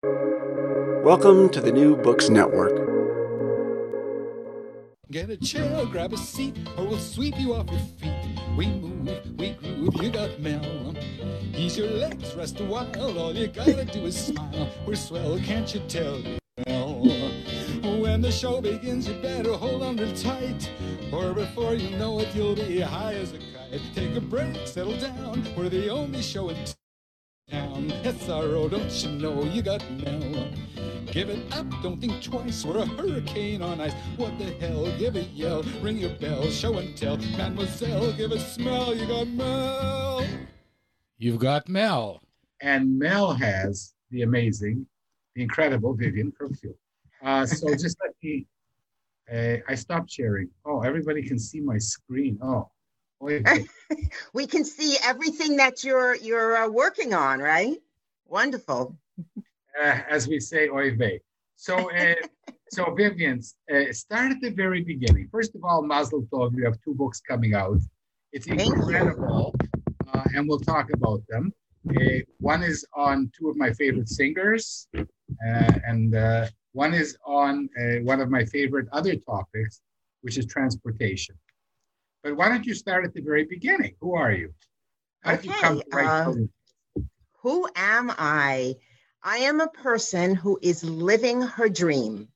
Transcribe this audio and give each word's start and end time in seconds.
Welcome 0.00 1.48
to 1.50 1.60
the 1.60 1.72
New 1.72 1.96
Books 1.96 2.28
Network. 2.28 2.76
Get 5.10 5.28
a 5.28 5.36
chair, 5.36 5.86
grab 5.86 6.12
a 6.12 6.16
seat, 6.16 6.56
or 6.76 6.86
we'll 6.86 6.98
sweep 6.98 7.36
you 7.40 7.54
off 7.54 7.68
your 7.70 7.80
feet. 7.80 8.38
We 8.56 8.66
move, 8.66 9.38
we 9.38 9.52
groove, 9.54 10.00
you 10.00 10.10
got 10.10 10.38
Mel. 10.38 10.94
Ease 11.52 11.78
your 11.78 11.88
legs, 11.88 12.34
rest 12.36 12.60
a 12.60 12.64
while, 12.64 13.18
all 13.18 13.34
you 13.34 13.48
gotta 13.48 13.86
do 13.86 14.06
is 14.06 14.16
smile. 14.16 14.70
We're 14.86 14.94
swell, 14.94 15.38
can't 15.40 15.74
you 15.74 15.80
tell? 15.88 16.22
Mel? 16.66 17.00
When 18.00 18.20
the 18.20 18.30
show 18.30 18.60
begins, 18.60 19.08
you 19.08 19.14
better 19.14 19.54
hold 19.54 19.82
on 19.82 19.96
real 19.96 20.14
tight, 20.14 20.70
or 21.12 21.32
before 21.32 21.74
you 21.74 21.96
know 21.96 22.20
it, 22.20 22.28
you'll 22.36 22.54
be 22.54 22.80
high 22.80 23.14
as 23.14 23.32
a 23.32 23.38
kite. 23.38 23.80
Take 23.96 24.14
a 24.14 24.20
break, 24.20 24.54
settle 24.64 24.96
down, 24.96 25.44
we're 25.56 25.68
the 25.68 25.88
only 25.88 26.22
show 26.22 26.50
in 26.50 26.56
town. 27.50 27.90
SRO, 28.04 28.70
don't 28.70 28.90
you 29.02 29.10
know 29.18 29.44
you 29.44 29.62
got 29.62 29.82
Mel? 29.90 30.48
Give 31.06 31.30
it 31.30 31.52
up, 31.54 31.66
don't 31.82 32.00
think 32.00 32.22
twice. 32.22 32.64
We're 32.64 32.78
a 32.78 32.86
hurricane 32.86 33.62
on 33.62 33.80
ice. 33.80 33.94
What 34.16 34.38
the 34.38 34.52
hell? 34.60 34.84
Give 34.98 35.16
a 35.16 35.22
yell, 35.22 35.62
ring 35.80 35.96
your 35.96 36.10
bell, 36.10 36.48
show 36.50 36.76
and 36.78 36.96
tell. 36.96 37.16
Mademoiselle, 37.16 38.12
give 38.12 38.32
a 38.32 38.38
smell. 38.38 38.94
You 38.94 39.06
got 39.06 39.28
Mel. 39.28 40.26
You've 41.16 41.38
got 41.38 41.68
Mel. 41.68 42.20
And 42.60 42.98
Mel 42.98 43.32
has 43.32 43.94
the 44.10 44.22
amazing, 44.22 44.86
the 45.34 45.42
incredible 45.42 45.94
Vivian 45.94 46.32
Kirkfield. 46.32 46.76
Uh, 47.24 47.46
so 47.46 47.74
just 47.74 47.96
let 48.02 48.14
me, 48.22 48.46
uh, 49.32 49.56
I 49.68 49.74
stopped 49.74 50.10
sharing. 50.10 50.48
Oh, 50.64 50.82
everybody 50.82 51.22
can 51.22 51.38
see 51.38 51.60
my 51.60 51.78
screen. 51.78 52.38
Oh, 52.42 52.70
we 54.32 54.46
can 54.46 54.64
see 54.64 54.96
everything 55.02 55.56
that 55.56 55.82
you're 55.82 56.14
you're 56.14 56.56
uh, 56.56 56.68
working 56.68 57.14
on, 57.14 57.40
right? 57.40 57.76
Wonderful. 58.26 58.96
Uh, 59.82 60.00
as 60.08 60.28
we 60.28 60.38
say, 60.40 60.68
oy 60.68 60.94
vey. 60.94 61.20
So, 61.56 61.90
uh, 61.96 62.14
so 62.70 62.94
Vivian, 62.94 63.40
uh, 63.72 63.92
start 63.92 64.32
at 64.32 64.40
the 64.40 64.50
very 64.50 64.82
beginning. 64.82 65.28
First 65.32 65.54
of 65.54 65.64
all, 65.64 65.82
Mazel 65.82 66.22
Tov, 66.32 66.56
you 66.56 66.64
have 66.64 66.80
two 66.82 66.94
books 66.94 67.20
coming 67.20 67.54
out. 67.54 67.78
It's 68.32 68.46
incredible, 68.46 69.54
uh, 70.12 70.24
and 70.34 70.48
we'll 70.48 70.60
talk 70.60 70.90
about 70.92 71.22
them. 71.28 71.52
Uh, 71.88 72.20
one 72.38 72.62
is 72.62 72.86
on 72.94 73.32
two 73.36 73.48
of 73.48 73.56
my 73.56 73.72
favorite 73.72 74.08
singers, 74.08 74.86
uh, 74.94 75.04
and 75.86 76.14
one 76.72 76.92
is 76.92 77.16
on 77.26 77.68
one 78.02 78.20
of 78.20 78.30
my 78.30 78.44
favorite 78.44 78.86
other 78.92 79.16
topics, 79.16 79.80
which 80.20 80.36
is 80.36 80.46
transportation. 80.46 81.34
But 82.22 82.36
why 82.36 82.48
don't 82.48 82.66
you 82.66 82.74
start 82.74 83.04
at 83.04 83.14
the 83.14 83.22
very 83.22 83.44
beginning? 83.44 83.94
Who 84.00 84.14
are 84.14 84.32
you? 84.32 84.52
How 85.22 85.34
okay. 85.34 85.48
You 85.48 85.54
come 85.54 85.82
right 85.92 86.06
uh, 86.06 86.34
who 87.42 87.68
am 87.76 88.10
I? 88.10 88.74
I 89.22 89.38
am 89.38 89.60
a 89.60 89.68
person 89.68 90.34
who 90.34 90.58
is 90.62 90.82
living 90.84 91.42
her 91.42 91.68
dream. 91.68 92.28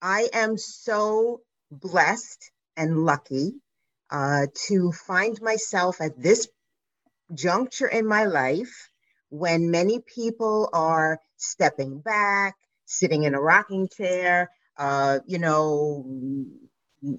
I 0.00 0.28
am 0.32 0.56
so 0.56 1.40
blessed 1.70 2.50
and 2.76 3.04
lucky 3.04 3.54
uh, 4.10 4.46
to 4.68 4.92
find 4.92 5.40
myself 5.40 6.00
at 6.00 6.20
this 6.20 6.48
juncture 7.34 7.88
in 7.88 8.06
my 8.06 8.24
life 8.24 8.90
when 9.30 9.70
many 9.70 10.00
people 10.00 10.68
are 10.72 11.20
stepping 11.36 12.00
back, 12.00 12.56
sitting 12.84 13.24
in 13.24 13.34
a 13.34 13.40
rocking 13.40 13.88
chair, 13.88 14.50
uh, 14.78 15.18
you 15.26 15.38
know, 15.38 16.06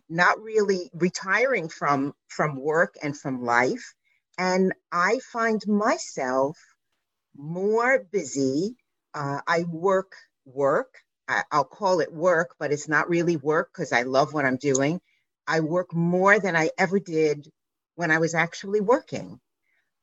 not 0.10 0.42
really 0.42 0.90
retiring 0.94 1.70
from 1.70 2.14
from 2.28 2.56
work 2.56 2.96
and 3.02 3.18
from 3.18 3.44
life. 3.44 3.94
And 4.38 4.74
i 4.92 5.20
find 5.32 5.62
myself 5.68 6.58
more 7.36 8.06
busy 8.12 8.76
uh, 9.14 9.40
i 9.48 9.64
work 9.64 10.14
work 10.46 10.96
I, 11.28 11.44
i'll 11.52 11.64
call 11.64 12.00
it 12.00 12.12
work 12.14 12.56
but 12.60 12.72
it's 12.72 12.88
not 12.88 13.10
really 13.10 13.38
work 13.38 13.70
because 13.74 13.92
i 13.92 14.04
love 14.04 14.34
what 14.34 14.46
i'm 14.46 14.58
doing. 14.58 15.02
I 15.48 15.62
work 15.62 15.94
more 15.94 16.40
than 16.40 16.56
i 16.56 16.70
ever 16.78 17.00
did 17.00 17.48
when 17.96 18.12
i 18.12 18.18
was 18.18 18.36
actually 18.36 18.82
working. 18.82 19.40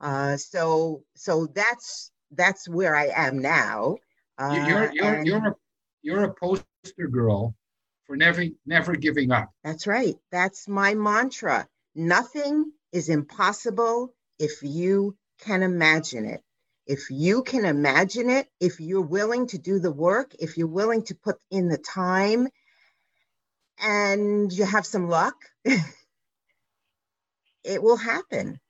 Uh, 0.01 0.37
so 0.37 1.03
so 1.17 1.47
that's 1.47 2.11
that's 2.33 2.69
where 2.69 2.95
i 2.97 3.11
am 3.15 3.39
now. 3.41 3.97
Uh, 4.39 4.65
you're 4.69 4.93
you're, 4.95 5.15
and, 5.15 5.27
you're 5.27 5.49
a 5.49 5.57
you're 6.03 6.25
a 6.25 6.35
poster 6.35 7.09
girl 7.11 7.55
for 8.07 8.17
never 8.17 8.45
never 8.67 8.97
giving 8.97 9.31
up. 9.31 9.51
That's 9.63 9.87
right. 9.87 10.17
That's 10.31 10.69
my 10.69 10.95
mantra. 10.95 11.69
Nothing 11.95 12.73
is 12.93 13.09
impossible 13.09 14.15
if 14.39 14.63
you 14.63 15.17
can 15.41 15.63
imagine 15.63 16.27
it. 16.27 16.43
If 16.87 17.11
you 17.11 17.43
can 17.43 17.65
imagine 17.65 18.29
it, 18.29 18.47
if 18.61 18.79
you're 18.81 19.01
willing 19.01 19.47
to 19.49 19.59
do 19.59 19.79
the 19.79 19.93
work, 19.93 20.35
if 20.39 20.59
you're 20.59 20.67
willing 20.67 21.03
to 21.05 21.15
put 21.15 21.37
in 21.51 21.69
the 21.69 21.79
time 21.79 22.49
and 23.81 24.53
you 24.53 24.65
have 24.65 24.87
some 24.87 25.09
luck, 25.09 25.35
it 27.65 27.83
will 27.83 27.97
happen. 27.97 28.61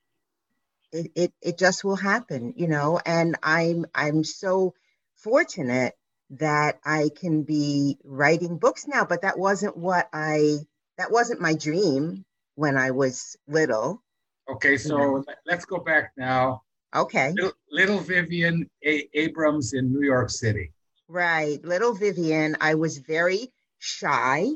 It, 0.91 1.11
it, 1.15 1.33
it 1.41 1.57
just 1.57 1.83
will 1.83 1.97
happen, 1.97 2.53
you 2.55 2.67
know, 2.67 2.99
and 3.05 3.35
I'm 3.43 3.85
I'm 3.93 4.23
so 4.23 4.73
fortunate 5.17 5.93
that 6.31 6.79
I 6.83 7.09
can 7.15 7.43
be 7.43 7.97
writing 8.03 8.57
books 8.57 8.87
now, 8.87 9.05
but 9.05 9.21
that 9.21 9.37
wasn't 9.37 9.77
what 9.77 10.09
I 10.13 10.57
that 10.97 11.11
wasn't 11.11 11.41
my 11.41 11.53
dream 11.53 12.25
when 12.55 12.77
I 12.77 12.91
was 12.91 13.37
little. 13.47 14.01
Okay, 14.49 14.77
so 14.77 15.23
let's 15.45 15.65
go 15.65 15.79
back 15.79 16.11
now. 16.17 16.63
Okay. 16.95 17.33
Little, 17.33 17.53
little 17.71 17.99
Vivian 17.99 18.69
A- 18.85 19.09
Abrams 19.13 19.73
in 19.73 19.91
New 19.91 20.05
York 20.05 20.29
City. 20.29 20.71
Right. 21.07 21.63
Little 21.63 21.93
Vivian, 21.93 22.55
I 22.61 22.75
was 22.75 22.97
very 22.99 23.51
shy 23.79 24.47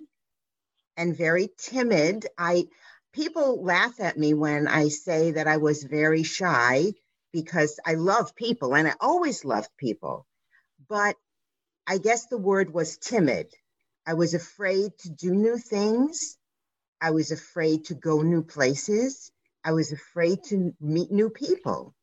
and 0.95 1.15
very 1.15 1.49
timid. 1.57 2.27
I 2.37 2.67
people 3.13 3.63
laugh 3.63 3.99
at 3.99 4.17
me 4.17 4.33
when 4.33 4.67
I 4.67 4.87
say 4.87 5.31
that 5.31 5.47
I 5.47 5.57
was 5.57 5.83
very 5.83 6.23
shy 6.23 6.93
because 7.33 7.79
I 7.85 7.95
love 7.95 8.35
people 8.35 8.75
and 8.75 8.87
I 8.87 8.93
always 8.99 9.43
loved 9.43 9.69
people. 9.77 10.25
But 10.87 11.15
I 11.89 11.97
guess 11.97 12.27
the 12.27 12.37
word 12.37 12.71
was 12.71 12.97
timid. 12.97 13.47
I 14.05 14.13
was 14.13 14.35
afraid 14.35 14.91
to 14.99 15.09
do 15.09 15.31
new 15.33 15.57
things. 15.57 16.37
I 17.01 17.09
was 17.09 17.31
afraid 17.31 17.85
to 17.85 17.95
go 17.95 18.21
new 18.21 18.43
places. 18.43 19.31
I 19.63 19.71
was 19.71 19.91
afraid 19.91 20.43
to 20.45 20.75
meet 20.79 21.11
new 21.11 21.31
people. 21.31 21.95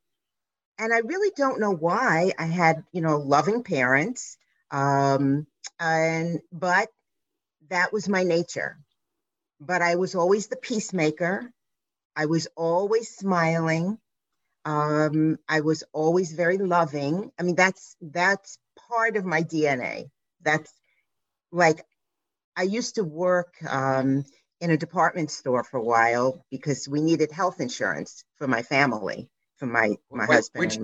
And 0.77 0.93
I 0.93 0.97
really 0.99 1.31
don't 1.37 1.61
know 1.61 1.71
why. 1.71 2.33
I 2.37 2.47
had, 2.47 2.83
you 2.91 2.99
know, 3.01 3.17
loving 3.17 3.63
parents. 3.63 4.37
Um, 4.71 5.47
and 5.79 6.41
but 6.51 6.89
that 7.69 7.93
was 7.93 8.09
my 8.09 8.23
nature. 8.23 8.77
But 9.61 9.81
I 9.81 9.95
was 9.95 10.15
always 10.15 10.47
the 10.47 10.57
peacemaker. 10.57 11.49
I 12.13 12.25
was 12.25 12.49
always 12.57 13.15
smiling. 13.15 13.99
Um, 14.65 15.39
I 15.47 15.61
was 15.61 15.85
always 15.93 16.33
very 16.33 16.57
loving. 16.57 17.31
I 17.39 17.43
mean, 17.43 17.55
that's 17.55 17.95
that's 18.01 18.59
part 18.89 19.17
of 19.17 19.25
my 19.25 19.43
DNA. 19.43 20.09
That's 20.41 20.71
like 21.51 21.83
I 22.55 22.63
used 22.63 22.95
to 22.95 23.03
work 23.03 23.53
um, 23.67 24.23
in 24.59 24.71
a 24.71 24.77
department 24.77 25.31
store 25.31 25.63
for 25.63 25.77
a 25.77 25.83
while 25.83 26.43
because 26.49 26.87
we 26.87 27.01
needed 27.01 27.31
health 27.31 27.59
insurance 27.59 28.23
for 28.37 28.47
my 28.47 28.63
family, 28.63 29.29
for 29.57 29.67
my 29.67 29.95
my 30.11 30.25
Wait, 30.27 30.35
husband. 30.35 30.63
Which, 30.63 30.79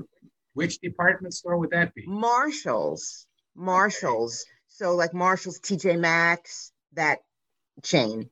which 0.54 0.80
department 0.80 1.34
store 1.34 1.58
would 1.58 1.72
that 1.72 1.94
be? 1.94 2.04
Marshalls. 2.06 3.26
Marshalls. 3.56 4.46
So 4.68 4.96
like 4.96 5.14
Marshalls, 5.14 5.60
TJ 5.60 6.00
Maxx, 6.00 6.72
that 6.94 7.20
chain. 7.84 8.30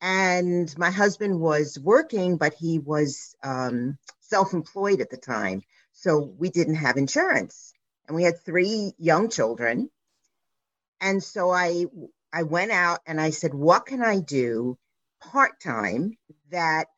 And 0.00 0.72
my 0.78 0.90
husband 0.90 1.38
was 1.38 1.78
working, 1.78 2.38
but 2.38 2.54
he 2.54 2.78
was 2.78 3.34
um, 3.44 3.98
self-employed 4.20 5.00
at 5.00 5.10
the 5.10 5.18
time, 5.18 5.62
so 5.92 6.34
we 6.38 6.48
didn't 6.48 6.76
have 6.76 6.96
insurance 6.96 7.74
and 8.10 8.16
we 8.16 8.24
had 8.24 8.40
three 8.40 8.92
young 8.98 9.30
children. 9.30 9.88
And 11.00 11.22
so 11.22 11.50
I 11.52 11.86
I 12.32 12.42
went 12.42 12.72
out 12.72 12.98
and 13.06 13.20
I 13.20 13.30
said, 13.30 13.54
what 13.54 13.86
can 13.86 14.02
I 14.02 14.18
do 14.18 14.76
part-time 15.20 16.18
that 16.50 16.88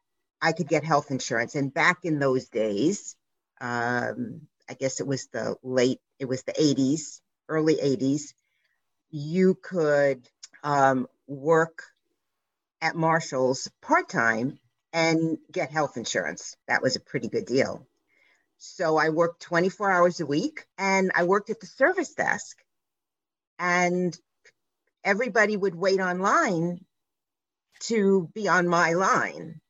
I 0.40 0.52
could 0.52 0.68
get 0.68 0.84
health 0.84 1.10
insurance? 1.10 1.54
And 1.54 1.72
back 1.72 1.98
in 2.04 2.18
those 2.18 2.48
days, 2.48 3.14
um, 3.60 4.42
I 4.70 4.74
guess 4.74 5.00
it 5.00 5.06
was 5.06 5.26
the 5.26 5.56
late, 5.62 6.00
it 6.18 6.24
was 6.24 6.44
the 6.44 6.52
80s, 6.52 7.20
early 7.46 7.76
80s, 7.76 8.32
you 9.10 9.54
could 9.54 10.26
um, 10.64 11.06
work 11.26 11.82
at 12.80 12.96
Marshall's 12.96 13.70
part 13.82 14.08
time 14.08 14.58
and 14.94 15.36
get 15.50 15.70
health 15.70 15.98
insurance. 15.98 16.56
That 16.68 16.82
was 16.82 16.96
a 16.96 17.00
pretty 17.00 17.28
good 17.28 17.44
deal. 17.44 17.86
So 18.64 18.96
I 18.96 19.10
worked 19.10 19.42
24 19.42 19.90
hours 19.90 20.20
a 20.20 20.26
week 20.26 20.66
and 20.78 21.12
I 21.16 21.24
worked 21.24 21.50
at 21.50 21.60
the 21.60 21.66
service 21.66 22.14
desk. 22.14 22.58
And 23.58 24.16
everybody 25.04 25.56
would 25.56 25.74
wait 25.74 26.00
online 26.00 26.84
to 27.82 28.30
be 28.34 28.48
on 28.48 28.68
my 28.68 28.92
line. 28.94 29.60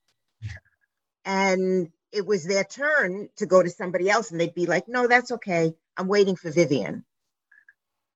And 1.24 1.90
it 2.12 2.26
was 2.26 2.44
their 2.44 2.64
turn 2.64 3.28
to 3.36 3.46
go 3.46 3.62
to 3.62 3.70
somebody 3.70 4.10
else, 4.10 4.30
and 4.30 4.40
they'd 4.40 4.54
be 4.54 4.66
like, 4.66 4.88
No, 4.88 5.06
that's 5.08 5.32
okay. 5.32 5.74
I'm 5.96 6.08
waiting 6.08 6.36
for 6.36 6.50
Vivian. 6.50 7.04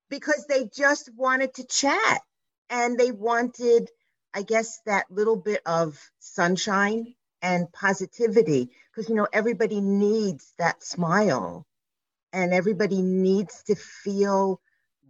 because 0.09 0.45
they 0.47 0.65
just 0.65 1.09
wanted 1.15 1.53
to 1.55 1.65
chat 1.65 2.21
and 2.69 2.97
they 2.97 3.11
wanted, 3.11 3.89
I 4.33 4.43
guess, 4.43 4.79
that 4.85 5.05
little 5.09 5.37
bit 5.37 5.61
of 5.65 5.99
sunshine 6.19 7.15
and 7.41 7.71
positivity 7.71 8.69
because, 8.91 9.09
you 9.09 9.15
know, 9.15 9.27
everybody 9.31 9.81
needs 9.81 10.53
that 10.59 10.83
smile 10.83 11.65
and 12.33 12.53
everybody 12.53 13.01
needs 13.01 13.63
to 13.63 13.75
feel 13.75 14.61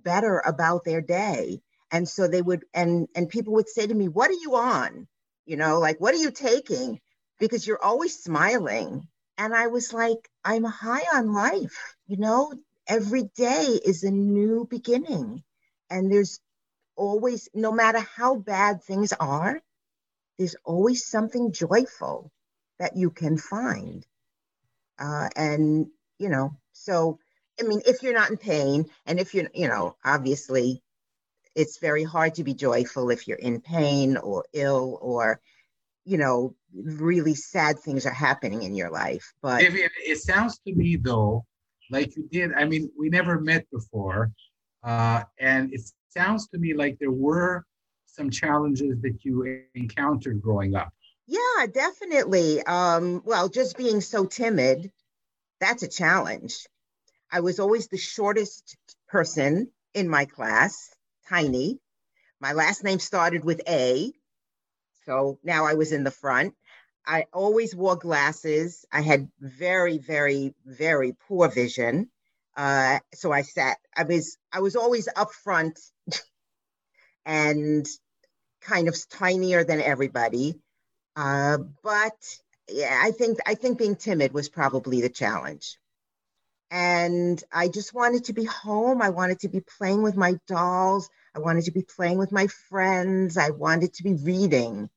better 0.04 0.40
about 0.46 0.84
their 0.86 1.02
day. 1.02 1.62
And 1.92 2.08
so 2.08 2.28
they 2.28 2.42
would, 2.42 2.64
and, 2.74 3.08
and 3.16 3.30
people 3.30 3.54
would 3.54 3.70
say 3.70 3.88
to 3.88 3.94
me, 3.94 4.08
What 4.08 4.30
are 4.30 4.42
you 4.42 4.56
on? 4.56 5.08
You 5.46 5.58
know, 5.58 5.80
like, 5.80 6.00
what 6.00 6.14
are 6.14 6.20
you 6.20 6.32
taking? 6.32 7.00
Because 7.40 7.66
you're 7.66 7.84
always 7.84 8.18
smiling. 8.20 9.08
And 9.38 9.54
I 9.56 9.68
was 9.68 9.94
like, 9.94 10.30
I'm 10.44 10.64
high 10.64 11.06
on 11.18 11.34
life. 11.34 11.96
You 12.08 12.18
know, 12.18 12.54
every 12.88 13.24
day 13.36 13.80
is 13.86 14.04
a 14.04 14.12
new 14.12 14.68
beginning. 14.70 15.44
And 15.90 16.12
there's 16.12 16.40
always, 16.96 17.50
no 17.54 17.72
matter 17.72 18.00
how 18.00 18.36
bad 18.36 18.84
things 18.84 19.14
are, 19.14 19.62
there's 20.38 20.56
always 20.64 21.06
something 21.06 21.52
joyful 21.52 22.32
that 22.80 22.96
you 22.96 23.10
can 23.10 23.38
find. 23.38 24.06
Uh, 25.00 25.30
and, 25.36 25.88
you 26.20 26.30
know, 26.30 26.56
so, 26.74 27.20
I 27.60 27.64
mean, 27.64 27.82
if 27.86 28.04
you're 28.04 28.14
not 28.14 28.30
in 28.30 28.38
pain, 28.38 28.86
and 29.06 29.20
if 29.20 29.34
you're, 29.34 29.50
you 29.54 29.68
know, 29.68 29.96
obviously 30.04 30.82
it's 31.56 31.80
very 31.80 32.04
hard 32.04 32.36
to 32.36 32.44
be 32.44 32.54
joyful 32.54 33.10
if 33.10 33.28
you're 33.28 33.38
in 33.38 33.62
pain 33.62 34.18
or 34.18 34.46
ill 34.54 35.00
or, 35.02 35.42
you 36.06 36.18
know, 36.18 36.56
really 36.74 37.34
sad 37.34 37.80
things 37.80 38.06
are 38.06 38.14
happening 38.14 38.64
in 38.64 38.76
your 38.76 38.92
life. 38.92 39.34
But 39.42 39.62
Vivian, 39.62 39.90
it 40.06 40.20
sounds 40.20 40.60
to 40.60 40.74
me 40.74 40.98
though, 40.98 41.46
like 41.90 42.16
you 42.16 42.28
did. 42.32 42.54
I 42.54 42.66
mean, 42.66 42.92
we 42.98 43.10
never 43.10 43.40
met 43.40 43.66
before, 43.72 44.32
uh, 44.84 45.24
and 45.40 45.74
it 45.74 45.82
sounds 46.10 46.48
to 46.50 46.58
me 46.58 46.74
like 46.74 47.00
there 47.00 47.12
were 47.12 47.66
some 48.18 48.30
challenges 48.32 49.00
that 49.02 49.24
you 49.24 49.62
encountered 49.76 50.42
growing 50.42 50.76
up. 50.76 50.92
Yeah, 51.28 51.68
definitely. 51.72 52.64
Um, 52.64 53.22
well, 53.26 53.48
just 53.48 53.78
being 53.78 54.02
so 54.02 54.26
timid, 54.26 54.92
that's 55.60 55.84
a 55.84 55.88
challenge. 55.88 56.68
I 57.32 57.42
was 57.42 57.60
always 57.60 57.88
the 57.88 57.98
shortest 57.98 58.78
person 59.08 59.70
in 59.94 60.10
my 60.10 60.26
class, 60.26 60.90
tiny. 61.30 61.80
My 62.40 62.54
last 62.54 62.84
name 62.84 63.00
started 63.00 63.44
with 63.44 63.62
A, 63.68 64.12
so 65.06 65.40
now 65.44 65.66
I 65.66 65.76
was 65.76 65.92
in 65.92 66.04
the 66.04 66.12
front. 66.12 66.56
I 67.06 67.26
always 67.34 67.76
wore 67.76 67.96
glasses. 67.96 68.86
I 68.92 69.02
had 69.02 69.30
very, 69.40 69.98
very, 69.98 70.54
very 70.66 71.16
poor 71.28 71.48
vision. 71.50 72.10
Uh, 72.56 73.00
so 73.14 73.32
I 73.32 73.44
sat. 73.44 73.78
I 73.96 74.04
was. 74.04 74.38
I 74.52 74.62
was 74.62 74.76
always 74.76 75.08
up 75.16 75.32
front, 75.32 75.80
and 77.26 77.88
kind 78.62 78.88
of 78.88 78.96
tinier 79.10 79.64
than 79.64 79.82
everybody. 79.82 80.60
Uh, 81.16 81.58
but 81.84 82.40
yeah, 82.70 83.02
I 83.04 83.12
think 83.12 83.40
I 83.46 83.56
think 83.56 83.78
being 83.78 83.96
timid 83.96 84.34
was 84.34 84.50
probably 84.50 85.02
the 85.02 85.10
challenge. 85.10 85.78
And 86.70 87.42
I 87.52 87.70
just 87.70 87.94
wanted 87.94 88.26
to 88.26 88.34
be 88.34 88.44
home. 88.44 89.02
I 89.02 89.10
wanted 89.10 89.40
to 89.42 89.50
be 89.50 89.62
playing 89.62 90.04
with 90.04 90.18
my 90.18 90.38
dolls. 90.48 91.10
I 91.34 91.40
wanted 91.40 91.64
to 91.66 91.72
be 91.72 91.84
playing 91.84 92.18
with 92.18 92.32
my 92.32 92.48
friends. 92.48 93.38
I 93.38 93.52
wanted 93.52 93.94
to 93.94 94.04
be 94.04 94.16
reading, 94.16 94.90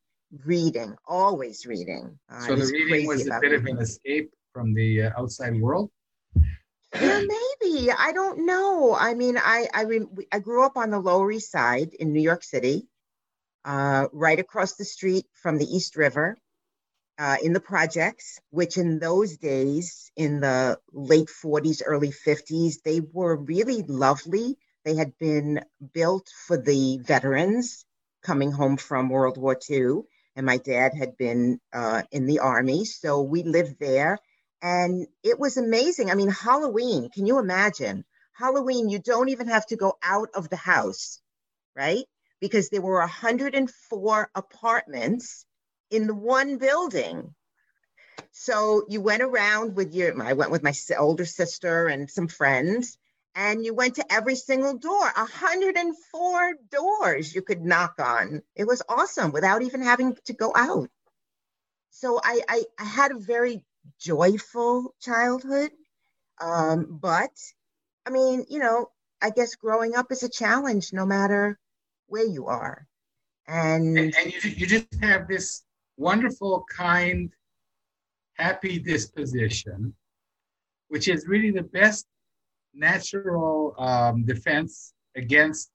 reading, 0.45 0.97
always 1.07 1.67
reading. 1.67 2.19
Uh, 2.29 2.41
so 2.41 2.57
the 2.57 2.67
reading 2.67 3.07
was 3.07 3.29
a 3.29 3.39
bit 3.41 3.53
reading. 3.53 3.59
of 3.59 3.67
an 3.67 3.79
escape 3.79 4.33
from 4.53 4.75
the 4.75 5.03
uh, 5.05 5.11
outside 5.17 5.61
world. 5.61 5.91
Yeah, 6.95 7.23
maybe. 7.62 7.93
I 7.93 8.12
don't 8.12 8.47
know. 8.47 8.97
I 8.99 9.15
mean, 9.15 9.39
I 9.39 9.69
I, 9.73 9.83
re- 9.83 10.27
I 10.33 10.41
grew 10.41 10.65
up 10.65 10.77
on 10.77 10.91
the 10.91 10.99
Lower 10.99 11.31
East 11.31 11.53
Side 11.53 11.95
in 11.95 12.12
New 12.12 12.21
York 12.21 12.43
City, 12.43 12.89
uh, 13.65 14.07
right 14.12 14.39
across 14.39 14.75
the 14.75 14.85
street 14.85 15.27
from 15.35 15.59
the 15.59 15.67
East 15.67 15.97
River, 15.97 16.37
uh, 17.21 17.37
in 17.43 17.53
the 17.53 17.61
projects, 17.61 18.41
which 18.49 18.79
in 18.79 18.99
those 18.99 19.37
days, 19.37 20.11
in 20.17 20.41
the 20.41 20.79
late 20.91 21.29
40s, 21.29 21.83
early 21.85 22.11
50s, 22.11 22.77
they 22.83 23.01
were 23.01 23.37
really 23.37 23.83
lovely. 23.83 24.57
They 24.87 24.97
had 24.97 25.12
been 25.19 25.61
built 25.93 26.31
for 26.47 26.57
the 26.57 26.99
veterans 27.05 27.85
coming 28.23 28.53
home 28.53 28.79
from 28.79 29.11
World 29.11 29.37
War 29.37 29.59
II. 29.69 30.01
And 30.35 30.47
my 30.47 30.57
dad 30.57 30.95
had 30.95 31.19
been 31.19 31.61
uh, 31.75 32.05
in 32.11 32.25
the 32.25 32.39
army. 32.39 32.87
So 32.87 33.21
we 33.21 33.43
lived 33.43 33.79
there. 33.79 34.19
And 34.62 35.07
it 35.23 35.39
was 35.39 35.59
amazing. 35.59 36.11
I 36.11 36.15
mean, 36.15 36.31
Halloween, 36.31 37.11
can 37.11 37.27
you 37.27 37.39
imagine? 37.39 38.05
Halloween, 38.33 38.89
you 38.89 38.99
don't 38.99 39.29
even 39.29 39.49
have 39.49 39.67
to 39.67 39.77
go 39.77 39.99
out 40.03 40.31
of 40.35 40.49
the 40.49 40.57
house, 40.57 41.21
right? 41.77 42.05
Because 42.40 42.70
there 42.70 42.82
were 42.82 43.00
104 43.00 44.31
apartments 44.34 45.44
in 45.90 46.06
the 46.06 46.14
one 46.14 46.56
building. 46.58 47.34
So 48.32 48.84
you 48.88 49.00
went 49.00 49.22
around 49.22 49.75
with 49.76 49.94
your, 49.94 50.20
I 50.22 50.34
went 50.34 50.50
with 50.50 50.62
my 50.62 50.72
older 50.98 51.25
sister 51.25 51.88
and 51.88 52.10
some 52.10 52.28
friends, 52.28 52.96
and 53.34 53.64
you 53.64 53.75
went 53.75 53.96
to 53.96 54.12
every 54.12 54.37
single 54.37 54.76
door 54.76 55.10
104 55.14 56.54
doors 56.70 57.34
you 57.34 57.42
could 57.42 57.62
knock 57.62 57.94
on. 57.98 58.42
It 58.54 58.66
was 58.66 58.82
awesome 58.88 59.32
without 59.32 59.62
even 59.62 59.82
having 59.82 60.16
to 60.26 60.32
go 60.32 60.52
out. 60.54 60.88
So 61.90 62.20
I, 62.22 62.40
I, 62.48 62.64
I 62.78 62.84
had 62.84 63.12
a 63.12 63.19
very 63.19 63.64
joyful 63.98 64.94
childhood. 65.00 65.70
Um, 66.40 66.98
but 67.00 67.31
I 68.06 68.10
mean, 68.10 68.46
you 68.48 68.58
know, 68.58 68.90
I 69.20 69.31
guess 69.31 69.56
growing 69.56 69.94
up 69.94 70.10
is 70.10 70.22
a 70.22 70.28
challenge 70.28 70.92
no 70.92 71.04
matter 71.04 71.58
where 72.11 72.27
you 72.27 72.47
are. 72.47 72.87
And, 73.49 73.99
and, 73.99 74.15
and 74.17 74.33
you, 74.33 74.51
you 74.51 74.67
just 74.67 74.87
have 75.01 75.27
this 75.27 75.65
wonderful, 75.97 76.65
kind, 76.71 77.31
happy 78.35 78.79
disposition, 78.79 79.95
which 80.89 81.09
is 81.09 81.27
really 81.27 81.51
the 81.51 81.62
best 81.62 82.07
natural 82.75 83.75
um, 83.79 84.25
defense 84.25 84.93
against 85.17 85.71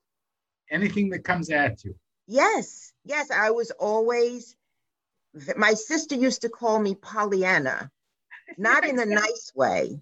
anything 0.71 1.09
that 1.09 1.23
comes 1.23 1.49
at 1.49 1.83
you. 1.83 1.95
Yes, 2.27 2.93
yes. 3.03 3.29
I 3.31 3.51
was 3.51 3.71
always, 3.71 4.55
my 5.57 5.73
sister 5.73 6.15
used 6.15 6.41
to 6.41 6.49
call 6.49 6.79
me 6.79 6.95
Pollyanna, 6.95 7.91
not 8.57 8.85
in 8.85 8.99
a 8.99 9.05
nice 9.23 9.51
way. 9.55 9.99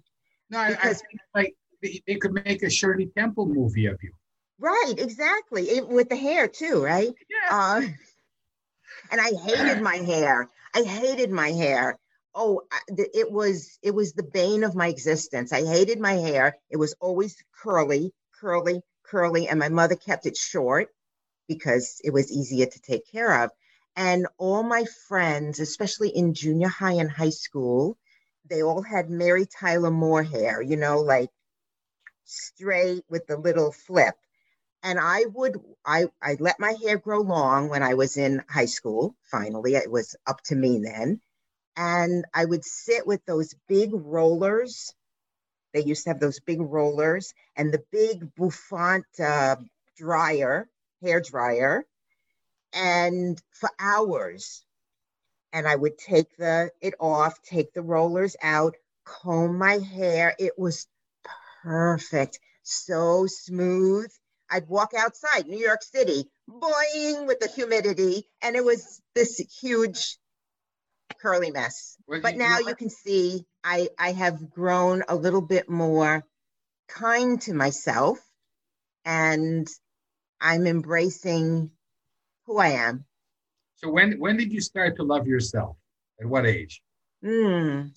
No, 0.50 0.68
because, 0.68 1.02
I, 1.34 1.38
I 1.38 1.42
like 1.42 1.54
they, 1.82 2.02
they 2.06 2.16
could 2.16 2.32
make 2.32 2.62
a 2.62 2.70
Shirley 2.70 3.10
Temple 3.16 3.46
movie 3.46 3.86
of 3.86 3.98
you. 4.02 4.12
Right, 4.64 4.94
exactly. 4.96 5.64
It, 5.64 5.86
with 5.86 6.08
the 6.08 6.16
hair 6.16 6.48
too, 6.48 6.82
right? 6.82 7.12
Yeah. 7.28 7.48
Uh, 7.50 7.82
and 9.10 9.20
I 9.20 9.32
hated 9.32 9.82
my 9.82 9.96
hair. 9.96 10.48
I 10.74 10.82
hated 10.82 11.30
my 11.30 11.50
hair. 11.52 11.98
Oh, 12.34 12.62
it 12.88 13.30
was 13.30 13.78
it 13.82 13.94
was 13.94 14.14
the 14.14 14.22
bane 14.22 14.64
of 14.64 14.74
my 14.74 14.88
existence. 14.88 15.52
I 15.52 15.66
hated 15.66 16.00
my 16.00 16.14
hair. 16.14 16.56
It 16.70 16.78
was 16.78 16.94
always 16.98 17.36
curly, 17.62 18.14
curly, 18.40 18.80
curly, 19.02 19.48
and 19.48 19.58
my 19.58 19.68
mother 19.68 19.96
kept 19.96 20.24
it 20.24 20.34
short 20.34 20.88
because 21.46 22.00
it 22.02 22.14
was 22.14 22.32
easier 22.32 22.64
to 22.64 22.80
take 22.80 23.06
care 23.12 23.44
of. 23.44 23.50
And 23.96 24.26
all 24.38 24.62
my 24.62 24.86
friends, 25.08 25.60
especially 25.60 26.08
in 26.08 26.32
junior 26.32 26.68
high 26.68 26.94
and 26.94 27.10
high 27.10 27.36
school, 27.44 27.98
they 28.48 28.62
all 28.62 28.80
had 28.80 29.10
Mary 29.10 29.44
Tyler 29.44 29.90
Moore 29.90 30.22
hair, 30.22 30.62
you 30.62 30.78
know, 30.78 31.00
like 31.00 31.28
straight 32.24 33.04
with 33.10 33.26
the 33.26 33.36
little 33.36 33.70
flip 33.70 34.14
and 34.84 35.00
I 35.00 35.24
would 35.24 35.56
I 35.84 36.06
I 36.22 36.36
let 36.38 36.60
my 36.60 36.74
hair 36.82 36.98
grow 36.98 37.22
long 37.22 37.68
when 37.70 37.82
I 37.82 37.94
was 37.94 38.16
in 38.18 38.44
high 38.48 38.66
school. 38.66 39.16
Finally, 39.30 39.74
it 39.76 39.90
was 39.90 40.14
up 40.26 40.42
to 40.44 40.54
me 40.54 40.78
then, 40.78 41.20
and 41.76 42.24
I 42.34 42.44
would 42.44 42.64
sit 42.64 43.06
with 43.06 43.24
those 43.24 43.54
big 43.66 43.90
rollers. 43.92 44.94
They 45.72 45.82
used 45.82 46.04
to 46.04 46.10
have 46.10 46.20
those 46.20 46.40
big 46.40 46.60
rollers 46.60 47.34
and 47.56 47.72
the 47.72 47.82
big 47.90 48.34
bouffant 48.36 49.06
uh, 49.18 49.56
dryer, 49.96 50.68
hair 51.02 51.20
dryer, 51.20 51.86
and 52.74 53.40
for 53.52 53.70
hours. 53.78 54.64
And 55.52 55.66
I 55.68 55.76
would 55.76 55.98
take 55.98 56.36
the 56.36 56.70
it 56.80 56.94
off, 57.00 57.40
take 57.42 57.72
the 57.72 57.82
rollers 57.82 58.36
out, 58.42 58.74
comb 59.04 59.58
my 59.58 59.78
hair. 59.78 60.34
It 60.38 60.58
was 60.58 60.86
perfect, 61.62 62.38
so 62.62 63.26
smooth 63.26 64.10
I'd 64.54 64.68
walk 64.68 64.92
outside 64.96 65.48
New 65.48 65.58
York 65.58 65.82
City, 65.82 66.30
boing 66.48 67.26
with 67.26 67.40
the 67.40 67.48
humidity, 67.48 68.28
and 68.40 68.54
it 68.54 68.64
was 68.64 69.02
this 69.12 69.38
huge 69.60 70.16
curly 71.20 71.50
mess. 71.50 71.96
Well, 72.06 72.20
but 72.20 72.34
you, 72.34 72.38
now 72.38 72.60
you, 72.60 72.68
you 72.68 72.74
can 72.76 72.88
see 72.88 73.44
I, 73.64 73.88
I 73.98 74.12
have 74.12 74.50
grown 74.50 75.02
a 75.08 75.16
little 75.16 75.40
bit 75.40 75.68
more 75.68 76.24
kind 76.88 77.40
to 77.42 77.52
myself 77.52 78.20
and 79.04 79.66
I'm 80.40 80.68
embracing 80.68 81.72
who 82.46 82.58
I 82.58 82.68
am. 82.68 83.06
So 83.74 83.90
when 83.90 84.20
when 84.20 84.36
did 84.36 84.52
you 84.52 84.60
start 84.60 84.94
to 84.96 85.02
love 85.02 85.26
yourself? 85.26 85.76
At 86.20 86.26
what 86.26 86.46
age? 86.46 86.80
Mm, 87.24 87.90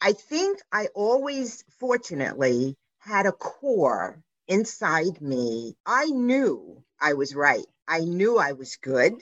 I 0.00 0.12
think 0.12 0.60
I 0.70 0.88
always 0.94 1.64
fortunately 1.80 2.76
had 2.98 3.26
a 3.26 3.32
core 3.32 4.22
inside 4.48 5.20
me, 5.20 5.76
I 5.86 6.06
knew 6.06 6.82
I 7.00 7.14
was 7.14 7.34
right. 7.34 7.66
I 7.86 8.00
knew 8.00 8.38
I 8.38 8.52
was 8.52 8.76
good. 8.76 9.12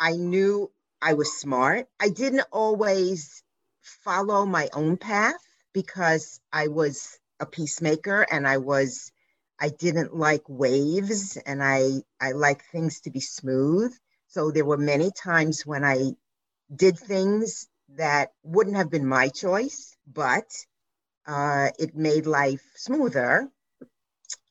I 0.00 0.12
knew 0.16 0.70
I 1.02 1.14
was 1.14 1.38
smart. 1.38 1.88
I 2.00 2.08
didn't 2.08 2.46
always 2.52 3.42
follow 3.82 4.46
my 4.46 4.68
own 4.72 4.96
path 4.96 5.40
because 5.72 6.40
I 6.52 6.68
was 6.68 7.18
a 7.40 7.46
peacemaker 7.46 8.26
and 8.30 8.46
I 8.46 8.58
was 8.58 9.12
I 9.58 9.68
didn't 9.68 10.16
like 10.16 10.48
waves 10.48 11.36
and 11.36 11.62
I 11.62 12.02
I 12.20 12.32
like 12.32 12.64
things 12.64 13.00
to 13.02 13.10
be 13.10 13.20
smooth. 13.20 13.94
So 14.28 14.50
there 14.50 14.64
were 14.64 14.78
many 14.78 15.10
times 15.10 15.66
when 15.66 15.84
I 15.84 16.12
did 16.74 16.98
things 16.98 17.68
that 17.90 18.32
wouldn't 18.42 18.76
have 18.76 18.90
been 18.90 19.06
my 19.06 19.28
choice, 19.28 19.96
but 20.06 20.50
uh, 21.26 21.70
it 21.78 21.94
made 21.94 22.26
life 22.26 22.64
smoother. 22.76 23.50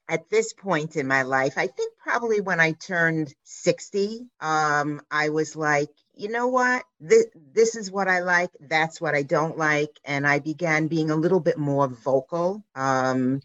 At 0.10 0.30
this 0.30 0.54
point 0.54 0.96
in 0.96 1.08
my 1.08 1.24
life, 1.24 1.54
I 1.58 1.68
think 1.68 1.94
probably 1.98 2.42
when 2.42 2.60
I 2.60 2.74
turned 2.74 3.34
60, 3.44 4.28
um, 4.42 5.02
I 5.10 5.30
was 5.30 5.56
like, 5.56 5.90
you 6.16 6.30
know 6.30 6.48
what? 6.48 6.84
This, 7.00 7.26
this 7.54 7.76
is 7.76 7.90
what 7.90 8.08
I 8.08 8.20
like. 8.20 8.52
That's 8.60 9.00
what 9.00 9.16
I 9.16 9.24
don't 9.24 9.58
like. 9.58 9.98
And 10.04 10.28
I 10.28 10.40
began 10.40 10.88
being 10.88 11.10
a 11.10 11.16
little 11.16 11.40
bit 11.40 11.58
more 11.58 11.88
vocal. 11.88 12.64
Um, 12.76 13.42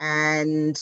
and 0.00 0.76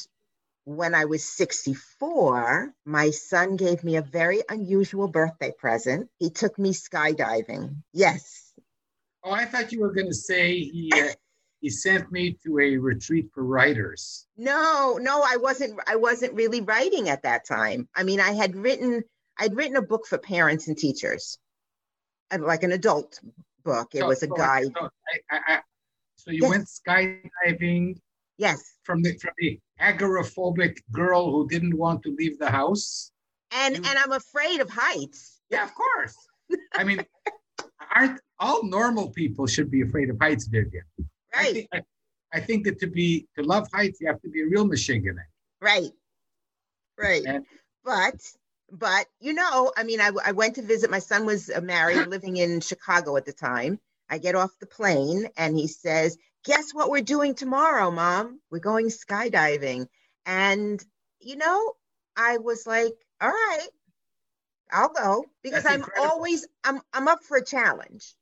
when 0.64 0.94
I 0.94 1.04
was 1.04 1.24
64, 1.24 2.72
my 2.84 3.10
son 3.10 3.56
gave 3.56 3.84
me 3.84 3.96
a 3.96 4.02
very 4.02 4.42
unusual 4.48 5.08
birthday 5.08 5.52
present. 5.56 6.08
He 6.18 6.30
took 6.30 6.58
me 6.58 6.72
skydiving. 6.72 7.82
Yes. 7.92 8.52
Oh, 9.22 9.32
I 9.32 9.44
thought 9.44 9.72
you 9.72 9.80
were 9.80 9.92
going 9.92 10.08
to 10.08 10.14
say 10.14 10.58
he 10.60 10.90
uh, 10.94 11.08
he 11.60 11.68
sent 11.70 12.10
me 12.10 12.38
to 12.44 12.58
a 12.58 12.76
retreat 12.78 13.28
for 13.34 13.44
writers. 13.44 14.26
No, 14.36 14.98
no, 15.00 15.22
I 15.22 15.36
wasn't 15.36 15.78
I 15.86 15.96
wasn't 15.96 16.34
really 16.34 16.60
writing 16.62 17.08
at 17.08 17.22
that 17.22 17.46
time. 17.46 17.88
I 17.94 18.02
mean, 18.02 18.20
I 18.20 18.32
had 18.32 18.56
written 18.56 19.02
I'd 19.38 19.54
written 19.56 19.76
a 19.76 19.82
book 19.82 20.06
for 20.06 20.18
parents 20.18 20.68
and 20.68 20.76
teachers. 20.76 21.38
Like 22.38 22.62
an 22.62 22.72
adult 22.72 23.20
book. 23.64 23.94
It 23.94 24.00
So- 24.00 24.06
was 24.08 24.22
a 24.22 24.26
so- 24.28 24.34
guide. 24.34 24.72
So, 24.78 24.88
I, 25.30 25.36
I, 25.36 25.40
I, 25.54 25.60
so 26.16 26.30
you 26.30 26.40
Yes. 26.42 26.50
went 26.50 26.66
skydiving 26.66 27.96
Yes. 28.38 28.76
from 28.84 29.02
the 29.02 29.16
from 29.18 29.32
the 29.38 29.58
agoraphobic 29.80 30.78
girl 30.92 31.30
who 31.30 31.48
didn't 31.48 31.76
want 31.76 32.02
to 32.04 32.14
leave 32.14 32.38
the 32.38 32.50
house. 32.50 33.12
And 33.52 33.76
You- 33.76 33.82
and 33.86 33.98
I'm 33.98 34.12
afraid 34.12 34.60
of 34.60 34.70
heights. 34.70 35.40
Yeah, 35.50 35.64
of 35.64 35.74
course. 35.74 36.16
I 36.74 36.84
mean, 36.84 37.04
aren't 37.94 38.20
all 38.38 38.64
normal 38.64 39.10
people 39.10 39.46
should 39.46 39.70
be 39.70 39.82
afraid 39.82 40.08
of 40.10 40.16
heights, 40.20 40.46
Vivian? 40.46 40.84
I 41.34 41.38
Right. 41.38 41.52
think, 41.54 41.68
I, 41.72 41.82
I 42.32 42.40
think 42.40 42.64
that 42.64 42.78
to 42.80 42.86
be 42.86 43.26
to 43.36 43.42
love 43.42 43.68
heights, 43.72 44.00
you 44.00 44.06
have 44.08 44.20
to 44.22 44.28
be 44.28 44.42
a 44.42 44.46
real 44.46 44.64
Michigan. 44.66 45.18
Right. 45.60 45.92
Right. 46.96 47.24
And- 47.26 47.46
but 47.84 48.14
but 48.72 49.06
you 49.20 49.32
know, 49.32 49.72
I 49.76 49.82
mean, 49.82 50.00
I, 50.00 50.10
I 50.24 50.32
went 50.32 50.54
to 50.56 50.62
visit. 50.62 50.90
My 50.90 50.98
son 51.00 51.26
was 51.26 51.50
uh, 51.50 51.60
married, 51.60 51.96
living 52.08 52.36
in 52.36 52.60
Chicago 52.60 53.16
at 53.16 53.24
the 53.24 53.32
time. 53.32 53.80
I 54.08 54.18
get 54.18 54.34
off 54.34 54.50
the 54.60 54.66
plane, 54.66 55.28
and 55.36 55.56
he 55.56 55.66
says, 55.66 56.16
"Guess 56.44 56.72
what 56.72 56.90
we're 56.90 57.02
doing 57.02 57.34
tomorrow, 57.34 57.90
Mom? 57.90 58.40
We're 58.50 58.58
going 58.60 58.86
skydiving." 58.88 59.86
And 60.26 60.84
you 61.20 61.36
know, 61.36 61.72
I 62.16 62.38
was 62.38 62.66
like, 62.66 62.92
"All 63.20 63.30
right, 63.30 63.68
I'll 64.70 64.92
go," 64.92 65.24
because 65.42 65.64
That's 65.64 65.74
I'm 65.74 65.80
incredible. 65.80 66.08
always 66.10 66.46
I'm 66.64 66.80
I'm 66.92 67.08
up 67.08 67.24
for 67.24 67.38
a 67.38 67.44
challenge. 67.44 68.14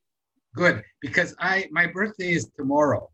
Good, 0.54 0.82
because 1.00 1.34
I 1.38 1.68
my 1.70 1.86
birthday 1.86 2.32
is 2.32 2.50
tomorrow. 2.56 3.10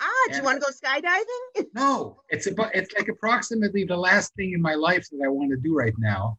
Ah, 0.00 0.26
do 0.30 0.36
you 0.36 0.42
want 0.42 0.60
to 0.62 0.66
go 0.66 0.72
skydiving? 0.72 1.66
No, 1.74 2.20
it's 2.28 2.46
about 2.46 2.74
it's 2.74 2.92
like 2.94 3.08
approximately 3.08 3.84
the 3.84 3.96
last 3.96 4.34
thing 4.34 4.52
in 4.52 4.60
my 4.60 4.74
life 4.74 5.06
that 5.10 5.24
I 5.24 5.28
want 5.28 5.50
to 5.50 5.56
do 5.56 5.74
right 5.74 5.94
now. 5.98 6.38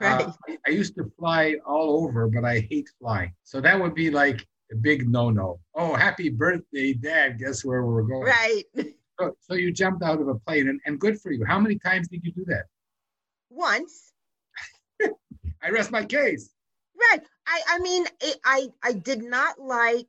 right. 0.00 0.22
Uh, 0.26 0.32
I, 0.48 0.58
I 0.66 0.70
used 0.70 0.94
to 0.96 1.10
fly 1.18 1.56
all 1.66 2.04
over, 2.04 2.28
but 2.28 2.44
I 2.44 2.66
hate 2.70 2.88
flying. 3.00 3.32
So 3.44 3.60
that 3.60 3.80
would 3.80 3.94
be 3.94 4.10
like 4.10 4.46
a 4.72 4.76
big 4.76 5.08
no-no. 5.08 5.60
Oh, 5.74 5.94
happy 5.94 6.28
birthday, 6.28 6.92
Dad! 6.92 7.38
Guess 7.38 7.64
where 7.64 7.84
we're 7.84 8.02
going? 8.02 8.26
right. 8.26 8.64
So, 9.18 9.36
so 9.38 9.52
you 9.52 9.70
jumped 9.70 10.02
out 10.02 10.18
of 10.18 10.28
a 10.28 10.34
plane, 10.34 10.68
and, 10.70 10.80
and 10.86 10.98
good 10.98 11.20
for 11.20 11.30
you. 11.30 11.44
How 11.44 11.58
many 11.58 11.78
times 11.78 12.08
did 12.08 12.24
you 12.24 12.32
do 12.32 12.42
that? 12.46 12.64
Once. 13.50 14.12
I 15.62 15.68
rest 15.68 15.90
my 15.90 16.06
case. 16.06 16.48
I 17.50 17.62
I 17.68 17.78
mean 17.80 18.06
it, 18.20 18.40
I 18.44 18.68
I 18.82 18.92
did 18.92 19.22
not 19.22 19.60
like 19.60 20.06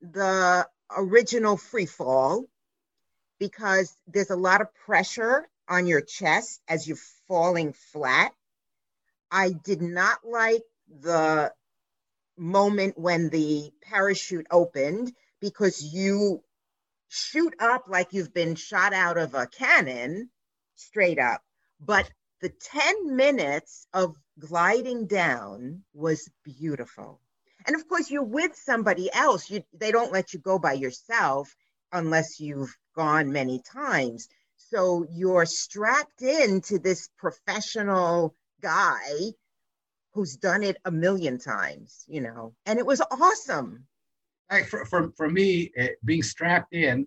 the 0.00 0.68
original 0.96 1.56
free 1.56 1.86
fall 1.86 2.44
because 3.38 3.96
there's 4.06 4.30
a 4.30 4.36
lot 4.36 4.60
of 4.60 4.74
pressure 4.86 5.48
on 5.68 5.86
your 5.86 6.00
chest 6.00 6.60
as 6.68 6.86
you're 6.86 6.98
falling 7.26 7.72
flat. 7.72 8.32
I 9.30 9.50
did 9.50 9.82
not 9.82 10.20
like 10.24 10.62
the 10.88 11.52
moment 12.36 12.96
when 12.96 13.30
the 13.30 13.72
parachute 13.82 14.46
opened 14.50 15.12
because 15.40 15.82
you 15.82 16.42
shoot 17.08 17.54
up 17.58 17.88
like 17.88 18.12
you've 18.12 18.32
been 18.32 18.54
shot 18.54 18.92
out 18.92 19.18
of 19.18 19.34
a 19.34 19.46
cannon 19.46 20.30
straight 20.76 21.18
up. 21.18 21.42
But 21.80 22.08
the 22.40 22.50
10 22.50 23.16
minutes 23.16 23.88
of 23.92 24.16
gliding 24.38 25.06
down 25.06 25.82
was 25.92 26.28
beautiful. 26.44 27.20
And 27.66 27.74
of 27.74 27.88
course, 27.88 28.10
you're 28.10 28.22
with 28.22 28.54
somebody 28.54 29.12
else. 29.12 29.50
You, 29.50 29.62
they 29.72 29.90
don't 29.90 30.12
let 30.12 30.32
you 30.32 30.38
go 30.38 30.58
by 30.58 30.74
yourself 30.74 31.54
unless 31.92 32.38
you've 32.38 32.76
gone 32.94 33.32
many 33.32 33.60
times. 33.62 34.28
So 34.56 35.06
you're 35.10 35.46
strapped 35.46 36.22
into 36.22 36.78
this 36.78 37.08
professional 37.18 38.34
guy 38.60 39.32
who's 40.12 40.36
done 40.36 40.62
it 40.62 40.76
a 40.84 40.90
million 40.90 41.38
times, 41.38 42.04
you 42.08 42.20
know, 42.20 42.54
and 42.64 42.78
it 42.78 42.86
was 42.86 43.02
awesome. 43.10 43.86
Like 44.50 44.66
for, 44.66 44.84
for, 44.86 45.10
for 45.16 45.28
me, 45.28 45.72
eh, 45.76 45.88
being 46.04 46.22
strapped 46.22 46.72
in 46.72 47.06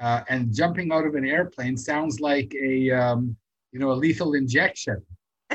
uh, 0.00 0.22
and 0.28 0.54
jumping 0.54 0.92
out 0.92 1.06
of 1.06 1.14
an 1.14 1.24
airplane 1.24 1.76
sounds 1.76 2.20
like 2.20 2.52
a 2.60 2.90
um, 2.90 3.36
you 3.70 3.78
know 3.78 3.92
a 3.92 3.94
lethal 3.94 4.34
injection 4.34 5.00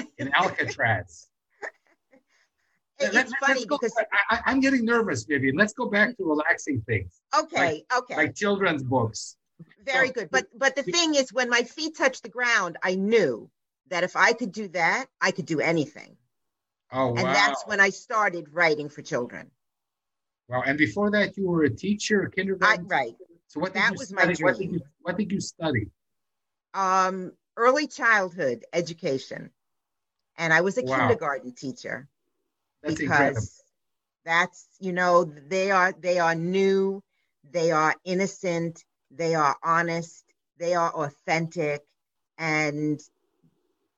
in 0.18 0.34
Alcatraz. 0.34 1.28
It's 3.00 3.32
funny 3.36 3.54
let's 3.60 3.66
because, 3.66 3.94
I, 3.98 4.36
I- 4.38 4.42
I'm 4.48 4.60
getting 4.60 4.84
nervous, 4.84 5.24
Vivian. 5.26 5.56
Let's 5.56 5.74
go 5.74 5.88
back 5.88 6.18
to 6.18 6.24
relaxing 6.24 6.82
things, 6.82 7.22
okay, 7.38 7.84
okay. 7.96 8.16
like 8.16 8.36
children's 8.36 8.82
books. 8.84 9.38
Very 9.86 10.08
So- 10.08 10.14
good. 10.14 10.30
But 10.32 10.48
but 10.58 10.76
the 10.76 10.84
thing 10.84 11.14
is, 11.16 11.32
when 11.32 11.50
my 11.50 11.62
feet 11.62 11.96
touched 11.96 12.24
the 12.24 12.30
ground, 12.30 12.78
I 12.82 12.96
knew 12.96 13.50
that 13.90 14.04
if 14.04 14.16
I 14.16 14.34
could 14.34 14.52
do 14.52 14.68
that, 14.70 15.06
I 15.22 15.32
could 15.32 15.46
do 15.46 15.60
anything. 15.60 16.18
Oh 16.92 17.08
wow! 17.10 17.16
And 17.18 17.28
that's 17.28 17.64
when 17.68 17.80
I 17.80 17.90
started 17.90 18.48
writing 18.52 18.90
for 18.90 19.02
children. 19.04 19.52
wow. 20.50 20.64
And 20.66 20.78
before 20.78 21.12
that, 21.12 21.38
you 21.38 21.48
were 21.48 21.64
a 21.64 21.70
teacher, 21.70 22.24
a 22.24 22.28
I, 22.28 22.30
kindergarten. 22.30 22.88
right. 22.88 23.16
So 23.48 23.60
what 23.60 23.74
did 23.74 23.82
that 23.84 23.92
you 23.92 23.98
was 24.00 24.12
my 24.12 24.34
study? 24.34 24.44
What 24.44 24.58
did 24.58 24.70
dream. 24.70 24.74
you 24.74 24.82
What 25.02 25.18
did 25.18 25.32
you 25.32 25.40
study? 25.40 25.88
Um, 26.74 27.32
early 27.56 27.88
childhood 27.88 28.66
education, 28.74 29.52
and 30.38 30.54
I 30.54 30.62
was 30.62 30.78
a 30.78 30.84
Wow. 30.84 31.22
kindergarten 31.24 31.54
teacher 31.54 32.08
That's 32.84 33.02
because 33.02 33.40
incredible. 33.40 33.50
that's 34.26 34.68
you 34.80 34.94
know 34.94 35.24
they 35.26 35.72
are 35.72 35.94
they 35.94 36.20
are 36.20 36.36
new, 36.36 37.04
they 37.44 37.72
are 37.72 37.96
innocent, 38.06 38.84
they 39.12 39.36
are 39.36 39.56
honest, 39.64 40.26
they 40.58 40.74
are 40.76 40.92
authentic, 40.94 41.82
and 42.38 43.00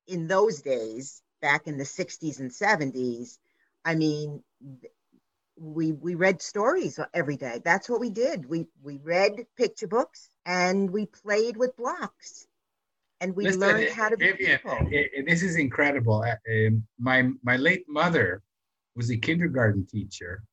in 0.08 0.28
those 0.28 0.62
days, 0.62 1.22
back 1.42 1.68
in 1.68 1.78
the 1.78 1.86
60s 1.86 2.40
and 2.40 2.52
70s, 2.54 3.40
I 3.86 3.96
mean, 3.96 4.44
we 5.58 5.92
we 5.92 6.16
read 6.16 6.42
stories 6.42 7.00
every 7.14 7.38
day. 7.38 7.62
That's 7.64 7.90
what 7.90 8.00
we 8.00 8.10
did. 8.10 8.46
We 8.48 8.68
we 8.84 8.98
read 8.98 9.46
picture 9.58 9.88
books 9.88 10.30
and 10.46 10.90
we 10.92 11.06
played 11.06 11.58
with 11.58 11.76
blocks, 11.78 12.48
and 13.22 13.36
we 13.36 13.44
Listen, 13.46 13.62
learned 13.62 13.90
how 13.90 14.10
to 14.10 14.18
be 14.18 14.32
Vivian, 14.32 14.60
people. 14.60 14.90
this 15.26 15.44
is 15.44 15.58
incredible. 15.58 16.24
Uh, 16.24 16.36
um, 16.68 16.84
my 17.00 17.30
my 17.44 17.58
late 17.58 17.86
mother 17.88 18.42
was 18.96 19.10
a 19.12 19.18
kindergarten 19.18 19.86
teacher. 19.86 20.44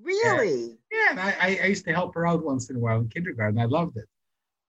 Really? 0.00 0.78
Yeah, 0.92 1.10
and 1.10 1.20
I, 1.20 1.30
I- 1.40 1.60
I 1.64 1.66
used 1.66 1.84
to 1.86 1.92
help 1.92 2.14
her 2.14 2.26
out 2.26 2.44
once 2.44 2.70
in 2.70 2.76
a 2.76 2.78
while 2.78 3.00
in 3.00 3.08
kindergarten. 3.08 3.58
I 3.58 3.64
loved 3.66 3.96
it. 3.96 4.08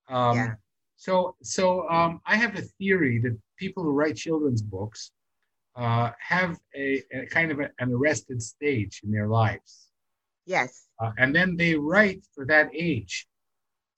Um, 0.07 0.35
Yeah. 0.37 0.53
So 0.97 1.35
so 1.41 1.87
um, 1.89 2.19
I 2.25 2.35
have 2.35 2.55
a 2.57 2.61
theory 2.79 3.19
that 3.19 3.37
people 3.57 3.83
who 3.83 3.91
write 3.91 4.15
children's 4.17 4.61
books 4.61 5.11
uh, 5.75 6.11
have 6.19 6.59
a, 6.75 7.01
a 7.13 7.25
kind 7.27 7.51
of 7.51 7.59
a- 7.61 7.71
an 7.79 7.93
arrested 7.93 8.41
stage 8.41 9.01
in 9.03 9.11
their 9.11 9.27
lives, 9.27 9.87
Yes. 10.45 10.87
uh, 11.01 11.11
and 11.17 11.33
then 11.33 11.55
they 11.55 11.75
write 11.75 12.25
for 12.35 12.45
that 12.47 12.69
age 12.73 13.27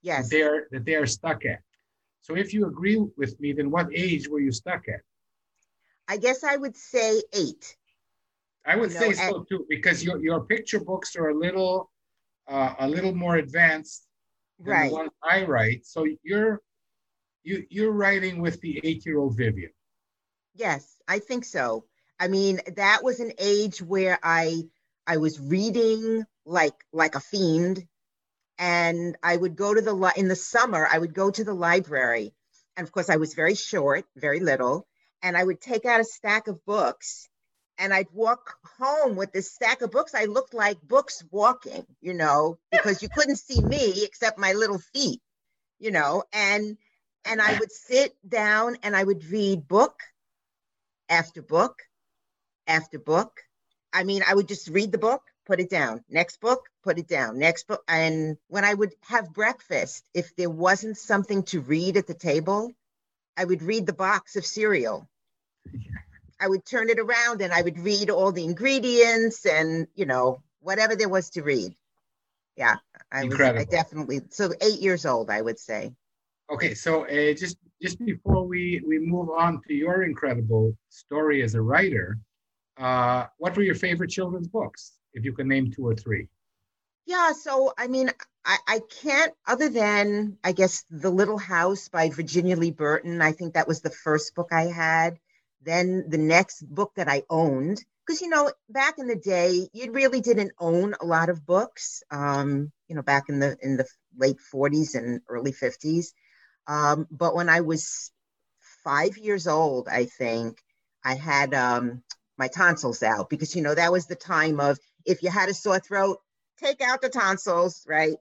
Yes. 0.03 0.29
that 0.29 0.35
they're 0.35 0.67
that 0.71 0.85
they 0.85 0.95
are 0.95 1.07
stuck 1.07 1.43
at. 1.45 1.61
So 2.21 2.35
if 2.35 2.53
you 2.53 2.65
agree 2.67 2.97
with 3.17 3.39
me, 3.39 3.53
then 3.53 3.71
what 3.71 3.87
age 3.93 4.29
were 4.29 4.39
you 4.39 4.51
stuck 4.51 4.87
at? 4.87 5.01
I 6.07 6.17
guess 6.17 6.43
I 6.43 6.57
would 6.57 6.75
say 6.75 7.21
eight. 7.33 7.77
I 8.65 8.75
would 8.75 8.91
No, 8.91 8.91
say 8.91 9.13
so 9.13 9.43
too, 9.49 9.65
because 9.69 10.03
your 10.03 10.21
your 10.23 10.45
picture 10.45 10.79
books 10.79 11.15
are 11.15 11.29
a 11.29 11.35
little 11.35 11.91
uh, 12.47 12.75
a 12.79 12.87
little 12.89 13.15
more 13.15 13.37
advanced 13.37 14.07
than 14.65 14.79
Right. 14.79 14.87
the 14.87 14.87
ones 14.87 15.11
I 15.23 15.45
write. 15.45 15.85
So 15.85 16.05
you're 16.23 16.61
you 17.43 17.65
you're 17.69 17.91
writing 17.93 18.41
with 18.41 18.61
the 18.61 18.79
eight-year-old 18.83 19.37
Vivian. 19.37 19.71
Yes, 20.53 21.01
I 21.07 21.19
think 21.19 21.45
so. 21.45 21.85
I 22.19 22.27
mean, 22.27 22.59
that 22.75 23.03
was 23.03 23.19
an 23.19 23.33
age 23.37 23.81
where 23.81 24.19
I 24.23 24.63
I 25.07 25.17
was 25.17 25.39
reading 25.39 26.25
like 26.45 26.85
like 26.91 27.15
a 27.15 27.19
fiend, 27.19 27.87
and 28.61 29.17
I 29.23 29.35
would 29.35 29.55
go 29.55 29.73
to 29.73 29.81
the 29.81 29.93
li- 29.93 30.13
in 30.15 30.27
the 30.27 30.35
summer. 30.35 30.87
I 30.89 30.99
would 30.99 31.15
go 31.15 31.31
to 31.31 31.43
the 31.43 31.53
library, 31.53 32.31
and 32.77 32.87
of 32.87 32.93
course, 32.93 33.09
I 33.09 33.17
was 33.17 33.33
very 33.33 33.55
short, 33.55 34.05
very 34.15 34.39
little, 34.39 34.87
and 35.23 35.35
I 35.35 35.43
would 35.43 35.59
take 35.59 35.85
out 35.85 35.99
a 35.99 36.05
stack 36.05 36.47
of 36.47 36.63
books, 36.63 37.27
and 37.79 37.91
I'd 37.91 38.11
walk 38.13 38.55
home 38.77 39.15
with 39.15 39.33
this 39.33 39.51
stack 39.51 39.81
of 39.81 39.89
books. 39.89 40.13
I 40.13 40.25
looked 40.25 40.53
like 40.53 40.79
books 40.79 41.23
walking, 41.31 41.87
you 42.01 42.13
know, 42.13 42.59
because 42.71 43.01
you 43.01 43.09
couldn't 43.09 43.37
see 43.37 43.59
me 43.61 44.03
except 44.05 44.37
my 44.37 44.53
little 44.53 44.79
feet, 44.79 45.21
you 45.79 45.89
know, 45.89 46.23
and 46.31 46.77
and 47.25 47.41
I 47.41 47.57
would 47.57 47.71
sit 47.71 48.15
down 48.27 48.77
and 48.83 48.95
I 48.95 49.03
would 49.03 49.25
read 49.25 49.67
book 49.67 49.99
after 51.09 51.41
book 51.41 51.81
after 52.67 52.99
book. 52.99 53.41
I 53.91 54.03
mean, 54.03 54.21
I 54.27 54.35
would 54.35 54.47
just 54.47 54.69
read 54.69 54.91
the 54.91 54.99
book, 54.99 55.23
put 55.45 55.59
it 55.59 55.69
down. 55.69 56.03
Next 56.09 56.39
book, 56.39 56.67
put 56.83 56.99
it 56.99 57.07
down. 57.07 57.37
Next 57.37 57.67
book. 57.67 57.83
And 57.87 58.37
when 58.47 58.65
I 58.65 58.73
would 58.73 58.93
have 59.03 59.33
breakfast, 59.33 60.03
if 60.13 60.35
there 60.35 60.49
wasn't 60.49 60.97
something 60.97 61.43
to 61.43 61.61
read 61.61 61.97
at 61.97 62.07
the 62.07 62.13
table, 62.13 62.71
I 63.37 63.45
would 63.45 63.61
read 63.61 63.85
the 63.85 63.93
box 63.93 64.35
of 64.35 64.45
cereal. 64.45 65.07
I 66.39 66.47
would 66.47 66.65
turn 66.65 66.89
it 66.89 66.99
around 66.99 67.41
and 67.41 67.53
I 67.53 67.61
would 67.61 67.79
read 67.79 68.09
all 68.09 68.31
the 68.31 68.43
ingredients 68.43 69.45
and, 69.45 69.87
you 69.95 70.05
know, 70.05 70.41
whatever 70.59 70.95
there 70.95 71.09
was 71.09 71.29
to 71.31 71.43
read. 71.43 71.75
Yeah, 72.57 72.77
I 73.11 73.23
was 73.23 73.23
I 73.23 73.25
Incredible. 73.25 73.65
definitely 73.71 74.21
so 74.29 74.51
eight 74.61 74.79
years 74.79 75.05
old, 75.05 75.29
I 75.29 75.41
would 75.41 75.59
say. 75.59 75.93
Okay, 76.51 76.73
so 76.73 77.05
uh, 77.05 77.33
just 77.33 77.57
just 77.81 77.97
before 78.03 78.45
we 78.45 78.81
we 78.85 78.99
move 78.99 79.29
on 79.29 79.61
to 79.67 79.73
your 79.73 80.03
incredible 80.03 80.75
story 80.89 81.43
as 81.43 81.55
a 81.55 81.61
writer, 81.61 82.17
uh, 82.77 83.27
what 83.37 83.55
were 83.55 83.63
your 83.63 83.75
favorite 83.75 84.09
children's 84.09 84.47
books? 84.47 84.93
If 85.13 85.25
you 85.25 85.33
can 85.33 85.47
name 85.47 85.71
two 85.71 85.87
or 85.87 85.95
three. 85.95 86.27
Yeah, 87.05 87.33
so 87.33 87.73
I 87.77 87.87
mean, 87.87 88.11
I, 88.45 88.57
I 88.67 88.79
can't, 89.01 89.33
other 89.47 89.69
than 89.69 90.37
I 90.43 90.51
guess 90.51 90.85
The 90.89 91.09
Little 91.09 91.37
House 91.37 91.89
by 91.89 92.09
Virginia 92.09 92.55
Lee 92.55 92.71
Burton. 92.71 93.21
I 93.21 93.31
think 93.31 93.53
that 93.53 93.67
was 93.67 93.81
the 93.81 93.89
first 93.89 94.35
book 94.35 94.49
I 94.51 94.63
had. 94.63 95.19
Then 95.61 96.05
the 96.09 96.17
next 96.17 96.61
book 96.63 96.93
that 96.95 97.07
I 97.07 97.23
owned, 97.29 97.83
because 98.05 98.21
you 98.21 98.29
know, 98.29 98.51
back 98.69 98.95
in 98.97 99.07
the 99.07 99.15
day, 99.15 99.69
you 99.73 99.91
really 99.91 100.21
didn't 100.21 100.53
own 100.59 100.95
a 100.99 101.05
lot 101.05 101.29
of 101.29 101.45
books. 101.45 102.03
Um, 102.09 102.71
you 102.87 102.95
know, 102.95 103.03
back 103.03 103.29
in 103.29 103.39
the 103.39 103.57
in 103.61 103.77
the 103.77 103.85
late 104.17 104.37
40s 104.53 104.95
and 104.95 105.21
early 105.27 105.51
50s. 105.51 106.13
Um, 106.67 107.07
but 107.11 107.35
when 107.35 107.49
I 107.49 107.61
was 107.61 108.11
five 108.83 109.17
years 109.17 109.47
old, 109.47 109.87
I 109.87 110.05
think 110.05 110.57
I 111.03 111.15
had 111.15 111.53
um, 111.53 112.03
my 112.37 112.47
tonsils 112.47 113.03
out 113.03 113.29
because 113.29 113.55
you 113.55 113.61
know 113.61 113.75
that 113.75 113.91
was 113.91 114.07
the 114.07 114.15
time 114.15 114.59
of 114.59 114.79
if 115.05 115.23
you 115.23 115.29
had 115.29 115.49
a 115.49 115.53
sore 115.53 115.79
throat, 115.79 116.19
take 116.57 116.81
out 116.81 117.01
the 117.01 117.09
tonsils, 117.09 117.83
right? 117.87 118.17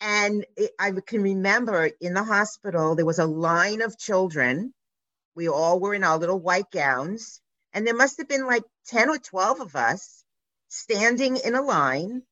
And 0.00 0.44
it, 0.56 0.72
I 0.78 0.92
can 1.06 1.22
remember 1.22 1.90
in 2.00 2.14
the 2.14 2.24
hospital, 2.24 2.94
there 2.94 3.06
was 3.06 3.18
a 3.18 3.26
line 3.26 3.82
of 3.82 3.98
children. 3.98 4.74
We 5.34 5.48
all 5.48 5.80
were 5.80 5.94
in 5.94 6.04
our 6.04 6.18
little 6.18 6.38
white 6.38 6.70
gowns. 6.70 7.40
And 7.72 7.86
there 7.86 7.94
must 7.94 8.18
have 8.18 8.28
been 8.28 8.46
like 8.46 8.64
10 8.86 9.10
or 9.10 9.18
12 9.18 9.60
of 9.60 9.76
us 9.76 10.24
standing 10.68 11.36
in 11.36 11.54
a 11.54 11.62
line 11.62 12.22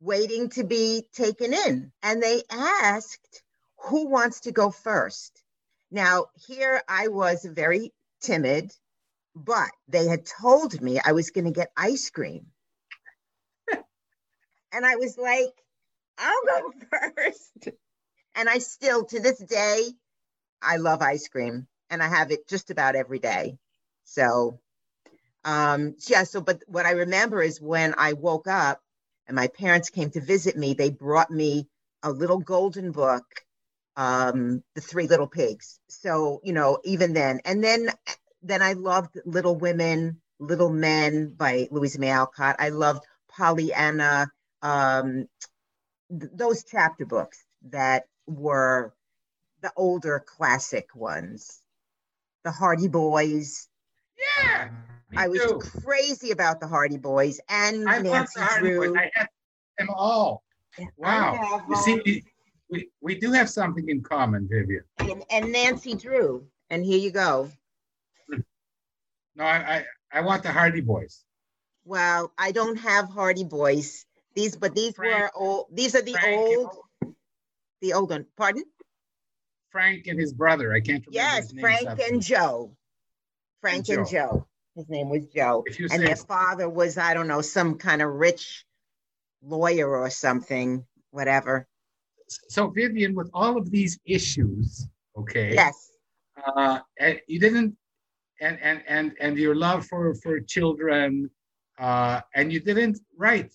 waiting 0.00 0.50
to 0.50 0.64
be 0.64 1.08
taken 1.14 1.52
in. 1.52 1.92
And 2.02 2.22
they 2.22 2.42
asked, 2.50 3.42
who 3.78 4.08
wants 4.08 4.40
to 4.40 4.52
go 4.52 4.70
first? 4.70 5.42
Now, 5.90 6.26
here 6.46 6.82
I 6.88 7.08
was 7.08 7.44
very 7.44 7.92
timid, 8.20 8.72
but 9.34 9.70
they 9.88 10.06
had 10.06 10.26
told 10.26 10.80
me 10.80 11.00
I 11.04 11.12
was 11.12 11.30
going 11.30 11.44
to 11.44 11.50
get 11.50 11.72
ice 11.76 12.10
cream. 12.10 12.46
And 14.74 14.84
I 14.84 14.96
was 14.96 15.16
like, 15.16 15.52
I'll 16.18 16.42
go 16.46 16.72
first. 17.16 17.68
And 18.34 18.48
I 18.48 18.58
still, 18.58 19.04
to 19.06 19.20
this 19.20 19.38
day, 19.38 19.84
I 20.60 20.76
love 20.76 21.00
ice 21.00 21.28
cream 21.28 21.66
and 21.90 22.02
I 22.02 22.08
have 22.08 22.30
it 22.32 22.48
just 22.48 22.70
about 22.70 22.96
every 22.96 23.20
day. 23.20 23.56
So, 24.04 24.58
um, 25.44 25.94
yeah, 26.08 26.24
so, 26.24 26.40
but 26.40 26.62
what 26.66 26.86
I 26.86 26.92
remember 26.92 27.42
is 27.42 27.60
when 27.60 27.94
I 27.96 28.14
woke 28.14 28.48
up 28.48 28.80
and 29.26 29.36
my 29.36 29.46
parents 29.48 29.90
came 29.90 30.10
to 30.10 30.20
visit 30.20 30.56
me, 30.56 30.74
they 30.74 30.90
brought 30.90 31.30
me 31.30 31.68
a 32.02 32.10
little 32.10 32.38
golden 32.38 32.90
book, 32.92 33.24
um, 33.96 34.62
The 34.74 34.80
Three 34.80 35.06
Little 35.06 35.28
Pigs. 35.28 35.78
So, 35.88 36.40
you 36.42 36.52
know, 36.52 36.78
even 36.84 37.12
then, 37.12 37.40
and 37.44 37.62
then, 37.62 37.90
then 38.42 38.62
I 38.62 38.72
loved 38.72 39.18
Little 39.24 39.54
Women, 39.56 40.20
Little 40.40 40.70
Men 40.70 41.32
by 41.36 41.68
Louisa 41.70 42.00
May 42.00 42.10
Alcott. 42.10 42.56
I 42.58 42.70
loved 42.70 43.04
Pollyanna, 43.28 44.30
um, 44.64 45.28
th- 46.10 46.32
those 46.34 46.64
chapter 46.64 47.04
books 47.06 47.44
that 47.70 48.06
were 48.26 48.92
the 49.60 49.70
older 49.76 50.24
classic 50.26 50.88
ones. 50.96 51.60
The 52.44 52.50
Hardy 52.50 52.88
Boys. 52.88 53.68
Yeah, 54.38 54.68
I 55.16 55.28
was 55.28 55.40
too. 55.40 55.58
crazy 55.58 56.30
about 56.30 56.60
the 56.60 56.66
Hardy 56.66 56.98
Boys 56.98 57.40
and 57.48 57.88
I 57.88 58.00
Nancy 58.00 58.40
the 58.40 58.44
Hardy 58.44 58.68
Boys. 58.76 58.88
Drew. 58.88 58.98
I 58.98 59.10
had 59.14 59.28
them 59.78 59.88
all. 59.90 60.42
Wow. 60.98 61.34
have, 61.34 61.62
You 61.70 61.76
see, 61.76 62.02
we- 62.04 62.24
we, 62.70 62.88
we 63.02 63.14
do 63.14 63.30
have 63.30 63.48
something 63.50 63.88
in 63.88 64.02
common, 64.02 64.48
Vivian. 64.50 64.82
and, 64.98 65.22
and 65.30 65.52
Nancy 65.52 65.94
Drew. 65.94 66.46
And 66.70 66.84
here 66.84 66.98
you 66.98 67.10
go. 67.10 67.50
No, 69.36 69.44
I, 69.44 69.56
I, 69.76 69.84
I 70.12 70.20
want 70.22 70.42
the 70.42 70.50
Hardy 70.50 70.80
Boys. 70.80 71.24
Well, 71.84 72.32
I 72.38 72.52
don't 72.52 72.76
have 72.78 73.08
Hardy 73.08 73.44
Boys. 73.44 74.06
These, 74.34 74.56
but 74.56 74.74
these 74.74 74.94
Frank- 74.94 75.14
were 75.20 75.30
old. 75.34 75.66
These 75.72 75.94
are 75.94 76.02
the 76.02 76.12
Frank 76.12 76.26
and- 76.26 76.56
old, 76.56 77.16
the 77.80 77.92
old 77.92 78.10
one. 78.10 78.26
Pardon? 78.36 78.64
Frank 79.70 80.06
and 80.06 80.18
his 80.18 80.32
brother. 80.32 80.72
I 80.72 80.80
can't 80.80 81.04
remember 81.06 81.10
Yes, 81.12 81.44
his 81.44 81.54
name. 81.54 81.60
Frank 81.62 81.88
something. 81.88 82.06
and 82.14 82.22
Joe. 82.22 82.76
Frank 83.60 83.88
and 83.88 84.06
Joe. 84.06 84.10
Joe. 84.10 84.48
His 84.76 84.88
name 84.88 85.08
was 85.08 85.26
Joe. 85.26 85.64
And 85.78 85.90
say 85.90 85.98
their 85.98 86.16
father 86.16 86.68
was, 86.68 86.98
I 86.98 87.14
don't 87.14 87.28
know, 87.28 87.40
some 87.40 87.78
kind 87.78 88.02
of 88.02 88.12
rich 88.12 88.64
lawyer 89.42 89.88
or 89.88 90.10
something, 90.10 90.84
whatever. 91.10 91.68
so, 92.48 92.68
Vivian, 92.68 93.14
with 93.14 93.30
all 93.34 93.56
of 93.58 93.70
these 93.70 93.98
issues, 94.06 94.88
okay, 95.16 95.52
Yes. 95.54 95.92
uh, 96.44 96.80
and 96.98 97.20
you 97.28 97.38
didn't, 97.38 97.76
and 98.40 98.58
and 98.60 98.82
and 98.88 99.14
and 99.20 99.36
your 99.38 99.54
love 99.54 99.86
for 99.86 100.14
for 100.16 100.40
children, 100.40 101.30
uh, 101.78 102.22
and 102.34 102.50
you 102.52 102.60
didn't 102.60 102.98
write 103.16 103.54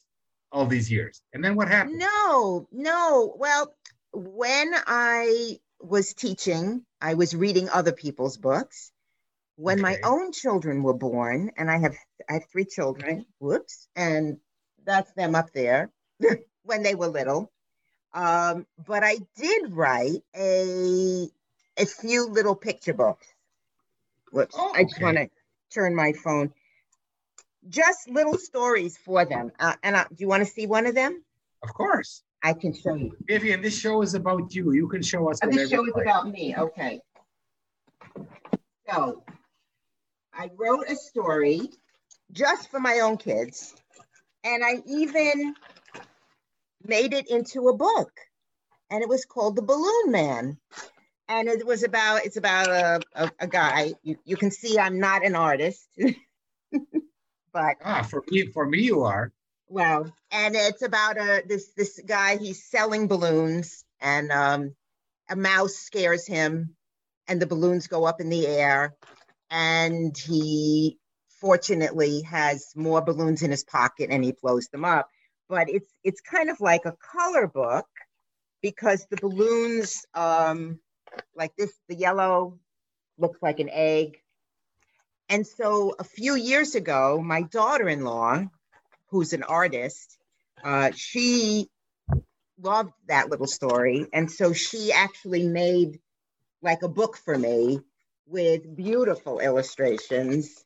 all 0.51 0.65
these 0.65 0.91
years, 0.91 1.21
and 1.33 1.43
then 1.43 1.55
what 1.55 1.67
happened? 1.67 1.99
No, 1.99 2.67
no. 2.71 3.35
Well, 3.37 3.73
when 4.13 4.73
I 4.87 5.59
was 5.79 6.13
teaching, 6.13 6.85
I 7.01 7.13
was 7.13 7.35
reading 7.35 7.69
other 7.69 7.91
people's 7.93 8.37
books. 8.37 8.91
When 9.55 9.81
my 9.81 9.97
own 10.03 10.31
children 10.31 10.83
were 10.83 10.93
born, 10.93 11.51
and 11.57 11.69
I 11.69 11.79
have 11.79 11.95
I 12.29 12.33
have 12.33 12.45
three 12.49 12.65
children, 12.65 13.25
whoops, 13.39 13.87
and 13.95 14.37
that's 14.85 15.11
them 15.13 15.35
up 15.35 15.51
there 15.51 15.91
when 16.63 16.83
they 16.83 16.95
were 16.95 17.07
little. 17.07 17.51
Um, 18.13 18.65
but 18.87 19.03
I 19.03 19.17
did 19.35 19.73
write 19.73 20.23
a 20.35 21.27
a 21.77 21.85
few 21.85 22.27
little 22.27 22.55
picture 22.55 22.93
books. 22.93 23.27
Whoops, 24.31 24.55
Oh, 24.57 24.71
I 24.73 24.83
just 24.83 25.01
want 25.01 25.17
to 25.17 25.29
turn 25.73 25.95
my 25.95 26.13
phone. 26.13 26.53
Just 27.69 28.09
little 28.09 28.37
stories 28.37 28.97
for 28.97 29.25
them. 29.25 29.51
Uh, 29.59 29.75
and 29.83 29.95
uh, 29.95 30.05
do 30.09 30.15
you 30.17 30.27
want 30.27 30.43
to 30.43 30.49
see 30.51 30.65
one 30.65 30.85
of 30.87 30.95
them? 30.95 31.23
Of 31.61 31.73
course, 31.73 32.23
I 32.43 32.53
can 32.53 32.73
show 32.73 32.95
you. 32.95 33.15
Vivian. 33.27 33.61
This 33.61 33.77
show 33.77 34.01
is 34.01 34.15
about 34.15 34.53
you. 34.55 34.71
You 34.71 34.87
can 34.87 35.01
show 35.01 35.29
us 35.29 35.39
Oh, 35.43 35.49
this 35.49 35.69
show 35.69 35.85
is 35.85 35.93
about 36.01 36.29
me. 36.29 36.55
Okay. 36.57 37.01
So 38.89 39.23
I 40.33 40.49
wrote 40.57 40.89
a 40.89 40.95
story 40.95 41.69
just 42.31 42.71
for 42.71 42.79
my 42.79 43.01
own 43.01 43.17
kids, 43.17 43.75
and 44.43 44.63
I 44.63 44.81
even 44.87 45.53
made 46.83 47.13
it 47.13 47.29
into 47.29 47.67
a 47.67 47.75
book, 47.75 48.11
and 48.89 49.03
it 49.03 49.09
was 49.09 49.25
called 49.25 49.55
The 49.55 49.61
Balloon 49.61 50.11
Man. 50.11 50.57
And 51.27 51.47
it 51.47 51.63
was 51.63 51.83
about 51.83 52.25
it's 52.25 52.37
about 52.37 52.69
a, 52.69 53.01
a, 53.13 53.31
a 53.41 53.47
guy. 53.47 53.93
You, 54.01 54.15
you 54.25 54.35
can 54.35 54.49
see 54.49 54.79
I'm 54.79 54.99
not 54.99 55.23
an 55.23 55.35
artist, 55.35 55.87
but 57.53 57.77
Ah, 57.83 58.03
for 58.03 58.23
me, 58.29 58.47
for 58.47 58.65
me, 58.65 58.81
you 58.81 59.03
are. 59.03 59.31
well, 59.67 60.11
and 60.31 60.55
it's 60.55 60.81
about 60.81 61.17
a 61.17 61.43
this 61.47 61.71
this 61.75 61.99
guy. 62.05 62.37
He's 62.37 62.63
selling 62.63 63.07
balloons, 63.07 63.85
and 64.01 64.31
um, 64.31 64.75
a 65.29 65.35
mouse 65.35 65.75
scares 65.75 66.25
him, 66.27 66.75
and 67.27 67.41
the 67.41 67.47
balloons 67.47 67.87
go 67.87 68.05
up 68.05 68.21
in 68.21 68.29
the 68.29 68.47
air, 68.47 68.95
and 69.49 70.17
he 70.17 70.97
fortunately 71.39 72.21
has 72.23 72.73
more 72.75 73.01
balloons 73.01 73.41
in 73.43 73.51
his 73.51 73.63
pocket, 73.63 74.09
and 74.11 74.23
he 74.23 74.33
blows 74.41 74.67
them 74.67 74.85
up. 74.85 75.09
But 75.47 75.69
it's 75.69 75.89
it's 76.03 76.21
kind 76.21 76.49
of 76.49 76.59
like 76.61 76.85
a 76.85 76.95
color 77.13 77.47
book 77.47 77.87
because 78.61 79.05
the 79.09 79.17
balloons 79.17 80.05
um, 80.13 80.79
like 81.35 81.55
this, 81.55 81.71
the 81.87 81.95
yellow 81.95 82.59
looks 83.17 83.41
like 83.41 83.59
an 83.59 83.69
egg. 83.71 84.21
And 85.29 85.45
so 85.45 85.95
a 85.99 86.03
few 86.03 86.35
years 86.35 86.75
ago, 86.75 87.21
my 87.23 87.43
daughter 87.43 87.87
in 87.87 88.03
law, 88.03 88.43
who's 89.09 89.33
an 89.33 89.43
artist, 89.43 90.17
uh, 90.63 90.91
she 90.95 91.69
loved 92.61 92.93
that 93.07 93.29
little 93.29 93.47
story. 93.47 94.07
And 94.13 94.31
so 94.31 94.53
she 94.53 94.91
actually 94.91 95.47
made 95.47 95.99
like 96.61 96.83
a 96.83 96.89
book 96.89 97.17
for 97.17 97.37
me 97.37 97.79
with 98.27 98.75
beautiful 98.75 99.39
illustrations. 99.39 100.63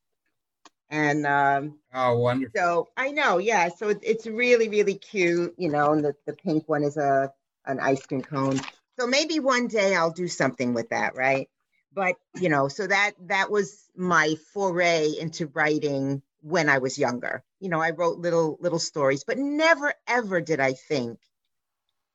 And 0.89 1.25
um, 1.25 1.79
Oh, 1.93 2.17
wonderful. 2.17 2.53
so 2.55 2.87
I 2.97 3.11
know, 3.11 3.37
yeah. 3.37 3.69
So 3.69 3.89
it, 3.89 3.99
it's 4.03 4.25
really, 4.27 4.69
really 4.69 4.95
cute, 4.95 5.55
you 5.57 5.69
know. 5.69 5.93
And 5.93 6.03
the, 6.03 6.15
the 6.25 6.33
pink 6.33 6.67
one 6.69 6.83
is 6.83 6.97
a 6.97 7.31
an 7.65 7.79
ice 7.79 8.05
cream 8.05 8.21
cone. 8.21 8.59
So 8.99 9.07
maybe 9.07 9.39
one 9.39 9.67
day 9.67 9.95
I'll 9.95 10.11
do 10.11 10.27
something 10.27 10.73
with 10.73 10.89
that, 10.89 11.15
right? 11.15 11.49
But 11.93 12.15
you 12.35 12.49
know, 12.49 12.67
so 12.67 12.87
that 12.87 13.11
that 13.27 13.51
was 13.51 13.89
my 13.95 14.35
foray 14.53 15.11
into 15.19 15.47
writing 15.47 16.21
when 16.41 16.69
I 16.69 16.79
was 16.79 16.97
younger. 16.97 17.43
You 17.59 17.69
know, 17.69 17.79
I 17.81 17.91
wrote 17.91 18.17
little 18.19 18.57
little 18.59 18.79
stories, 18.79 19.23
but 19.23 19.37
never 19.37 19.93
ever 20.07 20.41
did 20.41 20.59
I 20.59 20.73
think 20.73 21.19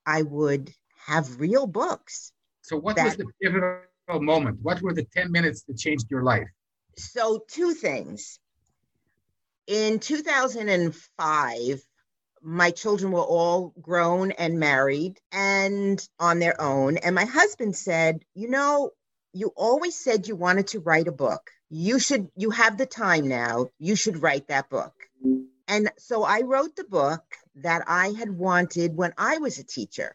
I 0.04 0.22
would 0.22 0.72
have 1.06 1.38
real 1.40 1.66
books. 1.66 2.32
So, 2.62 2.76
what 2.76 2.96
was 3.02 3.16
the 3.16 3.26
pivotal 3.40 3.82
moment? 4.08 4.58
What 4.62 4.82
were 4.82 4.94
the 4.94 5.04
10 5.04 5.30
minutes 5.30 5.62
that 5.64 5.78
changed 5.78 6.10
your 6.10 6.22
life? 6.22 6.48
So, 6.96 7.44
two 7.48 7.74
things. 7.74 8.38
In 9.66 9.98
2005, 9.98 11.82
my 12.42 12.70
children 12.70 13.12
were 13.12 13.20
all 13.20 13.74
grown 13.80 14.32
and 14.32 14.58
married 14.58 15.20
and 15.30 16.06
on 16.18 16.38
their 16.38 16.60
own. 16.60 16.96
And 16.96 17.14
my 17.14 17.26
husband 17.26 17.76
said, 17.76 18.24
You 18.34 18.48
know, 18.48 18.90
you 19.32 19.52
always 19.56 19.94
said 19.94 20.26
you 20.26 20.36
wanted 20.36 20.68
to 20.68 20.80
write 20.80 21.08
a 21.08 21.12
book. 21.12 21.50
You 21.70 21.98
should, 21.98 22.28
you 22.36 22.50
have 22.50 22.78
the 22.78 22.86
time 22.86 23.28
now. 23.28 23.66
You 23.78 23.94
should 23.96 24.22
write 24.22 24.48
that 24.48 24.70
book. 24.70 24.94
And 25.66 25.90
so 25.98 26.24
I 26.24 26.40
wrote 26.42 26.76
the 26.76 26.84
book 26.84 27.22
that 27.56 27.84
I 27.86 28.10
had 28.10 28.30
wanted 28.30 28.96
when 28.96 29.12
I 29.18 29.38
was 29.38 29.58
a 29.58 29.64
teacher 29.64 30.14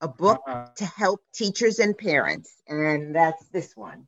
a 0.00 0.08
book 0.08 0.42
Uh, 0.46 0.68
to 0.76 0.84
help 0.84 1.20
teachers 1.34 1.78
and 1.80 1.96
parents. 1.98 2.54
And 2.68 3.14
that's 3.14 3.44
this 3.48 3.76
one. 3.76 4.06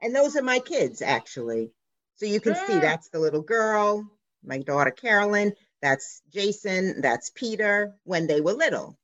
And 0.00 0.14
those 0.14 0.36
are 0.36 0.42
my 0.42 0.58
kids, 0.58 1.02
actually. 1.02 1.72
So 2.16 2.26
you 2.26 2.40
can 2.40 2.54
see 2.54 2.74
Ah. 2.74 2.80
that's 2.80 3.08
the 3.08 3.18
little 3.18 3.42
girl, 3.42 4.04
my 4.42 4.58
daughter 4.58 4.90
Carolyn, 4.90 5.54
that's 5.80 6.20
Jason, 6.28 7.00
that's 7.00 7.30
Peter 7.30 7.94
when 8.04 8.26
they 8.26 8.40
were 8.40 8.52
little. 8.52 8.98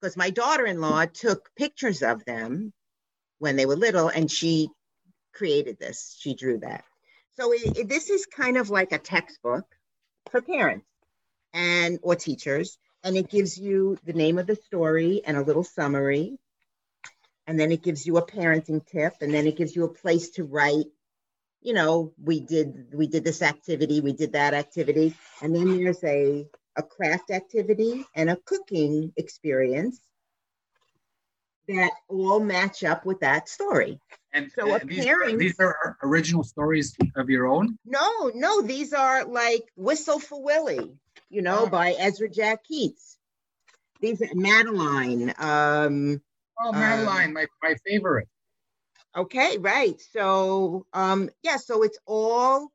Because 0.00 0.16
my 0.16 0.30
daughter 0.30 0.66
in 0.66 0.80
law 0.80 1.04
took 1.06 1.50
pictures 1.56 2.02
of 2.02 2.24
them 2.24 2.72
when 3.38 3.56
they 3.56 3.66
were 3.66 3.76
little 3.76 4.08
and 4.08 4.30
she 4.30 4.68
created 5.34 5.78
this. 5.78 6.16
She 6.18 6.34
drew 6.34 6.58
that. 6.60 6.84
So 7.34 7.52
it, 7.52 7.78
it- 7.78 7.88
this 7.88 8.10
is 8.10 8.26
kind 8.26 8.56
of 8.56 8.70
like 8.70 8.92
a 8.92 8.98
textbook 8.98 9.66
for 10.30 10.40
parents 10.42 10.86
and 11.52 11.98
or 12.02 12.16
teachers 12.16 12.78
and 13.02 13.16
it 13.16 13.30
gives 13.30 13.58
you 13.58 13.98
the 14.04 14.12
name 14.12 14.38
of 14.38 14.46
the 14.46 14.56
story 14.56 15.22
and 15.24 15.36
a 15.36 15.42
little 15.42 15.64
summary 15.64 16.38
and 17.46 17.58
then 17.58 17.72
it 17.72 17.82
gives 17.82 18.06
you 18.06 18.16
a 18.18 18.26
parenting 18.26 18.84
tip 18.86 19.14
and 19.20 19.34
then 19.34 19.46
it 19.46 19.56
gives 19.56 19.74
you 19.74 19.84
a 19.84 19.92
place 19.92 20.30
to 20.30 20.44
write 20.44 20.86
you 21.62 21.74
know 21.74 22.12
we 22.22 22.40
did 22.40 22.94
we 22.94 23.06
did 23.06 23.24
this 23.24 23.42
activity 23.42 24.00
we 24.00 24.12
did 24.12 24.32
that 24.32 24.54
activity 24.54 25.14
and 25.42 25.54
then 25.54 25.76
there's 25.82 26.02
a 26.04 26.46
a 26.76 26.82
craft 26.82 27.30
activity 27.30 28.04
and 28.14 28.30
a 28.30 28.36
cooking 28.44 29.12
experience 29.16 30.00
that 31.68 31.90
all 32.08 32.40
match 32.40 32.82
up 32.84 33.04
with 33.04 33.20
that 33.20 33.48
story 33.48 34.00
and 34.32 34.50
So 34.52 34.72
uh, 34.72 34.78
a 34.82 34.84
these, 34.86 35.04
parent- 35.04 35.38
these 35.38 35.58
are 35.60 35.96
original 36.02 36.42
stories 36.44 36.96
of 37.16 37.28
your 37.30 37.46
own? 37.46 37.78
No, 37.84 38.30
no, 38.34 38.62
these 38.62 38.92
are 38.92 39.24
like 39.24 39.62
Whistle 39.76 40.18
for 40.18 40.42
Willie, 40.42 40.96
you 41.28 41.42
know, 41.42 41.60
Oh. 41.64 41.68
by 41.68 41.92
Ezra 41.92 42.28
Jack 42.28 42.64
Keats. 42.64 43.18
These 44.00 44.22
are 44.22 44.28
Madeline. 44.34 45.34
Um, 45.38 46.22
Oh, 46.62 46.72
Madeline, 46.72 47.32
my, 47.32 47.46
my 47.62 47.74
favorite. 47.86 48.28
okay, 49.16 49.56
right. 49.58 49.98
So 50.12 50.86
um, 50.92 51.30
yeah, 51.42 51.56
so 51.56 51.82
it's 51.82 51.98
all 52.06 52.68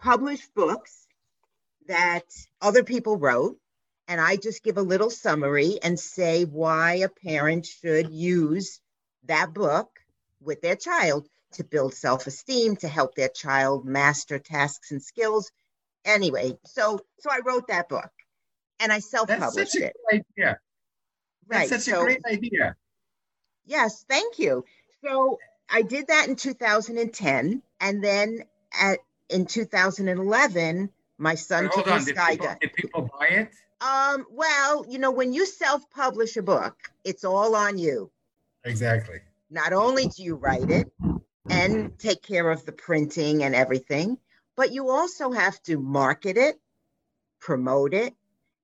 published 0.00 0.54
books 0.54 1.03
that 1.86 2.24
other 2.60 2.84
people 2.84 3.16
wrote. 3.16 3.58
And 4.06 4.20
I 4.20 4.36
just 4.36 4.62
give 4.62 4.76
a 4.76 4.82
little 4.82 5.08
summary 5.08 5.78
and 5.82 5.98
say 5.98 6.44
why 6.44 6.96
a 6.96 7.08
parent 7.08 7.64
should 7.64 8.10
use 8.10 8.80
that 9.24 9.54
book 9.54 9.88
with 10.40 10.60
their 10.60 10.76
child 10.76 11.26
to 11.52 11.64
build 11.64 11.94
self 11.94 12.26
esteem, 12.26 12.76
to 12.76 12.88
help 12.88 13.14
their 13.14 13.28
child 13.28 13.86
master 13.86 14.38
tasks 14.38 14.90
and 14.90 15.02
skills. 15.02 15.50
Anyway, 16.04 16.58
so 16.66 17.00
so 17.20 17.30
I 17.30 17.40
wrote 17.46 17.68
that 17.68 17.88
book 17.88 18.10
and 18.80 18.92
I 18.92 18.98
self 18.98 19.28
That's 19.28 19.42
published 19.42 19.72
such 19.72 19.82
a 19.82 19.86
it. 19.86 19.96
great 20.08 20.22
idea. 20.36 20.58
Right. 21.46 21.68
That's 21.70 21.84
such 21.84 21.94
so, 21.94 22.02
a 22.02 22.04
great 22.04 22.24
idea. 22.26 22.76
Yes, 23.64 24.04
thank 24.08 24.38
you. 24.38 24.64
So 25.02 25.38
I 25.70 25.82
did 25.82 26.08
that 26.08 26.28
in 26.28 26.36
2010, 26.36 27.62
and 27.80 28.04
then 28.04 28.44
at 28.78 28.98
in 29.28 29.46
2011, 29.46 30.90
my 31.18 31.34
son 31.34 31.66
Hold 31.66 31.84
took 31.84 31.92
on, 31.92 32.04
did 32.04 32.16
people, 32.16 32.48
did 32.60 32.72
people 32.72 33.10
buy 33.18 33.26
it? 33.28 33.50
Um, 33.80 34.24
well, 34.30 34.86
you 34.88 34.98
know, 34.98 35.10
when 35.10 35.32
you 35.32 35.46
self-publish 35.46 36.36
a 36.36 36.42
book, 36.42 36.76
it's 37.04 37.24
all 37.24 37.54
on 37.54 37.78
you. 37.78 38.10
Exactly. 38.64 39.18
Not 39.50 39.72
only 39.72 40.06
do 40.06 40.22
you 40.22 40.36
write 40.36 40.70
it 40.70 40.90
and 41.50 41.98
take 41.98 42.22
care 42.22 42.50
of 42.50 42.64
the 42.64 42.72
printing 42.72 43.42
and 43.44 43.54
everything, 43.54 44.18
but 44.56 44.72
you 44.72 44.90
also 44.90 45.32
have 45.32 45.60
to 45.64 45.78
market 45.78 46.36
it, 46.36 46.58
promote 47.40 47.94
it. 47.94 48.14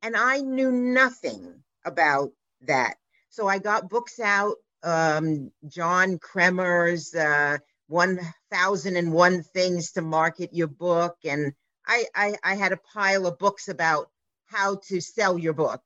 And 0.02 0.16
I 0.16 0.40
knew 0.40 0.72
nothing 0.72 1.62
about 1.84 2.32
that. 2.62 2.94
So 3.28 3.46
I 3.46 3.58
got 3.58 3.90
books 3.90 4.18
out, 4.18 4.56
um, 4.82 5.52
John 5.68 6.18
Kremer's 6.18 7.14
uh, 7.14 7.58
1001 7.88 9.42
Things 9.42 9.92
to 9.92 10.02
Market 10.02 10.54
Your 10.54 10.68
Book. 10.68 11.16
And 11.24 11.52
I, 11.90 12.06
I, 12.14 12.34
I 12.44 12.54
had 12.54 12.70
a 12.70 12.76
pile 12.94 13.26
of 13.26 13.38
books 13.38 13.68
about 13.68 14.10
how 14.46 14.76
to 14.86 15.00
sell 15.00 15.36
your 15.36 15.54
book. 15.54 15.82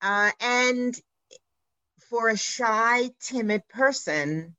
Uh, 0.00 0.30
and 0.40 0.98
for 2.08 2.30
a 2.30 2.36
shy, 2.38 3.10
timid 3.20 3.68
person, 3.68 4.56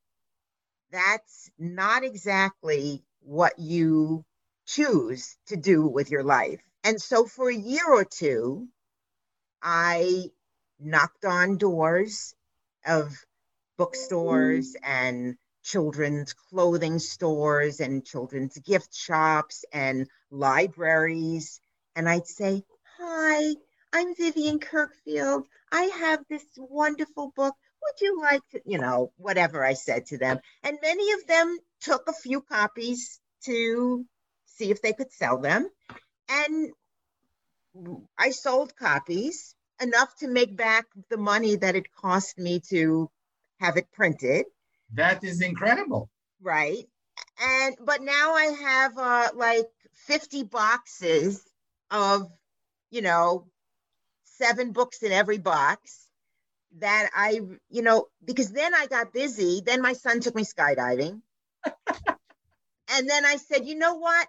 that's 0.92 1.50
not 1.58 2.04
exactly 2.04 3.04
what 3.22 3.58
you 3.58 4.24
choose 4.68 5.38
to 5.48 5.58
do 5.58 5.88
with 5.88 6.12
your 6.12 6.24
life. 6.24 6.62
And 6.84 7.02
so 7.02 7.26
for 7.26 7.50
a 7.50 7.56
year 7.56 7.88
or 7.88 8.06
two, 8.06 8.68
I 9.64 10.30
knocked 10.80 11.26
on 11.26 11.58
doors 11.58 12.36
of 12.86 13.12
bookstores 13.76 14.76
and 14.84 15.36
children's 15.66 16.34
clothing 16.34 17.00
stores 17.00 17.80
and 17.80 18.06
children's 18.06 18.58
gift 18.60 18.96
shops 18.96 19.66
and 19.74 20.08
libraries. 20.30 21.60
And 21.96 22.08
I'd 22.08 22.28
say, 22.28 22.64
Hi, 23.00 23.56
I'm 23.92 24.16
Vivian 24.16 24.60
Kirkfield. 24.60 25.44
I 25.72 25.84
have 26.00 26.24
this 26.30 26.46
wonderful 26.58 27.34
book. 27.36 27.56
Would 27.82 28.02
you 28.02 28.22
like 28.22 28.42
to, 28.52 28.62
you 28.66 28.78
know, 28.78 29.12
whatever 29.18 29.66
I 29.66 29.74
said 29.74 30.06
to 30.08 30.18
them? 30.18 30.40
And 30.64 30.78
many 30.82 31.12
of 31.14 31.28
them 31.28 31.58
took 31.82 32.08
a 32.08 32.14
few 32.14 32.42
copies 32.42 33.20
to 33.46 34.06
see 34.46 34.72
if 34.72 34.82
they 34.82 34.94
could 34.94 35.12
sell 35.12 35.40
them. 35.40 35.70
And 36.30 36.72
I 38.18 38.32
sold 38.32 38.76
copies 38.76 39.56
enough 39.82 40.16
to 40.18 40.28
make 40.28 40.56
back 40.56 40.86
the 41.10 41.18
money 41.18 41.58
that 41.58 41.76
it 41.76 41.94
cost 41.94 42.38
me 42.38 42.62
to 42.70 43.10
have 43.60 43.78
it 43.78 43.92
printed, 43.92 44.46
That 44.94 45.24
is 45.24 45.42
incredible. 45.42 46.10
right? 46.42 46.88
And 47.42 47.76
but 47.84 48.02
now 48.02 48.34
I 48.36 48.46
have 48.46 48.98
uh 48.98 49.30
like 49.36 49.68
50 50.08 50.44
boxes 50.44 51.44
of, 51.92 52.30
you 52.92 53.02
know, 53.02 53.48
seven 54.26 54.72
books 54.72 55.04
in 55.04 55.12
every 55.12 55.38
box 55.38 56.08
that 56.80 57.10
I, 57.16 57.42
you 57.70 57.82
know, 57.82 58.08
because 58.26 58.52
then 58.52 58.74
I 58.76 58.88
got 58.88 59.14
busy. 59.14 59.62
Then 59.66 59.82
my 59.82 59.94
son 59.94 60.20
took 60.20 60.36
me 60.36 60.44
skydiving. 60.44 61.22
and 62.90 63.10
then 63.10 63.26
I 63.26 63.38
said, 63.38 63.66
you 63.66 63.76
know 63.76 63.96
what? 63.96 64.28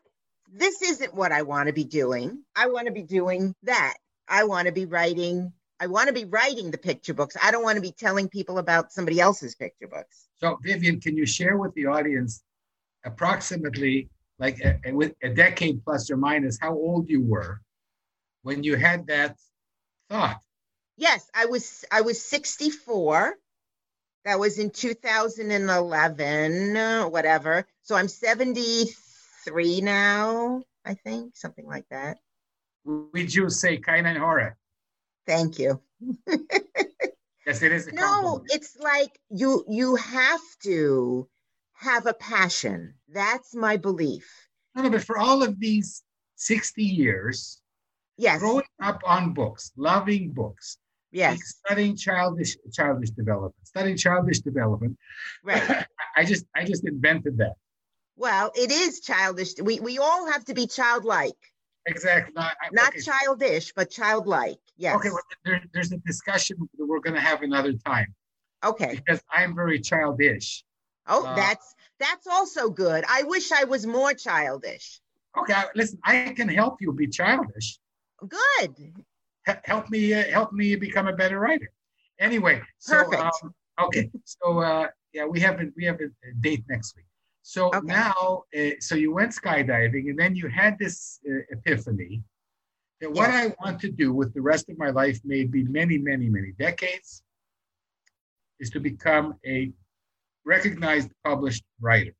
This 0.52 0.82
isn't 0.82 1.14
what 1.14 1.32
I 1.32 1.42
want 1.42 1.68
to 1.68 1.72
be 1.72 1.84
doing. 1.84 2.42
I 2.54 2.68
want 2.68 2.86
to 2.86 2.92
be 2.92 3.02
doing 3.02 3.54
that. 3.64 3.94
I 4.28 4.44
want 4.44 4.66
to 4.66 4.72
be 4.72 4.86
writing. 4.86 5.52
I 5.78 5.88
want 5.88 6.08
to 6.08 6.14
be 6.14 6.24
writing 6.24 6.70
the 6.70 6.78
picture 6.78 7.12
books. 7.12 7.36
I 7.42 7.50
don't 7.50 7.62
want 7.62 7.76
to 7.76 7.82
be 7.82 7.92
telling 7.92 8.28
people 8.28 8.58
about 8.58 8.92
somebody 8.92 9.20
else's 9.20 9.54
picture 9.54 9.88
books. 9.88 10.28
So, 10.38 10.58
Vivian, 10.62 11.00
can 11.00 11.16
you 11.16 11.26
share 11.26 11.58
with 11.58 11.74
the 11.74 11.86
audience 11.86 12.42
approximately, 13.04 14.08
like 14.38 14.58
a, 14.60 14.80
a- 14.86 14.92
with 14.92 15.12
a 15.22 15.28
decade 15.28 15.84
plus 15.84 16.10
or 16.10 16.16
minus, 16.16 16.58
how 16.60 16.72
old 16.72 17.10
you 17.10 17.22
were 17.22 17.60
when 18.42 18.62
you 18.62 18.76
had 18.76 19.06
that 19.08 19.36
thought? 20.08 20.40
Yes, 20.96 21.28
I 21.34 21.46
was 21.46 21.84
I 21.92 22.00
was 22.00 22.24
64. 22.24 23.34
That 24.24 24.40
was 24.40 24.58
in 24.58 24.70
2011, 24.70 26.76
uh, 26.76 27.04
whatever. 27.04 27.66
So 27.82 27.94
I'm 27.94 28.08
73 28.08 29.80
now, 29.82 30.62
I 30.84 30.94
think, 30.94 31.36
something 31.36 31.66
like 31.66 31.84
that. 31.90 32.18
We 32.84 33.26
Jews 33.26 33.60
say 33.60 33.78
Kainan 33.78 34.18
Hora. 34.18 34.56
Thank 35.26 35.58
you. 35.58 35.80
Yes, 37.46 37.62
it 37.62 37.72
is. 37.72 37.86
A 37.88 37.92
No, 37.94 38.42
it's 38.46 38.76
like 38.76 39.18
you 39.30 39.64
you 39.68 39.94
have 39.96 40.40
to 40.64 41.28
have 41.74 42.06
a 42.06 42.14
passion. 42.14 42.94
That's 43.08 43.54
my 43.54 43.76
belief. 43.76 44.48
No, 44.74 44.82
no, 44.82 44.90
but 44.90 45.04
for 45.04 45.16
all 45.18 45.42
of 45.42 45.58
these 45.60 46.02
60 46.36 46.82
years, 46.82 47.60
Yes. 48.18 48.40
growing 48.40 48.64
up 48.82 49.00
on 49.06 49.32
books, 49.32 49.72
loving 49.76 50.32
books, 50.32 50.78
Yes. 51.12 51.38
studying 51.64 51.96
childish 51.96 52.56
childish 52.72 53.10
development, 53.10 53.54
studying 53.64 53.96
childish 53.96 54.40
development. 54.40 54.98
Right. 55.44 55.86
I 56.16 56.24
just 56.24 56.46
I 56.54 56.64
just 56.64 56.84
invented 56.86 57.38
that. 57.38 57.54
Well, 58.16 58.50
it 58.56 58.70
is 58.72 59.00
childish. 59.00 59.54
We 59.62 59.78
we 59.80 59.98
all 59.98 60.30
have 60.32 60.44
to 60.46 60.54
be 60.54 60.66
childlike. 60.66 61.36
Exactly. 61.86 62.32
No, 62.34 62.42
I- 62.42 62.54
Not 62.72 62.88
okay. 62.88 63.00
childish, 63.00 63.72
but 63.74 63.90
childlike. 63.90 64.58
Yes. 64.76 64.96
Okay, 64.96 65.10
well, 65.10 65.20
there, 65.44 65.62
there's 65.72 65.92
a 65.92 65.98
discussion 65.98 66.56
that 66.78 66.84
we're 66.86 67.00
going 67.00 67.14
to 67.14 67.20
have 67.20 67.42
another 67.42 67.72
time 67.74 68.12
Okay. 68.64 68.96
because 68.96 69.22
I'm 69.32 69.54
very 69.54 69.80
childish. 69.80 70.64
Oh, 71.06 71.24
Uh, 71.24 71.34
that's 71.36 71.74
that's 72.00 72.26
also 72.26 72.68
good. 72.68 73.04
I 73.08 73.22
wish 73.22 73.52
I 73.52 73.64
was 73.64 73.86
more 73.86 74.12
childish. 74.12 75.00
Okay, 75.38 75.54
listen, 75.74 75.98
I 76.04 76.32
can 76.36 76.48
help 76.48 76.80
you 76.80 76.92
be 76.92 77.06
childish. 77.06 77.78
Good. 78.28 78.74
H- 79.48 79.56
help 79.64 79.88
me, 79.90 80.12
uh, 80.12 80.24
help 80.24 80.52
me 80.52 80.74
become 80.76 81.06
a 81.06 81.12
better 81.12 81.38
writer. 81.38 81.70
Anyway, 82.18 82.60
so 82.78 82.96
Perfect. 83.04 83.22
um, 83.22 83.54
okay, 83.84 84.10
so 84.24 84.58
uh, 84.58 84.88
yeah, 85.12 85.24
we 85.26 85.38
have 85.40 85.60
a, 85.60 85.66
we 85.76 85.84
have 85.84 86.00
a 86.00 86.08
date 86.40 86.64
next 86.68 86.96
week. 86.96 87.06
So 87.48 87.68
Okay. 87.68 87.86
now, 87.86 88.42
uh, 88.58 88.70
so 88.80 88.96
you 88.96 89.12
went 89.12 89.30
skydiving, 89.30 90.10
and 90.10 90.18
then 90.18 90.34
you 90.34 90.48
had 90.48 90.76
this 90.80 91.20
uh, 91.30 91.42
epiphany 91.50 92.24
that 93.00 93.12
what 93.12 93.30
I 93.30 93.54
want 93.60 93.78
to 93.82 93.88
do 93.88 94.12
with 94.12 94.34
the 94.34 94.40
rest 94.40 94.68
of 94.68 94.76
my 94.78 94.90
life, 94.90 95.20
maybe 95.24 95.62
many, 95.62 95.96
many, 95.96 96.28
many 96.28 96.50
decades, 96.58 97.22
is 98.58 98.68
to 98.70 98.80
become 98.80 99.34
a 99.46 99.70
recognized 100.44 101.12
published 101.24 101.62
writer. 101.80 102.16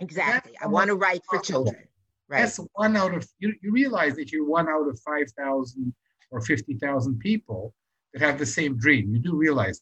Exactly. 0.00 0.54
I 0.60 0.66
want 0.66 0.88
to 0.88 0.96
write 0.96 1.22
for 1.30 1.38
children. 1.38 1.86
Right. 2.28 2.40
That's 2.40 2.58
one 2.72 2.96
out 2.96 3.14
of 3.14 3.28
you, 3.38 3.54
you 3.62 3.70
realize 3.70 4.16
that 4.16 4.32
you're 4.32 4.48
one 4.48 4.68
out 4.68 4.88
of 4.88 4.98
five 4.98 5.28
thousand 5.38 5.94
or 6.32 6.40
fifty 6.40 6.74
thousand 6.74 7.20
people 7.20 7.72
that 8.12 8.20
have 8.20 8.36
the 8.36 8.46
same 8.46 8.76
dream. 8.76 9.14
You 9.14 9.20
do 9.20 9.36
realize 9.36 9.80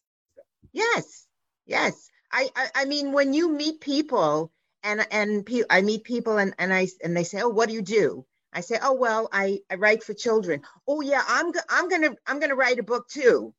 Yes, 0.75 1.27
yes. 1.65 2.11
I, 2.31 2.51
I, 2.55 2.69
I 2.75 2.85
mean, 2.85 3.13
when 3.13 3.33
you 3.33 3.51
meet 3.51 3.81
people, 3.81 4.53
and 4.89 5.07
and 5.13 5.47
pe- 5.47 5.65
I 5.71 5.83
meet 5.83 6.05
people, 6.05 6.39
and 6.39 6.55
and 6.59 6.75
I 6.75 6.89
and 7.05 7.17
they 7.17 7.25
say, 7.25 7.43
"Oh, 7.43 7.51
what 7.51 7.69
do 7.71 7.75
you 7.77 7.83
do?" 7.83 8.27
I 8.53 8.63
say, 8.63 8.79
"Oh, 8.83 8.95
well, 8.95 9.29
I 9.33 9.61
I 9.71 9.77
write 9.77 10.05
for 10.05 10.15
children." 10.15 10.63
Oh, 10.89 11.03
yeah, 11.03 11.25
I'm 11.29 11.53
go- 11.53 11.61
I'm 11.71 11.89
gonna 11.91 12.17
I'm 12.27 12.41
gonna 12.41 12.57
write 12.57 12.81
a 12.81 12.85
book 12.85 13.09
too, 13.09 13.55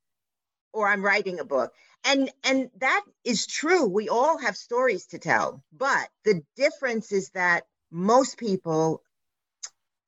or 0.74 0.88
I'm 0.88 1.04
writing 1.06 1.40
a 1.40 1.46
book, 1.46 1.74
and 2.06 2.32
and 2.46 2.72
that 2.80 3.04
is 3.26 3.48
true. 3.48 3.88
We 3.88 4.10
all 4.10 4.38
have 4.40 4.58
stories 4.58 5.08
to 5.08 5.20
tell, 5.20 5.64
but 5.74 6.10
the 6.26 6.44
difference 6.58 7.12
is 7.14 7.32
that 7.32 7.66
most 7.92 8.38
people 8.38 9.04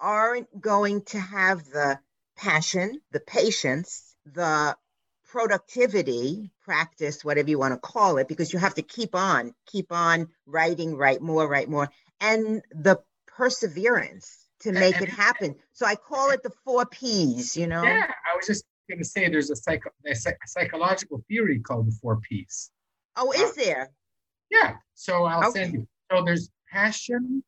aren't 0.02 0.62
going 0.62 1.04
to 1.04 1.20
have 1.20 1.66
the 1.66 2.00
passion, 2.38 3.02
the 3.14 3.22
patience, 3.22 4.16
the 4.28 4.78
productivity 5.32 6.52
practice, 6.62 7.24
whatever 7.24 7.50
you 7.50 7.58
want 7.58 7.74
to 7.74 7.80
call 7.80 8.18
it, 8.18 8.28
because 8.28 8.52
you 8.52 8.60
have 8.60 8.74
to 8.74 8.82
keep 8.82 9.16
on, 9.16 9.54
keep 9.66 9.92
on 9.92 10.28
writing, 10.46 10.96
write 10.96 11.22
more, 11.22 11.48
write 11.48 11.70
more, 11.70 11.90
and 12.20 12.62
the 12.72 12.98
perseverance 13.28 14.50
to 14.60 14.74
make 14.74 15.02
it 15.02 15.08
happen. 15.08 15.56
So 15.72 15.86
I 15.86 15.96
call 15.96 16.32
it 16.32 16.44
the 16.44 16.52
four 16.66 16.86
P's, 16.86 17.56
you 17.56 17.68
know? 17.68 17.84
Yeah, 17.84 18.04
I 18.32 18.36
was 18.36 18.46
just 18.46 18.66
going 18.90 19.00
to 19.00 19.06
say 19.06 19.30
there's 19.30 19.50
a, 19.50 19.56
psycho, 19.56 19.90
a 20.06 20.14
psych- 20.14 20.38
psychological 20.46 21.24
theory 21.30 21.60
called 21.60 21.88
the 21.88 21.98
four 22.02 22.18
P's. 22.18 22.70
Oh, 23.16 23.32
is 23.32 23.52
uh, 23.52 23.54
there? 23.56 23.90
Yeah, 24.50 24.76
so 24.96 25.24
I'll 25.24 25.50
Okay. 25.50 25.64
send 25.64 25.74
you. 25.74 25.88
So 26.12 26.24
there's 26.24 26.50
passion, 26.70 27.42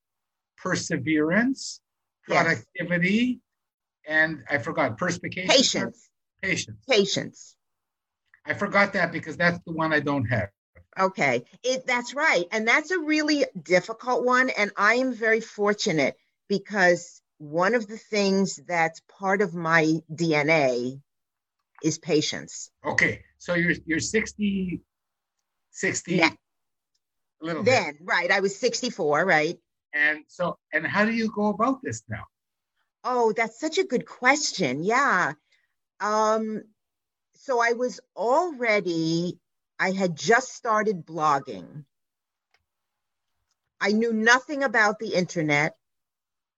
perseverance, 0.58 1.82
Yes. 2.30 2.64
productivity, 2.78 3.42
and 4.08 4.42
I 4.50 4.58
forgot 4.58 4.98
perspicacia. 4.98 5.48
Patience, 5.50 6.10
Patience. 6.42 6.80
patience. 6.90 7.56
I 8.46 8.54
forgot 8.54 8.94
that 8.94 9.12
because 9.12 9.38
that's 9.38 9.60
the 9.66 9.72
one 9.72 9.94
I 9.94 10.00
don't 10.00 10.26
have. 10.26 10.50
Okay, 11.00 11.46
it 11.64 11.88
that's 11.88 12.14
right, 12.14 12.46
and 12.52 12.68
that's 12.68 12.92
a 12.92 13.00
really 13.00 13.46
difficult 13.62 14.26
one. 14.26 14.50
And 14.52 14.72
I 14.78 14.96
am 14.96 15.14
very 15.14 15.40
fortunate 15.42 16.16
because 16.48 17.22
one 17.40 17.74
of 17.74 17.88
the 17.88 17.98
things 17.98 18.60
that's 18.68 19.02
part 19.20 19.42
of 19.42 19.56
my 19.56 19.96
DNA 20.14 21.02
is 21.84 21.98
patience. 21.98 22.70
Okay, 22.86 23.24
so 23.38 23.56
you're 23.56 23.74
you're 23.86 24.00
60, 24.00 24.82
60, 25.72 26.16
Yeah. 26.16 26.30
a 27.42 27.46
little 27.46 27.64
bit. 27.64 27.72
Then, 27.72 27.98
right, 28.02 28.30
I 28.32 28.40
was 28.42 28.56
64, 28.60 29.26
right? 29.26 29.58
And 29.94 30.24
so, 30.28 30.58
and 30.74 30.86
how 30.86 31.06
do 31.06 31.12
you 31.12 31.32
go 31.32 31.48
about 31.48 31.80
this 31.84 32.04
now? 32.08 32.26
Oh, 33.04 33.34
that's 33.36 33.60
such 33.60 33.78
a 33.78 33.84
good 33.84 34.06
question. 34.06 34.84
Yeah. 34.84 35.34
Um, 36.00 36.64
so 37.44 37.60
I 37.60 37.74
was 37.74 38.00
already, 38.16 39.38
I 39.78 39.92
had 39.92 40.16
just 40.16 40.54
started 40.56 41.06
blogging. 41.06 41.84
I 43.82 43.92
knew 43.92 44.14
nothing 44.14 44.64
about 44.64 44.98
the 44.98 45.14
internet 45.14 45.76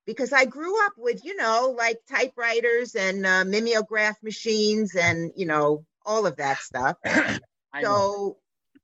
because 0.05 0.31
I 0.31 0.45
grew 0.45 0.85
up 0.85 0.93
with, 0.95 1.25
you 1.25 1.35
know, 1.35 1.73
like 1.75 1.97
typewriters 2.07 2.93
and 2.93 3.25
uh, 3.25 3.45
mimeograph 3.45 4.21
machines 4.21 4.95
and, 4.95 5.31
you 5.35 5.47
know, 5.47 5.85
all 6.05 6.27
of 6.27 6.37
that 6.37 6.59
stuff. 6.59 6.97
So, 7.81 8.37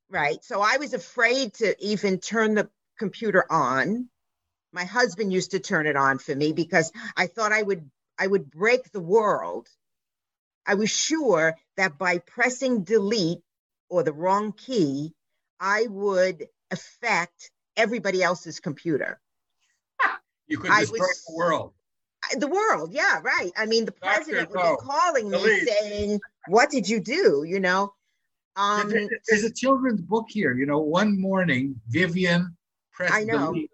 right. 0.10 0.44
So 0.44 0.60
I 0.60 0.78
was 0.78 0.94
afraid 0.94 1.54
to 1.56 1.76
even 1.80 2.20
turn 2.20 2.56
the 2.56 2.70
computer 3.00 3.46
on. 3.50 4.10
My 4.74 4.84
husband 4.84 5.32
used 5.32 5.52
to 5.52 5.60
turn 5.60 5.88
it 5.88 5.96
on 5.96 6.18
for 6.18 6.36
me 6.36 6.52
because 6.52 6.92
I 7.16 7.28
thought 7.28 7.54
I 7.54 7.62
would 7.62 7.90
I 8.20 8.28
would 8.28 8.52
break 8.52 8.92
the 8.92 9.00
world. 9.00 9.70
I 10.65 10.76
was 10.76 10.89
sure 10.89 11.56
that 11.78 11.97
by 11.97 12.19
pressing 12.19 12.84
delete 12.84 13.39
or 13.89 14.04
the 14.04 14.13
wrong 14.13 14.54
key, 14.54 15.13
I 15.60 15.88
would 15.88 16.47
affect 16.69 17.52
everybody 17.78 18.21
else's 18.24 18.60
computer. 18.60 19.19
You 20.47 20.58
could 20.60 20.71
I 20.71 20.82
destroy 20.82 21.00
was- 21.00 21.24
the 21.28 21.36
world. 21.36 21.74
I- 22.24 22.36
The 22.38 22.47
world, 22.47 22.93
yeah, 22.93 23.19
right. 23.24 23.52
I 23.58 23.65
mean, 23.65 23.86
the 23.86 23.91
Doctor, 23.91 24.06
president 24.24 24.52
would 24.52 24.60
no. 24.60 24.76
be 24.78 24.86
calling 24.86 25.30
me 25.32 25.65
saying, 25.65 26.19
"What 26.47 26.69
did 26.69 26.88
you 26.88 27.00
do?" 27.00 27.43
You 27.47 27.60
know. 27.60 27.95
Um, 28.56 28.89
There- 28.89 29.10
There's 29.28 29.43
a 29.43 29.52
children's 29.52 30.02
book 30.02 30.26
here. 30.30 30.54
You 30.56 30.65
know, 30.67 30.80
one 30.80 31.19
morning, 31.19 31.82
Vivian 31.88 32.56
pressed 32.91 33.13
I 33.13 33.24
know. 33.24 33.47
delete, 33.54 33.71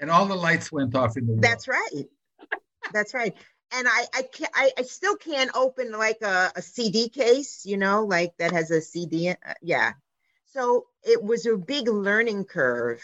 and 0.00 0.10
all 0.10 0.26
the 0.26 0.34
lights 0.34 0.72
went 0.72 0.94
off 0.96 1.16
in 1.16 1.26
the 1.26 1.32
world. 1.34 1.44
That's 1.44 1.68
right. 1.68 2.08
That's 2.92 3.14
right. 3.14 3.36
And 3.72 3.86
I, 3.88 4.06
I 4.14 4.22
can't, 4.22 4.50
I, 4.54 4.72
I 4.78 4.82
still 4.82 5.16
can't 5.16 5.50
open 5.54 5.92
like 5.92 6.22
a, 6.22 6.52
a 6.56 6.62
CD 6.62 7.08
case, 7.08 7.64
you 7.64 7.76
know, 7.76 8.04
like 8.04 8.36
that 8.38 8.52
has 8.52 8.70
a 8.70 8.80
CD. 8.80 9.28
in- 9.28 9.36
uh, 9.46 9.54
yeah. 9.62 9.92
So 10.46 10.86
it 11.04 11.22
was 11.22 11.46
a 11.46 11.56
big 11.56 11.88
learning 11.88 12.44
curve 12.46 13.00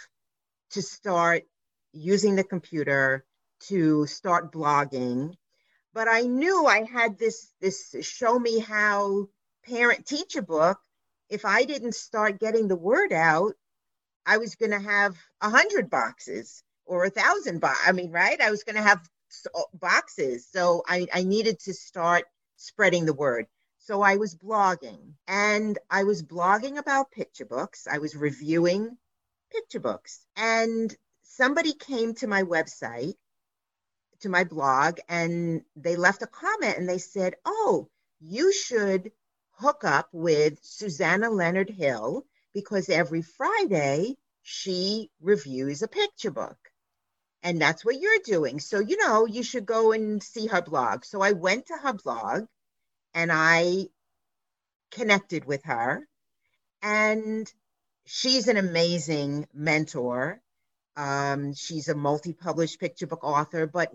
to 0.70 0.82
start 0.82 1.44
using 1.92 2.36
the 2.36 2.44
computer, 2.44 3.24
to 3.68 4.06
start 4.06 4.52
blogging. 4.52 5.34
But 5.94 6.08
I 6.08 6.22
knew 6.22 6.66
I 6.66 6.84
had 6.84 7.18
this, 7.18 7.52
this 7.60 7.94
show 8.02 8.38
me 8.38 8.60
how 8.60 9.28
parent 9.66 10.06
teacher 10.06 10.42
book. 10.42 10.78
If 11.30 11.44
I 11.44 11.64
didn't 11.64 11.94
start 11.94 12.40
getting 12.40 12.68
the 12.68 12.76
word 12.76 13.12
out, 13.12 13.54
I 14.26 14.38
was 14.38 14.54
going 14.56 14.72
to 14.72 14.80
have 14.80 15.16
a 15.40 15.50
hundred 15.50 15.90
boxes 15.90 16.62
or 16.84 17.04
a 17.04 17.10
thousand 17.10 17.60
bo- 17.60 17.72
I 17.86 17.92
mean, 17.92 18.12
right? 18.12 18.40
I 18.40 18.50
was 18.50 18.64
going 18.64 18.76
to 18.76 18.82
have 18.82 19.00
boxes. 19.74 20.46
So 20.50 20.82
I, 20.86 21.06
I 21.12 21.22
needed 21.22 21.60
to 21.60 21.74
start 21.74 22.24
spreading 22.56 23.06
the 23.06 23.12
word. 23.14 23.46
So 23.78 24.02
I 24.02 24.16
was 24.16 24.34
blogging 24.34 25.14
and 25.28 25.78
I 25.90 26.04
was 26.04 26.22
blogging 26.22 26.78
about 26.78 27.12
picture 27.12 27.44
books. 27.44 27.86
I 27.90 27.98
was 27.98 28.16
reviewing 28.16 28.96
picture 29.52 29.80
books. 29.80 30.26
And 30.36 30.94
somebody 31.22 31.72
came 31.72 32.14
to 32.14 32.26
my 32.26 32.42
website, 32.42 33.14
to 34.20 34.28
my 34.28 34.44
blog, 34.44 34.98
and 35.08 35.62
they 35.76 35.96
left 35.96 36.22
a 36.22 36.26
comment 36.26 36.78
and 36.78 36.88
they 36.88 36.98
said, 36.98 37.36
Oh, 37.44 37.88
you 38.20 38.52
should 38.52 39.12
hook 39.52 39.84
up 39.84 40.08
with 40.12 40.58
Susanna 40.62 41.30
Leonard 41.30 41.70
Hill 41.70 42.26
because 42.52 42.88
every 42.88 43.22
Friday 43.22 44.16
she 44.42 45.10
reviews 45.20 45.82
a 45.82 45.88
picture 45.88 46.30
book. 46.30 46.58
And 47.46 47.60
that's 47.60 47.84
what 47.84 48.00
you're 48.00 48.18
doing. 48.24 48.58
So, 48.58 48.80
you 48.80 48.96
know, 48.96 49.24
you 49.24 49.44
should 49.44 49.66
go 49.66 49.92
and 49.92 50.20
see 50.20 50.48
her 50.48 50.60
blog. 50.60 51.04
So 51.04 51.20
I 51.20 51.30
went 51.30 51.66
to 51.66 51.76
her 51.76 51.92
blog 51.92 52.46
and 53.14 53.30
I 53.32 53.86
connected 54.90 55.44
with 55.44 55.62
her. 55.62 56.08
And 56.82 57.48
she's 58.04 58.48
an 58.48 58.56
amazing 58.56 59.46
mentor. 59.54 60.40
Um, 60.96 61.54
she's 61.54 61.88
a 61.88 61.94
multi 61.94 62.32
published 62.32 62.80
picture 62.80 63.06
book 63.06 63.22
author, 63.22 63.68
but 63.68 63.92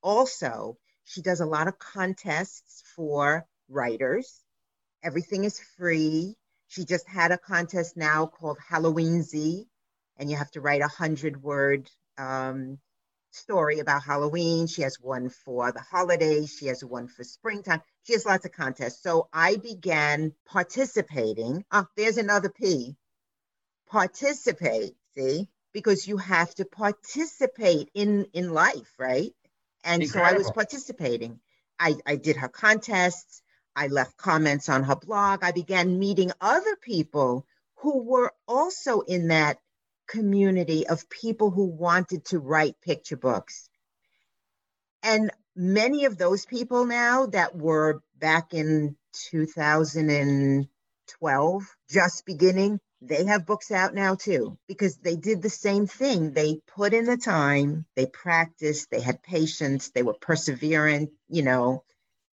also 0.00 0.78
she 1.02 1.20
does 1.20 1.40
a 1.40 1.46
lot 1.46 1.66
of 1.66 1.80
contests 1.80 2.84
for 2.94 3.44
writers. 3.68 4.40
Everything 5.02 5.42
is 5.42 5.58
free. 5.76 6.36
She 6.68 6.84
just 6.84 7.08
had 7.08 7.32
a 7.32 7.38
contest 7.38 7.96
now 7.96 8.26
called 8.26 8.58
Halloweensie, 8.70 9.66
and 10.16 10.30
you 10.30 10.36
have 10.36 10.52
to 10.52 10.60
write 10.60 10.80
a 10.80 10.86
hundred 10.86 11.42
word 11.42 11.90
um, 12.18 12.78
story 13.34 13.80
about 13.80 14.04
Halloween. 14.04 14.66
She 14.66 14.82
has 14.82 15.00
one 15.00 15.28
for 15.28 15.72
the 15.72 15.80
holidays. 15.80 16.56
She 16.58 16.66
has 16.66 16.84
one 16.84 17.08
for 17.08 17.24
springtime. 17.24 17.82
She 18.04 18.12
has 18.12 18.24
lots 18.24 18.44
of 18.44 18.52
contests. 18.52 19.02
So 19.02 19.28
I 19.32 19.56
began 19.56 20.32
participating. 20.46 21.64
Oh, 21.72 21.86
there's 21.96 22.18
another 22.18 22.48
P. 22.48 22.96
Participate, 23.88 24.94
see, 25.14 25.48
because 25.72 26.06
you 26.06 26.16
have 26.16 26.54
to 26.56 26.64
participate 26.64 27.90
in 27.94 28.26
in 28.32 28.52
life, 28.52 28.92
right? 28.98 29.32
And 29.84 30.02
Incredible. 30.02 30.30
so 30.30 30.34
I 30.34 30.38
was 30.38 30.50
participating. 30.50 31.40
I, 31.78 31.96
I 32.06 32.16
did 32.16 32.36
her 32.36 32.48
contests. 32.48 33.42
I 33.76 33.88
left 33.88 34.16
comments 34.16 34.68
on 34.68 34.84
her 34.84 34.96
blog. 34.96 35.42
I 35.42 35.50
began 35.50 35.98
meeting 35.98 36.32
other 36.40 36.76
people 36.76 37.46
who 37.76 38.02
were 38.02 38.32
also 38.46 39.00
in 39.00 39.28
that 39.28 39.58
community 40.06 40.86
of 40.86 41.08
people 41.08 41.50
who 41.50 41.64
wanted 41.66 42.26
to 42.26 42.38
write 42.38 42.80
picture 42.80 43.16
books. 43.16 43.68
And 45.02 45.32
many 45.54 46.04
of 46.06 46.18
those 46.18 46.46
people 46.46 46.86
now 46.86 47.26
that 47.26 47.56
were 47.56 48.02
back 48.16 48.54
in 48.54 48.96
2012, 49.30 51.76
just 51.90 52.26
beginning, 52.26 52.80
they 53.00 53.24
have 53.26 53.46
books 53.46 53.70
out 53.70 53.94
now 53.94 54.14
too, 54.14 54.58
because 54.66 54.96
they 54.96 55.16
did 55.16 55.42
the 55.42 55.50
same 55.50 55.86
thing. 55.86 56.32
They 56.32 56.60
put 56.66 56.94
in 56.94 57.04
the 57.04 57.16
time, 57.16 57.84
they 57.96 58.06
practiced, 58.06 58.90
they 58.90 59.00
had 59.00 59.22
patience, 59.22 59.90
they 59.90 60.02
were 60.02 60.14
perseverant, 60.14 61.10
you 61.28 61.42
know, 61.42 61.84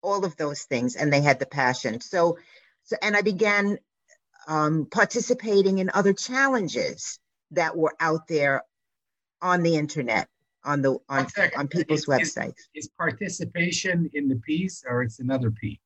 all 0.03 0.25
of 0.25 0.37
those 0.37 0.63
things, 0.63 0.97
and 0.97 1.13
they 1.13 1.21
had 1.21 1.41
the 1.41 1.47
passion. 1.47 2.01
So, 2.01 2.39
so 2.85 2.97
and 3.03 3.17
I 3.17 3.23
began 3.23 3.79
um, 4.47 4.87
participating 4.91 5.79
in 5.79 5.91
other 5.93 6.13
challenges 6.13 7.20
that 7.53 7.77
were 7.77 7.95
out 8.01 8.27
there 8.29 8.63
on 9.43 9.63
the 9.63 9.77
internet 9.77 10.29
on 10.65 10.83
the 10.83 10.99
on, 11.09 11.27
on 11.57 11.69
people's 11.69 12.01
is, 12.01 12.07
websites. 12.07 12.59
Is, 12.75 12.87
is, 12.87 12.89
participation 12.89 14.11
in 14.15 14.29
the 14.29 14.37
piece 14.37 14.85
or 14.89 15.03
it's 15.03 15.21
another 15.21 15.51
P? 15.51 15.81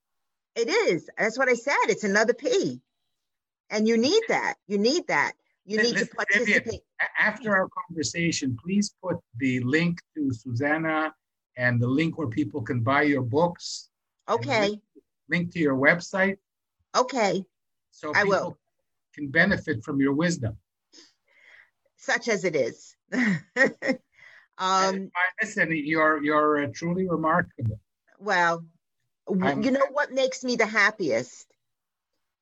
It 0.57 0.68
is. 0.68 1.09
That's 1.18 1.38
what 1.38 1.48
I 1.48 1.55
said. 1.55 1.74
It's 1.88 2.05
another 2.05 2.35
P. 2.35 2.81
And 3.70 3.88
you 3.88 3.96
need 3.96 4.22
that. 4.29 4.55
You 4.66 4.79
need 4.79 5.07
that. 5.09 5.33
You 5.64 5.79
need 5.79 5.94
Listen, 5.94 6.09
to 6.09 6.14
participate. 6.14 6.64
Vivian, 6.64 6.83
after 7.18 7.57
our 7.57 7.68
conversation, 7.88 8.57
please 8.62 8.94
put 9.03 9.16
the 9.38 9.61
link 9.61 9.98
to 10.14 10.33
Susanna 10.33 11.14
and 11.57 11.81
the 11.81 11.87
link 11.87 12.18
where 12.18 12.29
people 12.29 12.61
can 12.61 12.81
buy 12.81 13.03
your 13.03 13.22
books. 13.22 13.88
Okay. 14.29 14.68
Link, 14.68 14.83
link, 15.31 15.53
to 15.53 15.59
your 15.59 15.77
website. 15.77 16.37
Okay. 16.94 17.44
So 17.90 18.12
I 18.14 18.24
will. 18.24 18.59
can 19.14 19.29
benefit 19.29 19.83
from 19.83 20.00
your 20.00 20.12
wisdom 20.12 20.57
such 22.05 22.29
as 22.29 22.45
it 22.45 22.57
is. 22.57 22.97
um, 24.59 25.11
listen, 25.43 25.69
you're 25.73 26.23
you're 26.23 26.64
uh, 26.64 26.69
truly 26.73 27.09
remarkable. 27.09 27.81
Well, 28.19 28.64
I'm, 29.43 29.62
you 29.62 29.71
know 29.71 29.87
what 29.90 30.12
makes 30.12 30.45
me 30.45 30.57
the 30.57 30.67
happiest 30.67 31.47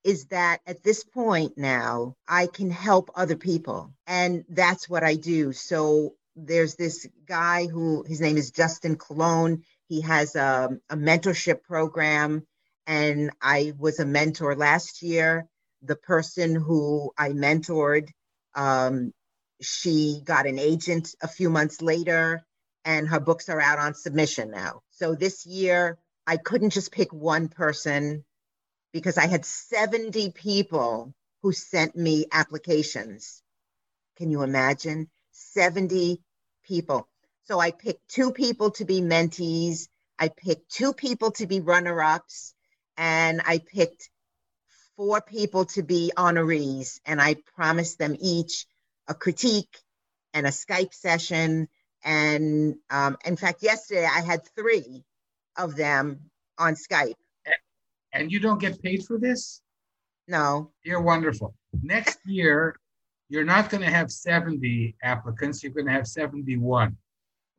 is 0.05 0.27
that 0.27 0.61
at 0.67 0.83
this 0.83 1.05
point 1.05 1.57
now 1.57 2.17
I 2.27 2.47
can 2.47 2.71
help 2.71 3.11
other 3.15 3.37
people, 3.37 3.93
and 4.07 4.45
that's 4.49 4.89
what 4.89 5.05
I 5.05 5.15
do. 5.15 5.53
So 5.53 6.15
there's 6.35 6.75
this 6.75 7.07
guy 7.27 7.67
who 7.67 8.05
his 8.07 8.21
name 8.21 8.37
is 8.37 8.51
Justin 8.51 8.97
Colón. 8.97 9.63
He 9.89 10.01
has 10.01 10.35
a, 10.35 10.71
a 10.91 10.97
mentorship 10.97 11.63
program, 11.63 12.47
and 12.87 13.31
I 13.41 13.75
was 13.79 14.01
a 14.01 14.07
mentor 14.07 14.57
last 14.57 15.03
year. 15.03 15.47
The 15.83 15.97
person 15.97 16.55
who 16.55 17.13
I 17.19 17.31
mentored 17.31 18.09
um, 18.55 19.13
she 19.63 20.21
got 20.25 20.47
an 20.47 20.59
agent 20.59 21.15
a 21.23 21.29
few 21.29 21.51
months 21.51 21.81
later, 21.83 22.45
and 22.85 23.09
her 23.09 23.21
books 23.21 23.49
are 23.49 23.61
out 23.61 23.79
on 23.79 23.95
submission 23.95 24.51
now. 24.51 24.83
So 24.91 25.15
this 25.15 25.47
year, 25.47 25.99
I 26.27 26.37
couldn't 26.37 26.71
just 26.71 26.93
pick 26.93 27.13
one 27.13 27.49
person 27.49 28.25
because 28.93 29.19
I 29.19 29.27
had 29.27 29.45
70 29.45 30.33
people 30.33 31.15
who 31.43 31.53
sent 31.53 31.97
me 31.97 32.27
applications. 32.31 33.43
Can 34.17 34.31
you 34.31 34.43
imagine? 34.43 35.09
70 35.33 36.23
people. 36.65 37.09
So 37.45 37.59
I 37.59 37.71
picked 37.71 38.09
two 38.09 38.33
people 38.33 38.71
to 38.73 38.85
be 38.85 39.01
mentees, 39.01 39.89
I 40.19 40.29
picked 40.29 40.71
two 40.71 40.93
people 40.93 41.33
to 41.33 41.47
be 41.47 41.61
runner 41.61 42.01
ups, 42.01 42.55
and 42.97 43.43
I 43.45 43.59
picked 43.59 44.09
four 44.97 45.21
people 45.21 45.65
to 45.75 45.83
be 45.83 46.13
honorees. 46.17 47.01
And 47.05 47.21
I 47.21 47.35
promised 47.57 47.99
them 47.99 48.17
each 48.21 48.67
a 49.09 49.15
critique 49.15 49.79
and 50.35 50.47
a 50.47 50.51
Skype 50.51 50.95
session. 50.95 51.69
And 52.05 52.77
um, 52.91 53.17
in 53.25 53.37
fact, 53.37 53.63
yesterday 53.63 54.07
I 54.07 54.21
had 54.21 54.41
three 54.57 55.05
of 55.57 55.77
them 55.77 56.31
on 56.59 56.75
Skype. 56.75 57.15
And 58.13 58.31
you 58.31 58.41
don't 58.41 58.61
get 58.61 58.83
paid 58.83 59.05
for 59.05 59.19
this? 59.19 59.63
No. 60.29 60.71
You're 60.85 61.01
wonderful. 61.01 61.55
Next 61.83 62.19
year, 62.27 62.77
you're 63.29 63.45
not 63.45 63.71
going 63.71 63.83
to 63.83 63.91
have 63.91 64.11
70 64.11 64.97
applicants, 65.03 65.63
you're 65.63 65.73
going 65.73 65.87
to 65.87 65.93
have 65.93 66.07
71. 66.07 66.97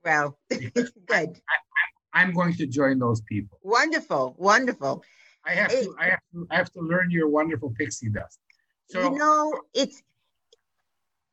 Well, 0.05 0.37
good. 0.49 1.39
I, 2.13 2.21
am 2.21 2.33
going 2.33 2.53
to 2.55 2.67
join 2.67 2.99
those 2.99 3.21
people. 3.21 3.57
Wonderful, 3.63 4.35
wonderful. 4.37 5.03
I 5.45 5.51
have 5.53 5.71
it, 5.71 5.85
to, 5.85 5.95
I 5.99 6.09
have 6.09 6.19
to, 6.33 6.47
I 6.51 6.55
have 6.57 6.71
to 6.73 6.81
learn 6.81 7.09
your 7.09 7.27
wonderful 7.27 7.73
pixie 7.75 8.09
dust. 8.09 8.39
So 8.89 9.11
you 9.11 9.17
know, 9.17 9.61
it's 9.73 10.01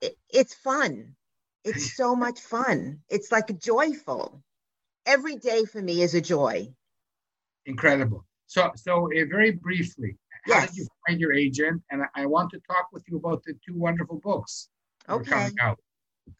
it, 0.00 0.16
it's 0.28 0.54
fun. 0.54 1.16
It's 1.64 1.96
so 1.96 2.16
much 2.24 2.40
fun. 2.40 3.00
It's 3.08 3.30
like 3.32 3.58
joyful. 3.58 4.42
Every 5.06 5.36
day 5.36 5.64
for 5.64 5.80
me 5.80 6.02
is 6.02 6.14
a 6.14 6.20
joy. 6.20 6.68
Incredible. 7.66 8.24
So, 8.46 8.70
so 8.74 9.06
uh, 9.06 9.24
very 9.30 9.52
briefly, 9.52 10.16
how 10.44 10.60
did 10.60 10.76
you 10.76 10.86
find 11.06 11.20
your 11.20 11.32
agent? 11.32 11.82
And 11.90 12.02
I, 12.02 12.22
I 12.22 12.26
want 12.26 12.50
to 12.50 12.60
talk 12.60 12.88
with 12.92 13.04
you 13.08 13.16
about 13.16 13.44
the 13.44 13.54
two 13.66 13.78
wonderful 13.78 14.20
books. 14.22 14.68
Okay. 15.08 15.50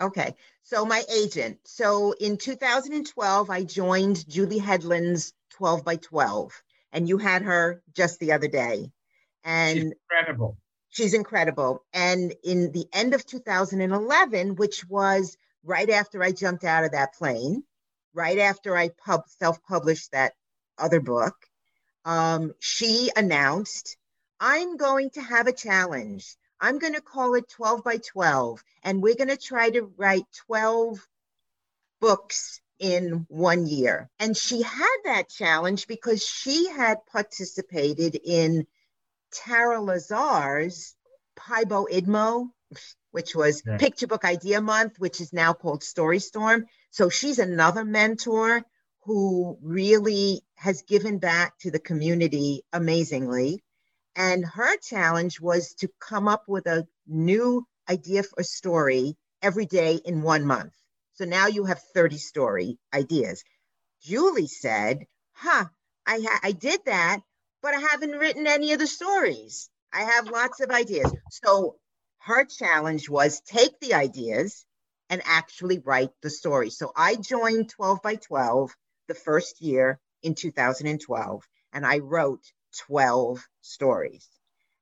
Okay. 0.01 0.35
So 0.63 0.85
my 0.85 1.03
agent. 1.13 1.59
So 1.65 2.13
in 2.13 2.37
2012, 2.37 3.51
I 3.51 3.65
joined 3.65 4.29
Julie 4.29 4.61
Hedlund's 4.61 5.33
12 5.51 5.85
by 5.85 5.97
12, 5.97 6.63
and 6.93 7.09
you 7.09 7.19
had 7.19 7.43
her 7.43 7.83
just 7.95 8.19
the 8.21 8.33
other 8.33 8.49
day. 8.49 8.91
And 9.45 9.79
She's 9.79 9.93
incredible. 9.93 10.57
She's 10.91 11.15
incredible. 11.15 11.85
And 11.93 12.35
in 12.43 12.73
the 12.73 12.87
end 12.93 13.15
of 13.15 13.25
2011, 13.25 14.57
which 14.57 14.85
was 14.87 15.37
right 15.63 15.89
after 15.89 16.23
I 16.23 16.33
jumped 16.33 16.65
out 16.65 16.85
of 16.85 16.93
that 16.93 17.15
plane, 17.15 17.63
right 18.13 18.39
after 18.39 18.77
I 18.77 18.89
pub- 18.89 19.29
self 19.29 19.63
published 19.63 20.13
that 20.13 20.35
other 20.77 21.01
book, 21.01 21.37
um, 22.05 22.53
she 22.59 23.11
announced, 23.17 23.97
I'm 24.41 24.77
going 24.77 25.11
to 25.11 25.23
have 25.23 25.47
a 25.47 25.53
challenge. 25.53 26.37
I'm 26.61 26.79
going 26.79 26.95
to 26.95 27.01
call 27.01 27.35
it 27.35 27.49
12 27.49 27.85
by 27.85 27.99
12, 27.99 28.63
and 28.83 29.03
we're 29.03 29.15
going 29.15 29.29
to 29.29 29.37
try 29.37 29.71
to 29.71 29.93
write 29.97 30.25
12 30.47 31.07
books 32.01 32.61
in 32.79 33.27
one 33.29 33.67
year. 33.67 34.11
And 34.19 34.37
she 34.37 34.63
had 34.63 34.97
that 35.05 35.29
challenge 35.29 35.87
because 35.87 36.25
she 36.25 36.69
had 36.69 37.07
participated 37.07 38.19
in 38.25 38.67
Tara 39.33 39.81
Lazar's 39.81 40.95
PiBoIdMo, 41.39 42.49
which 43.11 43.35
was 43.35 43.63
yeah. 43.67 43.77
Picture 43.79 44.07
Book 44.07 44.25
Idea 44.25 44.61
Month, 44.61 44.99
which 44.99 45.21
is 45.21 45.33
now 45.33 45.53
called 45.53 45.83
Story 45.83 46.19
Storm. 46.19 46.67
So 46.91 47.09
she's 47.09 47.39
another 47.39 47.85
mentor 47.85 48.63
who 49.05 49.59
really 49.63 50.43
has 50.57 50.83
given 50.83 51.19
back 51.19 51.59
to 51.61 51.71
the 51.71 51.79
community 51.79 52.63
amazingly. 52.73 53.63
And 54.17 54.45
her 54.45 54.77
challenge 54.79 55.41
was 55.41 55.75
to 55.75 55.89
come 56.01 56.29
up 56.29 56.45
with 56.47 56.67
a 56.67 56.87
new 57.07 57.67
idea 57.89 58.23
for 58.23 58.41
a 58.41 58.45
story 58.45 59.17
every 59.43 59.67
day 59.67 60.01
in 60.05 60.23
one 60.23 60.45
month. 60.45 60.73
So 61.15 61.25
now 61.25 61.47
you 61.47 61.65
have 61.65 61.81
30 61.95 62.19
story 62.19 62.79
ideas. 62.93 63.43
Julie 64.03 64.47
said, 64.47 65.07
huh, 65.33 65.67
I, 66.07 66.21
ha- 66.21 66.41
I 66.43 66.53
did 66.53 66.81
that, 66.87 67.21
but 67.63 67.75
I 67.75 67.81
haven't 67.81 68.19
written 68.19 68.47
any 68.47 68.73
of 68.73 68.79
the 68.79 68.87
stories. 68.87 69.69
I 69.93 70.03
have 70.03 70.29
lots 70.29 70.61
of 70.61 70.71
ideas. 70.71 71.13
So 71.31 71.77
her 72.19 72.45
challenge 72.45 73.09
was 73.09 73.41
take 73.41 73.79
the 73.81 73.95
ideas 73.95 74.65
and 75.09 75.23
actually 75.25 75.79
write 75.79 76.11
the 76.23 76.31
story. 76.31 76.71
So 76.71 76.93
I 76.95 77.17
joined 77.17 77.71
12 77.71 78.03
by 78.03 78.17
12 78.17 78.75
the 79.09 79.15
first 79.15 79.61
year 79.61 79.99
in 80.23 80.35
2012, 80.35 81.43
and 81.73 81.87
I 81.87 81.99
wrote 81.99 82.45
12 82.87 83.45
stories. 83.61 84.29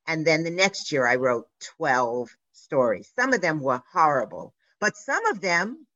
And 0.07 0.27
then 0.27 0.45
the 0.45 0.51
next 0.51 0.93
year, 0.93 1.07
I 1.07 1.17
wrote 1.17 1.47
12 1.77 2.29
stories. 2.53 3.11
Some 3.15 3.33
of 3.33 3.41
them 3.41 3.61
were 3.61 3.83
horrible, 3.93 4.55
but 4.81 4.97
some 4.97 5.25
of 5.27 5.41
them 5.41 5.87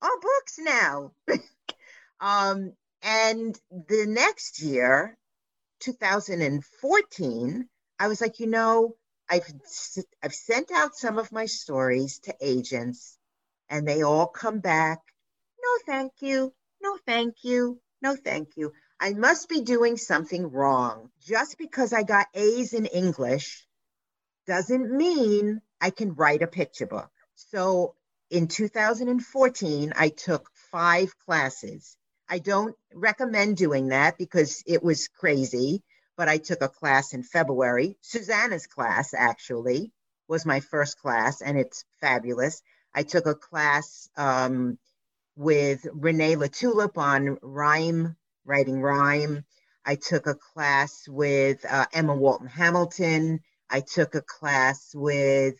are 0.00 0.20
books 0.20 0.58
now. 0.58 1.12
um, 2.20 2.72
and 3.02 3.58
the 3.70 4.06
next 4.06 4.60
year, 4.62 5.16
2014, 5.80 7.68
I 7.98 8.08
was 8.08 8.20
like, 8.20 8.40
you 8.40 8.46
know, 8.46 8.96
I've 9.28 9.46
I've 10.22 10.34
sent 10.34 10.70
out 10.70 10.96
some 10.96 11.18
of 11.18 11.32
my 11.32 11.46
stories 11.46 12.20
to 12.20 12.34
agents, 12.40 13.18
and 13.68 13.86
they 13.86 14.02
all 14.02 14.26
come 14.26 14.60
back. 14.60 15.00
No, 15.62 15.68
thank 15.86 16.12
you. 16.20 16.54
No, 16.80 16.96
thank 17.06 17.44
you. 17.44 17.80
No, 18.00 18.16
thank 18.16 18.56
you. 18.56 18.72
I 19.00 19.12
must 19.14 19.48
be 19.48 19.60
doing 19.60 19.96
something 19.96 20.50
wrong. 20.50 21.10
Just 21.20 21.58
because 21.58 21.92
I 21.92 22.02
got 22.02 22.28
A's 22.34 22.72
in 22.72 22.86
English 22.86 23.66
doesn't 24.46 24.90
mean 24.90 25.60
I 25.80 25.90
can 25.90 26.14
write 26.14 26.42
a 26.42 26.46
picture 26.46 26.86
book. 26.86 27.10
So 27.34 27.94
in 28.30 28.48
2014, 28.48 29.92
I 29.96 30.08
took 30.08 30.50
five 30.70 31.16
classes. 31.18 31.96
I 32.28 32.38
don't 32.38 32.76
recommend 32.94 33.56
doing 33.56 33.88
that 33.88 34.18
because 34.18 34.62
it 34.66 34.82
was 34.82 35.08
crazy, 35.08 35.82
but 36.16 36.28
I 36.28 36.38
took 36.38 36.62
a 36.62 36.68
class 36.68 37.14
in 37.14 37.22
February. 37.22 37.96
Susanna's 38.02 38.66
class, 38.66 39.14
actually, 39.14 39.92
was 40.28 40.44
my 40.44 40.60
first 40.60 40.98
class, 40.98 41.40
and 41.40 41.58
it's 41.58 41.84
fabulous. 42.00 42.62
I 42.94 43.02
took 43.02 43.26
a 43.26 43.34
class 43.34 44.08
um, 44.16 44.78
with 45.36 45.86
Renee 45.92 46.36
LaTulippe 46.36 46.98
on 46.98 47.38
rhyme, 47.42 48.16
writing 48.44 48.82
rhyme. 48.82 49.44
I 49.84 49.94
took 49.94 50.26
a 50.26 50.34
class 50.34 51.06
with 51.08 51.64
uh, 51.64 51.86
Emma 51.92 52.14
Walton 52.14 52.48
Hamilton. 52.48 53.40
I 53.70 53.80
took 53.80 54.14
a 54.14 54.22
class 54.22 54.94
with 54.94 55.54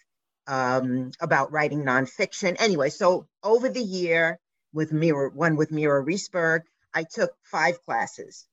um, 0.47 1.13
about 1.21 1.53
writing 1.53 1.85
nonfiction. 1.85 2.57
Anyway, 2.59 2.91
so 2.91 3.27
over 3.43 3.69
the 3.69 3.83
year 3.83 4.39
with 4.73 4.93
Mira, 4.93 5.31
one 5.31 5.57
with 5.57 5.71
Mira 5.71 6.05
Reisberg, 6.05 6.63
I 6.95 7.05
took 7.05 7.33
five 7.43 7.85
classes. 7.85 8.47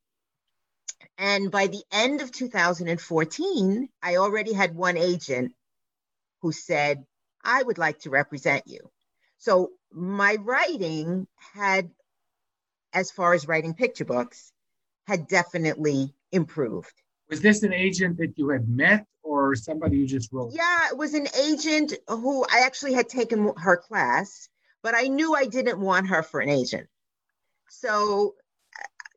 And 1.17 1.51
by 1.51 1.67
the 1.67 1.83
end 1.91 2.21
of 2.21 2.31
2014, 2.31 3.89
I 4.01 4.15
already 4.17 4.53
had 4.53 4.75
one 4.75 4.97
agent 4.97 5.53
who 6.41 6.51
said, 6.51 7.05
I 7.43 7.61
would 7.61 7.77
like 7.77 7.99
to 7.99 8.09
represent 8.09 8.63
you. 8.65 8.79
So 9.37 9.71
my 9.91 10.35
writing 10.35 11.27
had, 11.53 11.91
as 12.93 13.11
far 13.11 13.33
as 13.33 13.47
writing 13.47 13.73
picture 13.73 14.05
books, 14.05 14.51
had 15.07 15.27
definitely 15.27 16.13
improved. 16.31 16.93
Was 17.29 17.41
this 17.41 17.63
an 17.63 17.73
agent 17.73 18.17
that 18.17 18.37
you 18.37 18.49
had 18.49 18.67
met 18.67 19.05
or 19.23 19.55
somebody 19.55 19.97
you 19.97 20.07
just 20.07 20.31
wrote? 20.31 20.53
Yeah, 20.53 20.89
it 20.89 20.97
was 20.97 21.13
an 21.13 21.27
agent 21.39 21.93
who 22.07 22.43
I 22.43 22.61
actually 22.65 22.93
had 22.93 23.09
taken 23.09 23.53
her 23.57 23.77
class, 23.77 24.49
but 24.85 24.93
I 24.93 25.07
knew 25.07 25.33
I 25.33 25.47
didn't 25.47 25.79
want 25.79 26.09
her 26.09 26.21
for 26.21 26.41
an 26.41 26.49
agent. 26.49 26.87
So, 27.69 28.35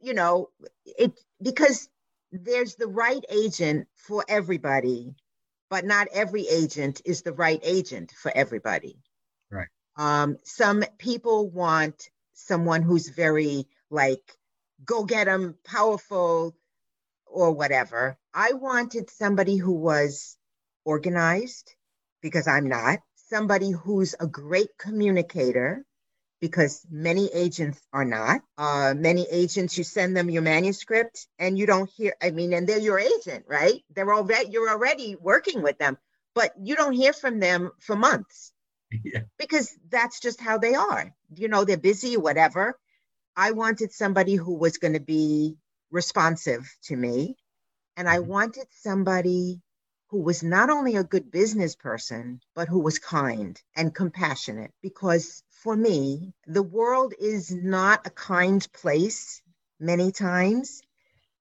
you 0.01 0.15
know, 0.15 0.49
it 0.87 1.13
because 1.43 1.91
there's 2.33 2.77
the 2.77 2.87
right 2.87 3.23
agent 3.29 3.87
for 3.95 4.25
everybody, 4.31 5.15
but 5.69 5.85
not 5.85 6.09
every 6.11 6.49
agent 6.49 7.03
is 7.05 7.21
the 7.21 7.35
right 7.35 7.61
agent 7.63 8.15
for 8.17 8.33
everybody. 8.35 8.97
Right. 9.51 9.69
Um, 9.99 10.39
some 10.43 10.85
people 10.97 11.51
want 11.51 12.09
someone 12.33 12.81
who's 12.81 13.11
very 13.11 13.67
like 13.91 14.39
go 14.87 15.05
get 15.05 15.27
them, 15.27 15.55
powerful, 15.67 16.57
or 17.27 17.53
whatever. 17.53 18.17
I 18.33 18.55
wanted 18.55 19.11
somebody 19.11 19.59
who 19.59 19.73
was 19.73 20.39
organized 20.87 21.75
because 22.23 22.49
I'm 22.49 22.71
not, 22.71 23.01
somebody 23.29 23.71
who's 23.71 24.15
a 24.19 24.27
great 24.27 24.71
communicator 24.79 25.85
because 26.41 26.87
many 26.91 27.29
agents 27.33 27.81
are 27.93 28.05
not. 28.05 28.41
Uh, 28.57 28.95
many 28.97 29.27
agents, 29.31 29.77
you 29.77 29.85
send 29.85 30.17
them 30.17 30.31
your 30.31 30.43
manuscript 30.43 31.27
and 31.39 31.59
you 31.59 31.67
don't 31.67 31.91
hear, 31.91 32.15
I 32.23 32.31
mean, 32.31 32.53
and 32.53 32.67
they're 32.67 32.79
your 32.79 32.99
agent, 32.99 33.45
right? 33.49 33.83
They're 33.95 34.15
already, 34.15 34.51
you're 34.51 34.71
already 34.71 35.17
working 35.17 35.63
with 35.63 35.79
them, 35.79 35.99
but 36.35 36.53
you 36.63 36.77
don't 36.77 36.93
hear 36.93 37.13
from 37.13 37.41
them 37.41 37.73
for 37.81 37.97
months. 37.97 38.53
Yeah. 39.05 39.23
Because 39.39 39.77
that's 39.91 40.21
just 40.21 40.41
how 40.41 40.59
they 40.59 40.75
are. 40.75 41.13
You 41.35 41.49
know, 41.49 41.65
they're 41.65 41.77
busy, 41.77 42.17
whatever. 42.17 42.79
I 43.37 43.51
wanted 43.53 43.93
somebody 43.93 44.35
who 44.35 44.55
was 44.55 44.79
going 44.79 44.95
to 44.95 45.01
be 45.01 45.57
responsive 45.91 46.71
to 46.85 46.97
me. 46.97 47.37
And 47.97 48.09
I 48.09 48.21
wanted 48.21 48.67
somebody 48.71 49.61
who 50.09 50.23
was 50.23 50.43
not 50.43 50.71
only 50.71 50.97
a 50.97 51.05
good 51.05 51.31
business 51.31 51.77
person, 51.77 52.41
but 52.55 52.69
who 52.69 52.81
was 52.81 52.99
kind 52.99 53.61
and 53.77 53.95
compassionate. 53.95 54.73
Because 54.83 55.43
for 55.51 55.77
me, 55.77 56.33
the 56.47 56.63
world 56.63 57.15
is 57.19 57.51
not 57.51 58.07
a 58.07 58.11
kind 58.11 58.67
place 58.73 59.43
many 59.79 60.11
times. 60.13 60.81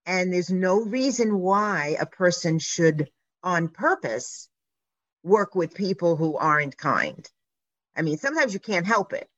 And 0.06 0.32
there's 0.32 0.50
no 0.50 0.82
reason 0.82 1.40
why 1.40 1.98
a 2.00 2.06
person 2.06 2.60
should, 2.60 3.10
on 3.44 3.70
purpose, 3.70 4.50
work 5.24 5.56
with 5.56 5.74
people 5.74 6.16
who 6.16 6.38
aren't 6.38 6.78
kind. 6.78 7.30
I 7.96 8.02
mean, 8.02 8.18
sometimes 8.18 8.54
you 8.54 8.60
can't 8.60 8.86
help 8.86 9.14
it, 9.14 9.30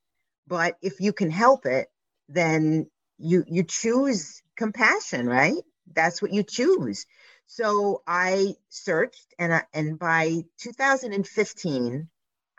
but 0.48 0.76
if 0.82 1.00
you 1.00 1.14
can 1.14 1.32
help 1.32 1.66
it, 1.66 1.88
then 2.28 2.90
you 3.18 3.44
you 3.48 3.64
choose 3.64 4.42
compassion, 4.56 5.28
right? 5.28 5.58
That's 5.94 6.22
what 6.22 6.34
you 6.34 6.44
choose. 6.44 7.06
So 7.52 8.04
I 8.06 8.54
searched, 8.70 9.34
and 9.40 9.52
I, 9.52 9.64
and 9.74 9.98
by 9.98 10.44
2015, 10.60 12.08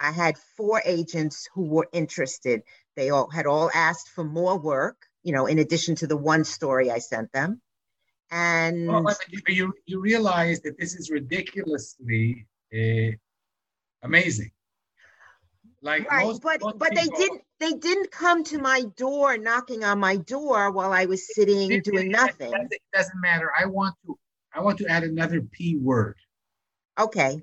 I 0.00 0.10
had 0.10 0.36
four 0.56 0.82
agents 0.84 1.48
who 1.54 1.62
were 1.62 1.86
interested. 1.92 2.64
They 2.96 3.10
all 3.10 3.30
had 3.30 3.46
all 3.46 3.70
asked 3.72 4.08
for 4.08 4.24
more 4.24 4.58
work, 4.58 5.06
you 5.22 5.32
know, 5.32 5.46
in 5.46 5.60
addition 5.60 5.94
to 5.96 6.08
the 6.08 6.16
one 6.16 6.42
story 6.42 6.90
I 6.90 6.98
sent 6.98 7.30
them. 7.30 7.62
And 8.32 8.88
Well, 8.88 9.16
you, 9.46 9.72
you, 9.86 10.00
realize 10.00 10.60
that 10.62 10.76
this 10.76 10.96
is 10.96 11.08
ridiculously 11.08 12.48
uh, 12.74 13.12
amazing. 14.02 14.50
Like 15.82 16.10
right, 16.10 16.26
most, 16.26 16.42
but 16.42 16.60
most 16.62 16.78
but 16.78 16.94
they 16.96 17.06
didn't 17.06 17.42
they 17.60 17.72
didn't 17.74 18.10
come 18.10 18.42
to 18.44 18.58
my 18.58 18.82
door 18.96 19.38
knocking 19.38 19.84
on 19.84 20.00
my 20.00 20.16
door 20.16 20.72
while 20.72 20.92
I 20.92 21.04
was 21.04 21.32
sitting 21.32 21.70
It- 21.70 21.84
doing 21.84 22.08
nothing. 22.08 22.52
It 22.52 22.72
it 22.72 22.82
doesn't 22.92 23.20
matter. 23.20 23.52
I 23.56 23.66
want 23.66 23.94
to 24.06 24.18
I 24.54 24.60
want 24.60 24.78
to 24.78 24.86
add 24.86 25.04
another 25.04 25.40
P 25.42 25.76
word, 25.76 26.16
Okay. 26.98 27.42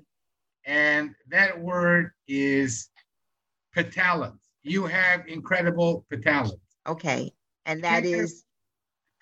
and 0.64 1.14
that 1.28 1.58
word 1.58 2.10
is 2.26 2.90
patalent. 3.74 4.38
You 4.62 4.84
have 4.86 5.26
incredible 5.26 6.04
patalent. 6.12 6.60
Okay. 6.86 7.32
And 7.66 7.82
that 7.84 8.04
is 8.04 8.44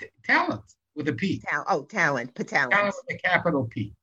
T- 0.01 0.07
talent 0.25 0.63
with 0.95 1.09
a 1.09 1.13
P. 1.13 1.41
tal- 1.49 1.65
oh 1.69 1.85
talent, 1.85 2.35
Talent 2.35 2.73
talent. 2.73 2.95
with 3.09 3.17
a 3.17 3.19
capital 3.19 3.65
P. 3.71 3.95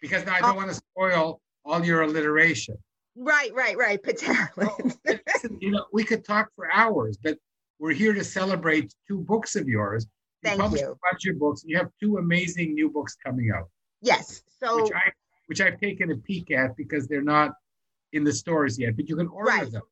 Because 0.00 0.24
now 0.26 0.34
I 0.34 0.38
Oh. 0.38 0.42
don't 0.48 0.56
want 0.56 0.68
to 0.70 0.74
spoil 0.74 1.40
all 1.64 1.84
your 1.84 2.02
alliteration. 2.02 2.76
Right, 3.14 3.52
right, 3.54 3.76
right. 3.76 4.00
No, 4.04 4.12
Talent. 4.12 4.98
you 5.60 5.70
know, 5.70 5.86
we 5.92 6.02
could 6.02 6.24
talk 6.24 6.48
for 6.56 6.72
hours, 6.72 7.18
but 7.22 7.38
we're 7.78 7.92
here 7.92 8.14
to 8.14 8.24
celebrate 8.24 8.92
two 9.06 9.18
books 9.20 9.54
of 9.54 9.68
yours. 9.68 10.06
You 10.42 10.48
Thank 10.50 10.60
published 10.60 10.82
you. 10.84 10.90
a 10.92 11.12
bunch 11.12 11.26
of 11.26 11.38
books. 11.38 11.62
And 11.62 11.70
you 11.70 11.76
have 11.78 11.90
two 12.00 12.16
amazing 12.18 12.74
new 12.74 12.90
books 12.90 13.16
coming 13.24 13.52
out, 13.56 13.68
yes. 14.00 14.42
So 14.60 14.82
which 14.82 14.92
I 14.92 15.12
which 15.46 15.60
I've 15.60 15.78
taken 15.78 16.10
a 16.10 16.16
peek 16.16 16.50
at 16.50 16.76
because 16.76 17.06
they're 17.06 17.22
not 17.22 17.52
in 18.12 18.24
the 18.24 18.32
stores 18.32 18.78
yet. 18.78 18.96
But 18.96 19.08
you 19.08 19.16
can 19.16 19.28
order 19.28 19.50
Right. 19.50 19.70
them. 19.70 19.82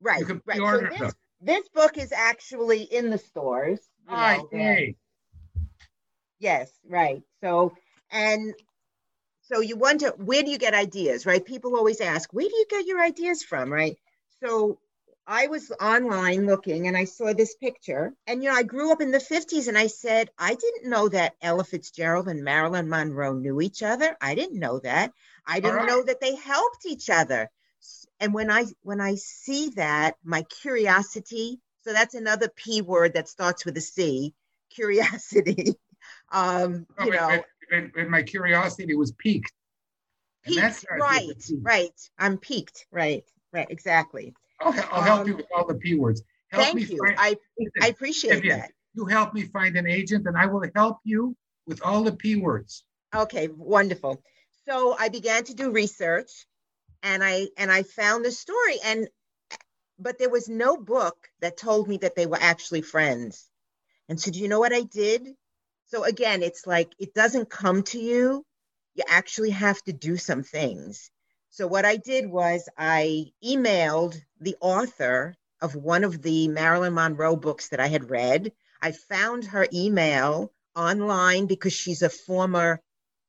right, 0.00 0.20
You 0.20 0.26
can 0.26 0.42
right. 0.44 0.56
So 0.58 0.62
pre-order 0.64 0.88
this, 0.90 1.00
them. 1.00 1.12
this 1.40 1.68
book 1.70 1.96
is 1.96 2.12
actually 2.12 2.82
in 2.82 3.08
the 3.10 3.18
stores. 3.18 3.80
you 4.08 4.14
Hi, 4.16 4.36
know, 4.38 4.48
hey. 4.52 4.96
Yes, 6.38 6.70
right. 6.86 7.22
So, 7.40 7.72
and 8.10 8.52
so 9.40 9.60
you 9.60 9.76
wonder 9.76 10.08
where 10.18 10.42
do 10.42 10.50
you 10.50 10.58
get 10.58 10.74
ideas, 10.74 11.24
right? 11.24 11.42
People 11.44 11.74
always 11.76 12.00
ask, 12.02 12.30
where 12.34 12.46
do 12.48 12.54
you 12.54 12.66
get 12.68 12.86
your 12.86 13.00
ideas 13.02 13.42
from, 13.42 13.72
right? 13.72 13.96
So 14.44 14.78
I 15.26 15.48
was 15.48 15.72
online 15.80 16.46
looking 16.46 16.86
and 16.86 16.96
I 16.96 17.04
saw 17.04 17.32
this 17.32 17.56
picture. 17.56 18.14
And, 18.26 18.42
you 18.42 18.50
know, 18.50 18.54
I 18.56 18.62
grew 18.62 18.92
up 18.92 19.00
in 19.00 19.10
the 19.10 19.18
50s 19.18 19.66
and 19.66 19.76
I 19.76 19.88
said, 19.88 20.30
I 20.38 20.54
didn't 20.54 20.88
know 20.88 21.08
that 21.08 21.34
Ella 21.42 21.64
Fitzgerald 21.64 22.28
and 22.28 22.44
Marilyn 22.44 22.88
Monroe 22.88 23.34
knew 23.34 23.60
each 23.60 23.82
other. 23.82 24.16
I 24.20 24.36
didn't 24.36 24.60
know 24.60 24.78
that. 24.80 25.12
I 25.46 25.60
didn't 25.60 25.76
right. 25.76 25.88
know 25.88 26.04
that 26.04 26.20
they 26.20 26.36
helped 26.36 26.86
each 26.86 27.10
other. 27.10 27.50
And 28.20 28.32
when 28.32 28.50
I 28.50 28.64
when 28.82 29.00
I 29.00 29.16
see 29.16 29.70
that, 29.70 30.14
my 30.24 30.42
curiosity, 30.42 31.60
so 31.82 31.92
that's 31.92 32.14
another 32.14 32.48
P 32.48 32.80
word 32.80 33.14
that 33.14 33.28
starts 33.28 33.64
with 33.64 33.76
a 33.76 33.80
C, 33.80 34.34
curiosity. 34.70 35.74
um, 36.32 36.86
No, 36.98 37.04
you 37.04 37.12
know, 37.12 37.28
but- 37.28 37.44
but- 37.70 37.92
but 37.94 38.08
my 38.08 38.22
curiosity 38.22 38.94
was. 38.94 39.10
And 39.10 40.54
piqued, 40.54 40.86
I 40.88 40.96
right, 40.98 41.42
right. 41.62 42.10
I'm 42.16 42.38
piqued, 42.38 42.86
right, 42.92 43.24
right, 43.52 43.66
exactly. 43.68 44.32
I'll, 44.60 44.72
I'll 44.92 45.02
help 45.02 45.20
Um, 45.22 45.28
you 45.28 45.36
with 45.36 45.46
all 45.54 45.66
the 45.66 45.74
P 45.74 45.94
words. 45.94 46.22
Help 46.50 46.64
Thank 46.64 46.76
me 46.76 46.84
you. 46.84 46.98
find- 46.98 47.16
I 47.18 47.36
I 47.80 47.88
appreciate 47.88 48.34
Vivian, 48.34 48.60
that. 48.60 48.72
you 48.94 49.04
help 49.06 49.34
me 49.34 49.44
find 49.44 49.76
an 49.76 49.86
agent 49.86 50.26
and 50.26 50.36
I 50.36 50.46
will 50.46 50.64
help 50.74 50.98
you 51.04 51.36
with 51.66 51.82
all 51.82 52.02
the 52.04 52.12
P 52.12 52.36
words. 52.36 52.84
Okay, 53.14 53.48
wonderful. 53.48 54.22
So 54.66 54.96
I 54.98 55.08
began 55.08 55.44
to 55.44 55.54
do 55.54 55.70
research 55.70 56.30
and 57.02 57.22
I 57.22 57.48
and 57.56 57.70
I 57.70 57.82
found 57.82 58.24
the 58.24 58.32
story 58.32 58.76
and 58.84 59.08
but 59.98 60.18
there 60.18 60.28
was 60.30 60.48
no 60.48 60.76
book 60.76 61.28
that 61.40 61.56
told 61.56 61.88
me 61.88 61.96
that 61.98 62.14
they 62.14 62.26
were 62.26 62.38
actually 62.40 62.82
friends. 62.82 63.48
And 64.08 64.20
so 64.20 64.30
do 64.30 64.38
you 64.38 64.48
know 64.48 64.60
what 64.60 64.72
I 64.74 64.82
did? 64.82 65.34
So 65.86 66.04
again, 66.04 66.42
it's 66.42 66.66
like 66.66 66.92
it 66.98 67.14
doesn't 67.14 67.48
come 67.48 67.82
to 67.84 67.98
you. 67.98 68.44
You 68.94 69.04
actually 69.08 69.50
have 69.50 69.82
to 69.84 69.92
do 69.92 70.16
some 70.16 70.42
things. 70.42 71.10
So 71.56 71.66
what 71.66 71.86
I 71.86 71.96
did 71.96 72.26
was 72.26 72.68
I 72.76 73.32
emailed 73.42 74.20
the 74.38 74.56
author 74.60 75.34
of 75.62 75.74
one 75.74 76.04
of 76.04 76.20
the 76.20 76.48
Marilyn 76.48 76.92
Monroe 76.92 77.34
books 77.34 77.70
that 77.70 77.80
I 77.80 77.86
had 77.86 78.10
read. 78.10 78.52
I 78.82 78.92
found 78.92 79.46
her 79.46 79.66
email 79.72 80.52
online 80.74 81.46
because 81.46 81.72
she's 81.72 82.02
a 82.02 82.10
former 82.10 82.82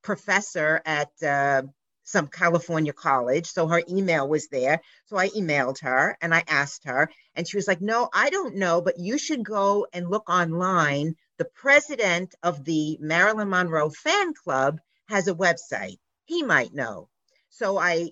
professor 0.03 0.81
at 0.85 1.09
uh, 1.23 1.61
some 2.03 2.27
California 2.27 2.91
college. 2.91 3.47
So 3.47 3.65
her 3.69 3.81
email 3.89 4.27
was 4.27 4.49
there. 4.49 4.81
So 5.05 5.15
I 5.15 5.29
emailed 5.29 5.79
her 5.83 6.17
and 6.19 6.35
I 6.35 6.43
asked 6.49 6.83
her, 6.83 7.09
and 7.33 7.47
she 7.47 7.55
was 7.55 7.65
like, 7.69 7.79
No, 7.79 8.09
I 8.13 8.29
don't 8.29 8.55
know, 8.55 8.81
but 8.81 8.99
you 8.99 9.17
should 9.17 9.45
go 9.45 9.87
and 9.93 10.09
look 10.09 10.29
online. 10.29 11.15
The 11.37 11.45
president 11.45 12.35
of 12.43 12.65
the 12.65 12.97
Marilyn 12.99 13.51
Monroe 13.51 13.89
fan 13.89 14.33
club 14.33 14.79
has 15.07 15.29
a 15.29 15.33
website. 15.33 15.99
He 16.25 16.43
might 16.43 16.73
know. 16.73 17.07
So 17.49 17.79
I 17.79 18.11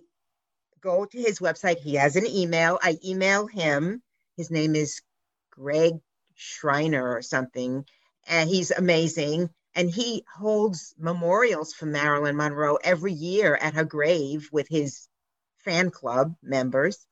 go 0.86 1.04
to 1.04 1.18
his 1.18 1.40
website. 1.40 1.80
He 1.80 1.96
has 1.96 2.16
an 2.16 2.28
email. 2.28 2.78
I 2.82 2.98
email 3.04 3.48
him. 3.48 4.04
His 4.38 4.52
name 4.52 4.76
is 4.76 5.02
Greg 5.50 5.94
Schreiner 6.36 7.12
or 7.12 7.24
something. 7.24 7.86
And 8.28 8.48
he's 8.48 8.70
amazing 8.70 9.50
and 9.74 9.90
he 9.90 10.24
holds 10.38 10.94
memorials 10.98 11.74
for 11.74 11.88
Marilyn 11.88 12.38
Monroe 12.38 12.78
every 12.84 13.14
year 13.14 13.56
at 13.56 13.74
her 13.74 13.84
grave 13.84 14.48
with 14.52 14.68
his 14.70 15.08
fan 15.58 15.90
club 15.90 16.36
members. 16.42 17.06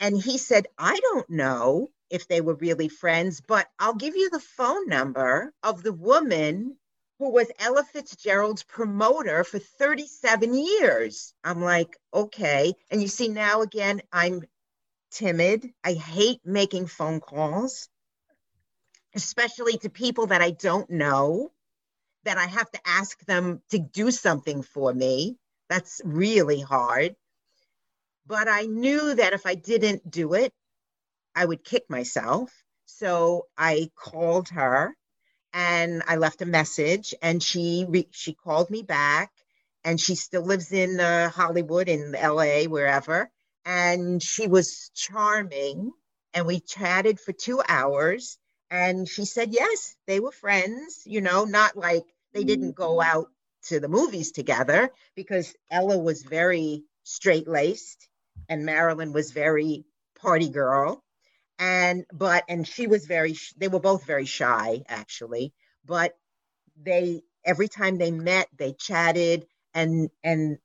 And 0.00 0.20
he 0.20 0.38
said, 0.38 0.66
I 0.78 0.98
don't 0.98 1.28
know 1.30 1.88
if 2.10 2.26
they 2.28 2.40
were 2.40 2.54
really 2.54 2.88
friends, 2.88 3.40
but 3.40 3.68
I'll 3.78 3.94
give 3.94 4.16
you 4.16 4.30
the 4.30 4.40
phone 4.40 4.88
number 4.88 5.52
of 5.62 5.82
the 5.82 5.92
woman 5.92 6.76
who 7.18 7.30
was 7.30 7.50
Ella 7.58 7.82
Fitzgerald's 7.84 8.62
promoter 8.62 9.42
for 9.42 9.58
37 9.58 10.54
years. 10.54 11.32
I'm 11.42 11.62
like, 11.62 11.96
okay. 12.12 12.74
And 12.90 13.00
you 13.00 13.08
see, 13.08 13.28
now 13.28 13.62
again, 13.62 14.02
I'm 14.12 14.42
timid. 15.10 15.70
I 15.82 15.94
hate 15.94 16.40
making 16.44 16.88
phone 16.88 17.20
calls, 17.20 17.88
especially 19.14 19.78
to 19.78 19.88
people 19.88 20.26
that 20.26 20.42
I 20.42 20.50
don't 20.50 20.90
know 20.90 21.52
that 22.24 22.38
I 22.38 22.46
have 22.46 22.70
to 22.72 22.80
ask 22.84 23.24
them 23.24 23.62
to 23.70 23.78
do 23.78 24.10
something 24.10 24.62
for 24.62 24.92
me. 24.92 25.38
That's 25.70 26.02
really 26.04 26.60
hard. 26.60 27.16
But 28.26 28.48
I 28.48 28.62
knew 28.62 29.14
that 29.14 29.32
if 29.32 29.46
I 29.46 29.54
didn't 29.54 30.10
do 30.10 30.34
it, 30.34 30.52
I 31.34 31.46
would 31.46 31.64
kick 31.64 31.84
myself. 31.88 32.52
So 32.84 33.46
I 33.56 33.90
called 33.94 34.48
her 34.50 34.94
and 35.56 36.02
I 36.06 36.16
left 36.16 36.42
a 36.42 36.46
message 36.46 37.14
and 37.22 37.42
she 37.42 37.86
re- 37.88 38.08
she 38.10 38.34
called 38.34 38.68
me 38.68 38.82
back 38.82 39.32
and 39.84 39.98
she 39.98 40.14
still 40.14 40.42
lives 40.44 40.70
in 40.70 41.00
uh, 41.00 41.30
Hollywood 41.30 41.88
in 41.88 42.12
LA 42.12 42.64
wherever 42.64 43.30
and 43.64 44.22
she 44.22 44.48
was 44.48 44.90
charming 44.94 45.92
and 46.34 46.46
we 46.46 46.60
chatted 46.60 47.18
for 47.18 47.32
2 47.32 47.62
hours 47.66 48.36
and 48.70 49.08
she 49.08 49.24
said 49.24 49.54
yes 49.54 49.96
they 50.06 50.20
were 50.20 50.30
friends 50.30 51.02
you 51.06 51.22
know 51.22 51.46
not 51.46 51.74
like 51.74 52.04
they 52.34 52.44
didn't 52.44 52.76
go 52.76 52.98
mm-hmm. 52.98 53.16
out 53.16 53.28
to 53.68 53.80
the 53.80 53.88
movies 53.88 54.32
together 54.32 54.90
because 55.14 55.54
Ella 55.70 55.96
was 55.96 56.22
very 56.22 56.84
straight 57.04 57.48
laced 57.48 58.08
and 58.50 58.66
Marilyn 58.66 59.14
was 59.14 59.30
very 59.30 59.86
party 60.20 60.50
girl. 60.50 61.02
And, 61.58 62.04
but, 62.12 62.44
and 62.48 62.66
she 62.66 62.86
was 62.86 63.06
very, 63.06 63.36
they 63.56 63.68
were 63.68 63.80
both 63.80 64.04
very 64.04 64.26
shy 64.26 64.82
actually, 64.88 65.54
but 65.84 66.16
they, 66.80 67.22
every 67.44 67.68
time 67.68 67.96
they 67.96 68.10
met, 68.10 68.48
they 68.56 68.72
chatted 68.72 69.46
and, 69.72 70.10
and 70.22 70.58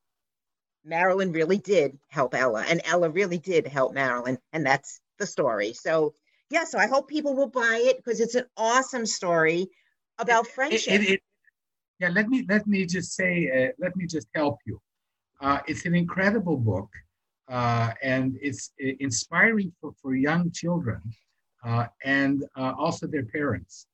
Marilyn 0.84 1.32
really 1.32 1.60
did 1.60 1.98
help 2.08 2.34
Ella 2.34 2.66
and 2.68 2.82
Ella 2.86 3.10
really 3.10 3.38
did 3.38 3.68
help 3.68 3.94
Marilyn. 3.94 4.38
And 4.52 4.66
that's 4.66 5.00
the 5.18 5.28
story. 5.28 5.74
So, 5.74 6.16
yeah, 6.50 6.66
so 6.66 6.78
I 6.78 6.88
hope 6.88 7.08
people 7.08 7.36
will 7.36 7.50
buy 7.50 7.84
it 7.86 7.98
because 7.98 8.20
it's 8.20 8.36
an 8.36 8.46
awesome 8.58 9.06
story 9.06 9.68
about 10.18 10.48
friendship. 10.48 11.02
It, 11.02 11.10
it, 11.10 11.22
yeah, 12.00 12.10
let 12.10 12.28
me 12.28 12.46
let 12.50 12.68
me 12.68 12.86
just 12.86 13.14
say, 13.14 13.50
uh, 13.50 13.72
let 13.80 13.96
me 13.96 14.06
just 14.06 14.28
help 14.36 14.58
you. 14.66 14.82
Uh, 15.39 15.60
it's 15.68 15.86
an 15.86 15.96
incredible 15.96 16.58
book, 16.58 16.89
uh, 17.52 17.91
and 18.02 18.38
it's 18.41 18.72
uh, 18.84 18.91
inspiring 18.99 19.72
for, 19.80 19.91
for 20.02 20.16
young 20.16 20.49
children 20.52 21.02
uh, 21.66 21.86
and 22.04 22.43
uh, 22.58 22.74
also 22.78 23.06
their 23.06 23.26
parents. 23.26 23.88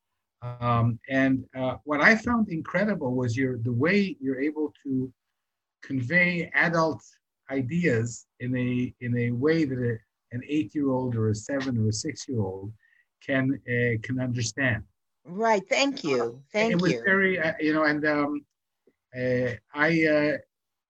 Um, 0.62 1.00
and 1.10 1.46
what 1.84 2.00
I 2.00 2.16
found 2.16 2.50
incredible 2.50 3.16
was 3.16 3.36
your 3.36 3.58
the 3.58 3.74
way 3.74 4.16
you're 4.22 4.40
able 4.40 4.72
to 4.84 5.12
convey 5.82 6.52
adult 6.54 7.02
ideas 7.50 8.28
in 8.40 8.56
a 8.56 8.94
in 9.02 9.18
a 9.18 9.32
way 9.32 9.66
that 9.66 9.80
a, 9.80 9.98
an 10.36 10.42
eight 10.48 10.76
year 10.76 10.92
old 10.92 11.16
or 11.16 11.30
a 11.30 11.36
seven 11.36 11.76
or 11.80 11.90
a 11.90 11.94
six 11.94 12.28
year 12.30 12.42
old 12.42 12.72
can 13.26 13.60
can 14.04 14.20
understand. 14.20 14.84
Right. 15.28 15.68
Thank 15.68 16.04
you. 16.04 16.42
Thank 16.54 16.72
you. 16.72 16.78
it 16.78 16.80
you. 16.80 16.84
was 16.84 17.04
very, 17.04 17.40
uh, 17.40 17.54
you 17.60 17.74
know, 17.74 17.84
and 17.84 18.06
um, 18.06 18.46
uh, 19.16 19.52
I, 19.74 20.06
uh, 20.06 20.38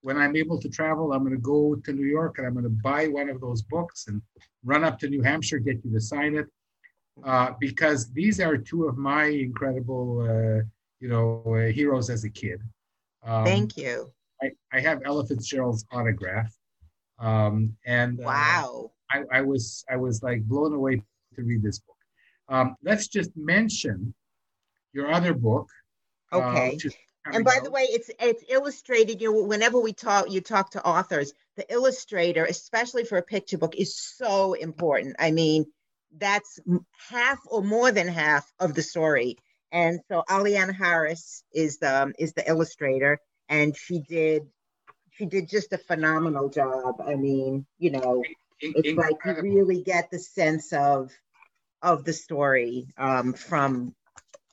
when 0.02 0.16
I'm 0.16 0.36
able 0.36 0.58
to 0.60 0.68
travel, 0.68 1.12
I'm 1.12 1.24
going 1.24 1.34
to 1.34 1.40
go 1.40 1.74
to 1.74 1.92
New 1.92 2.06
York 2.06 2.38
and 2.38 2.46
I'm 2.46 2.54
going 2.54 2.64
to 2.64 2.70
buy 2.70 3.08
one 3.08 3.28
of 3.28 3.40
those 3.40 3.62
books 3.62 4.06
and 4.08 4.22
run 4.64 4.84
up 4.84 4.98
to 5.00 5.08
New 5.08 5.22
Hampshire, 5.22 5.58
get 5.58 5.84
you 5.84 5.92
to 5.92 6.00
sign 6.00 6.36
it, 6.36 6.46
uh, 7.24 7.52
because 7.58 8.10
these 8.12 8.40
are 8.40 8.56
two 8.56 8.86
of 8.86 8.96
my 8.96 9.24
incredible, 9.24 10.20
uh, 10.20 10.62
you 11.00 11.08
know, 11.08 11.42
uh, 11.46 11.72
heroes 11.72 12.10
as 12.10 12.24
a 12.24 12.30
kid. 12.30 12.60
Um, 13.24 13.44
Thank 13.44 13.76
you. 13.76 14.12
I, 14.42 14.50
I 14.72 14.80
have 14.80 15.00
Ella 15.04 15.26
Fitzgerald's 15.26 15.84
autograph, 15.90 16.54
um, 17.18 17.76
and 17.84 18.18
wow, 18.18 18.92
I, 19.10 19.24
I 19.32 19.40
was 19.40 19.84
I 19.90 19.96
was 19.96 20.22
like 20.22 20.44
blown 20.44 20.72
away 20.72 21.02
to 21.34 21.42
read 21.42 21.60
this 21.60 21.80
book. 21.80 21.96
Um, 22.48 22.76
let's 22.84 23.08
just 23.08 23.36
mention 23.36 24.14
your 24.92 25.10
other 25.10 25.34
book. 25.34 25.68
Uh, 26.32 26.36
okay. 26.36 26.78
Uh, 26.84 26.90
and 27.32 27.44
by 27.44 27.56
out. 27.56 27.64
the 27.64 27.70
way, 27.70 27.82
it's 27.82 28.10
it's 28.20 28.44
illustrated. 28.48 29.20
You 29.20 29.32
know, 29.32 29.42
whenever 29.44 29.80
we 29.80 29.92
talk, 29.92 30.30
you 30.30 30.40
talk 30.40 30.70
to 30.72 30.84
authors. 30.84 31.32
The 31.56 31.72
illustrator, 31.72 32.44
especially 32.44 33.04
for 33.04 33.18
a 33.18 33.22
picture 33.22 33.58
book, 33.58 33.74
is 33.76 33.98
so 33.98 34.52
important. 34.54 35.16
I 35.18 35.32
mean, 35.32 35.66
that's 36.16 36.58
half 37.08 37.38
or 37.46 37.62
more 37.62 37.90
than 37.90 38.08
half 38.08 38.50
of 38.60 38.74
the 38.74 38.82
story. 38.82 39.36
And 39.72 40.00
so 40.08 40.22
Alleanna 40.28 40.74
Harris 40.74 41.42
is 41.52 41.78
the 41.78 42.02
um, 42.04 42.14
is 42.18 42.32
the 42.32 42.48
illustrator, 42.48 43.20
and 43.48 43.76
she 43.76 44.00
did 44.00 44.44
she 45.10 45.26
did 45.26 45.48
just 45.48 45.72
a 45.72 45.78
phenomenal 45.78 46.48
job. 46.48 47.02
I 47.04 47.16
mean, 47.16 47.66
you 47.78 47.90
know, 47.90 48.22
it's 48.60 48.88
Incredible. 48.88 49.18
like 49.26 49.36
you 49.36 49.42
really 49.42 49.82
get 49.82 50.10
the 50.10 50.18
sense 50.18 50.72
of 50.72 51.12
of 51.82 52.04
the 52.04 52.12
story 52.12 52.86
um, 52.96 53.32
from 53.34 53.94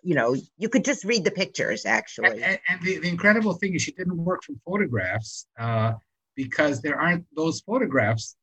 you 0.06 0.14
know, 0.14 0.36
you 0.58 0.70
could 0.70 0.86
just 0.86 1.04
read 1.04 1.24
the 1.24 1.32
pictures 1.32 1.86
actually. 1.86 2.44
And, 2.44 2.60
and, 2.70 2.82
the, 2.84 3.00
the, 3.00 3.10
incredible 3.10 3.56
thing 3.56 3.74
is 3.74 3.82
she 3.82 3.92
didn't 3.92 4.18
work 4.18 4.44
from 4.44 4.62
photographs 4.64 5.48
uh, 5.60 5.94
because 6.36 6.82
there 6.82 7.00
aren't 7.00 7.26
those 7.36 7.62
photographs 7.62 8.36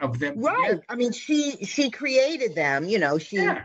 of 0.00 0.18
them. 0.18 0.38
Right. 0.38 0.68
Together. 0.68 0.84
I 0.88 0.96
mean, 0.96 1.12
she 1.12 1.64
she 1.64 1.90
created 1.90 2.54
them. 2.54 2.84
You 2.84 2.98
know, 2.98 3.16
she. 3.16 3.36
Yeah. 3.36 3.64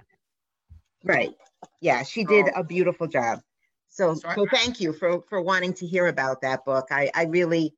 Right. 1.03 1.35
Yeah, 1.81 2.03
she 2.03 2.23
did 2.23 2.47
a 2.55 2.63
beautiful 2.63 3.07
job. 3.07 3.41
So, 3.89 4.13
so, 4.15 4.29
so 4.33 4.45
I, 4.45 4.55
thank 4.55 4.79
you 4.79 4.93
for 4.93 5.21
for 5.27 5.41
wanting 5.41 5.73
to 5.75 5.85
hear 5.85 6.07
about 6.07 6.41
that 6.41 6.63
book. 6.63 6.87
I 6.91 7.11
I 7.13 7.25
really, 7.25 7.75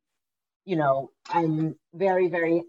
you 0.63 0.75
know, 0.75 1.09
I'm 1.27 1.75
very 1.91 2.27
very 2.27 2.63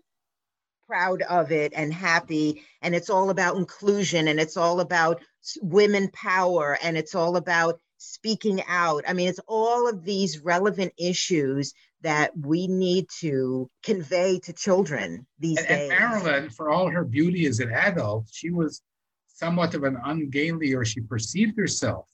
proud 0.87 1.21
of 1.23 1.53
it 1.53 1.73
and 1.75 1.93
happy 1.93 2.63
and 2.81 2.95
it's 2.95 3.11
all 3.11 3.31
about 3.31 3.57
inclusion 3.57 4.29
and 4.29 4.39
it's 4.39 4.57
all 4.57 4.79
about 4.79 5.21
women 5.63 6.11
power 6.13 6.79
and 6.83 6.97
it's 6.97 7.15
all 7.15 7.37
about 7.37 7.81
speaking 7.99 8.63
out 8.69 9.05
i 9.09 9.13
mean 9.13 9.29
it's 9.29 9.41
all 9.47 9.89
of 9.89 10.05
these 10.05 10.41
relevant 10.41 10.93
issues 10.99 11.73
that 12.03 12.31
we 12.37 12.67
need 12.67 13.07
to 13.09 13.71
convey 13.83 14.39
to 14.39 14.53
children 14.53 15.27
these 15.39 15.59
and, 15.59 15.69
days 15.69 15.91
and 15.91 15.99
marilyn 15.99 16.51
for 16.51 16.71
all 16.71 16.89
her 16.89 17.05
beauty 17.05 17.47
as 17.47 17.61
an 17.61 17.73
adult 17.73 18.27
she 18.31 18.51
was 18.51 18.83
somewhat 19.29 19.75
of 19.75 19.85
an 19.85 19.97
ungainly 20.05 20.75
or 20.75 20.85
she 20.85 21.01
perceived 21.01 21.57
herself 21.59 22.07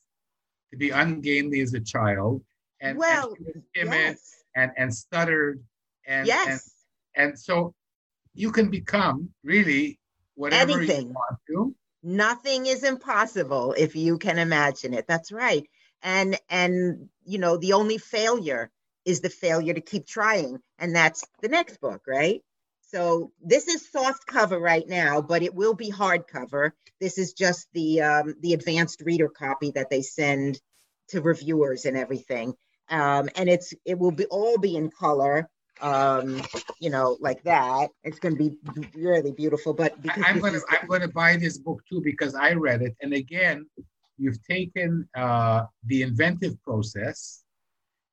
to 0.71 0.77
be 0.77 0.91
ungainly 0.91 1.61
as 1.61 1.75
a 1.75 1.81
child 1.81 2.43
and, 2.81 2.99
well, 2.99 3.35
and 3.55 3.63
timid 3.75 3.95
yes. 3.95 4.45
and, 4.57 4.73
and 4.77 4.95
stuttered 4.95 5.63
and, 6.07 6.27
yes. 6.27 6.49
and 6.49 6.61
and 7.15 7.39
so 7.39 7.75
you 8.35 8.51
can 8.51 8.71
become 8.71 9.29
really 9.45 9.99
whatever 10.35 10.73
Anything. 10.73 11.09
you 11.09 11.15
want 11.15 11.39
to. 11.49 11.75
Nothing 12.03 12.67
is 12.67 12.83
impossible 12.85 13.75
if 13.79 13.95
you 13.97 14.19
can 14.19 14.39
imagine 14.39 14.95
it. 14.95 15.07
That's 15.07 15.33
right. 15.33 15.69
and 16.03 16.39
and 16.51 17.09
you 17.25 17.39
know 17.39 17.57
the 17.57 17.75
only 17.75 17.99
failure 17.99 18.71
is 19.05 19.21
the 19.21 19.31
failure 19.31 19.75
to 19.75 19.81
keep 19.81 20.07
trying. 20.07 20.59
And 20.79 20.95
that's 20.95 21.25
the 21.43 21.49
next 21.49 21.81
book 21.81 22.03
right? 22.07 22.43
So 22.83 23.33
this 23.43 23.69
is 23.69 23.91
soft 23.91 24.27
cover 24.27 24.59
right 24.59 24.87
now 24.89 25.23
but 25.23 25.43
it 25.43 25.55
will 25.55 25.75
be 25.75 25.91
hardcover 25.91 26.73
this 27.01 27.19
is 27.19 27.33
just 27.33 27.67
the 27.73 28.03
um, 28.03 28.35
the 28.41 28.55
advanced 28.55 29.03
reader 29.05 29.29
copy 29.29 29.73
that 29.73 29.91
they 29.91 30.03
send 30.03 30.61
to 31.09 31.21
reviewers 31.21 31.85
and 31.85 31.97
everything. 31.97 32.55
Um, 32.89 33.29
and 33.37 33.49
it's 33.49 33.75
it 33.85 33.99
will 33.99 34.13
be 34.13 34.27
all 34.27 34.59
be 34.59 34.77
in 34.77 34.91
color 34.91 35.49
um, 35.83 36.43
you 36.79 36.91
know, 36.91 37.17
like 37.21 37.43
that. 37.43 37.91
It's 38.05 38.19
going 38.19 38.37
to 38.37 38.51
be 38.51 38.57
really 38.95 39.33
beautiful. 39.33 39.75
But 39.75 39.95
I, 40.09 40.31
am 40.31 40.39
going 40.39 40.55
to 40.55 40.63
I'm 40.71 40.87
going 40.87 41.03
to 41.03 41.09
buy 41.09 41.37
this 41.37 41.59
book 41.59 41.83
too 41.89 42.01
because 42.01 42.35
I 42.35 42.53
read 42.53 42.83
it, 42.83 42.97
and 43.03 43.13
again, 43.13 43.67
you've 44.17 44.43
taken 44.45 45.09
uh, 45.17 45.65
the 45.87 46.03
inventive 46.03 46.61
process 46.63 47.43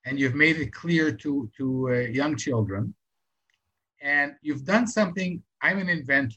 and 0.05 0.19
you've 0.19 0.35
made 0.35 0.57
it 0.57 0.73
clear 0.73 1.11
to 1.11 1.49
to 1.57 1.89
uh, 1.89 1.93
young 2.09 2.35
children, 2.35 2.93
and 4.01 4.35
you've 4.41 4.65
done 4.65 4.87
something. 4.87 5.41
I'm 5.61 5.79
an 5.79 5.89
inventor. 5.89 6.35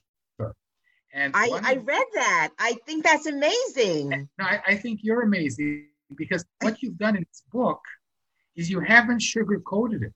And 1.14 1.37
I, 1.37 1.51
I 1.62 1.74
read 1.74 2.07
that. 2.14 2.53
I 2.59 2.72
think 2.87 3.05
that's 3.05 3.26
amazing. 3.26 4.30
No, 4.39 4.45
I, 4.47 4.62
I 4.68 4.74
think 4.76 5.01
you're 5.03 5.20
amazing 5.20 5.89
because 6.16 6.43
what 6.62 6.83
you've 6.83 6.97
done 6.97 7.16
in 7.16 7.26
this 7.28 7.43
book 7.53 7.83
is 8.57 8.70
you 8.70 8.80
haven't 8.80 9.18
sugarcoated 9.20 10.05
it 10.05 10.14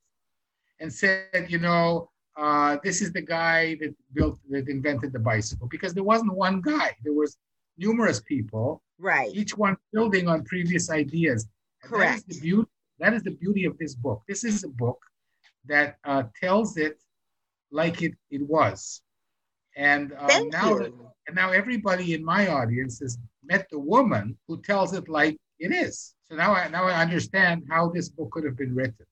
and 0.80 0.92
said, 0.92 1.46
you 1.48 1.58
know, 1.58 2.10
uh, 2.36 2.76
this 2.84 3.00
is 3.00 3.12
the 3.12 3.20
guy 3.22 3.76
that 3.80 3.94
built 4.12 4.38
that 4.50 4.68
invented 4.68 5.12
the 5.12 5.18
bicycle 5.18 5.66
because 5.68 5.94
there 5.94 6.04
wasn't 6.04 6.32
one 6.34 6.60
guy. 6.60 6.94
There 7.02 7.14
was 7.14 7.38
numerous 7.78 8.20
people, 8.20 8.82
right? 8.98 9.30
Each 9.34 9.56
one 9.56 9.76
building 9.92 10.28
on 10.28 10.44
previous 10.44 10.90
ideas. 10.90 11.48
And 11.82 11.92
Correct. 11.92 12.26
That 12.26 12.34
is 12.34 12.40
the 12.40 12.40
beauty. 12.40 12.70
That 12.98 13.14
is 13.14 13.22
the 13.22 13.30
beauty 13.32 13.64
of 13.64 13.78
this 13.78 13.94
book. 13.94 14.22
This 14.28 14.44
is 14.44 14.64
a 14.64 14.68
book 14.68 14.98
that 15.66 15.96
uh, 16.04 16.24
tells 16.40 16.76
it 16.76 17.00
like 17.70 18.02
it 18.02 18.14
it 18.30 18.42
was, 18.42 19.00
and 19.76 20.12
um, 20.18 20.48
now 20.50 20.78
you. 20.78 21.10
and 21.26 21.36
now 21.36 21.52
everybody 21.52 22.14
in 22.14 22.24
my 22.24 22.48
audience 22.48 23.00
has 23.00 23.18
met 23.42 23.66
the 23.70 23.78
woman 23.78 24.36
who 24.46 24.60
tells 24.60 24.92
it 24.92 25.08
like 25.08 25.38
it 25.58 25.72
is. 25.72 26.14
So 26.24 26.36
now 26.36 26.54
I 26.54 26.68
now 26.68 26.84
I 26.84 27.00
understand 27.00 27.64
how 27.70 27.88
this 27.88 28.08
book 28.10 28.30
could 28.30 28.44
have 28.44 28.56
been 28.56 28.74
written. 28.74 29.06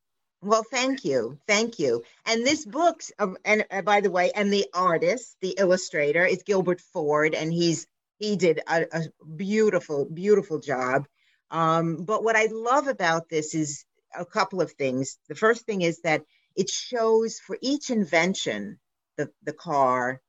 Well, 0.45 0.62
thank 0.62 1.07
you, 1.07 1.38
thank 1.47 1.78
you. 1.78 2.03
And 2.26 2.47
this 2.47 2.66
book, 2.66 3.03
um, 3.18 3.38
and 3.47 3.64
uh, 3.70 3.80
by 3.80 4.03
the 4.03 4.11
way, 4.11 4.30
and 4.34 4.53
the 4.53 4.66
artist, 4.74 5.36
the 5.40 5.55
illustrator, 5.59 6.26
is 6.26 6.42
Gilbert 6.42 6.82
Ford, 6.82 7.34
and 7.34 7.51
he's 7.51 7.86
he 8.18 8.36
did 8.36 8.61
a, 8.68 8.84
a 8.92 9.26
beautiful, 9.26 10.05
beautiful 10.05 10.59
job. 10.59 11.07
Um, 11.51 12.05
but 12.05 12.22
what 12.22 12.36
I 12.36 12.49
love 12.53 12.88
about 12.88 13.30
this 13.30 13.55
is 13.55 13.86
a 14.14 14.26
couple 14.26 14.61
of 14.61 14.72
things. 14.72 15.18
The 15.30 15.34
first 15.34 15.64
thing 15.64 15.80
is 15.80 16.03
that 16.03 16.22
it 16.55 16.68
shows 16.68 17.40
for 17.40 17.57
each 17.62 17.88
invention, 17.88 18.78
the 19.16 19.30
the 19.45 19.55
car, 19.55 20.20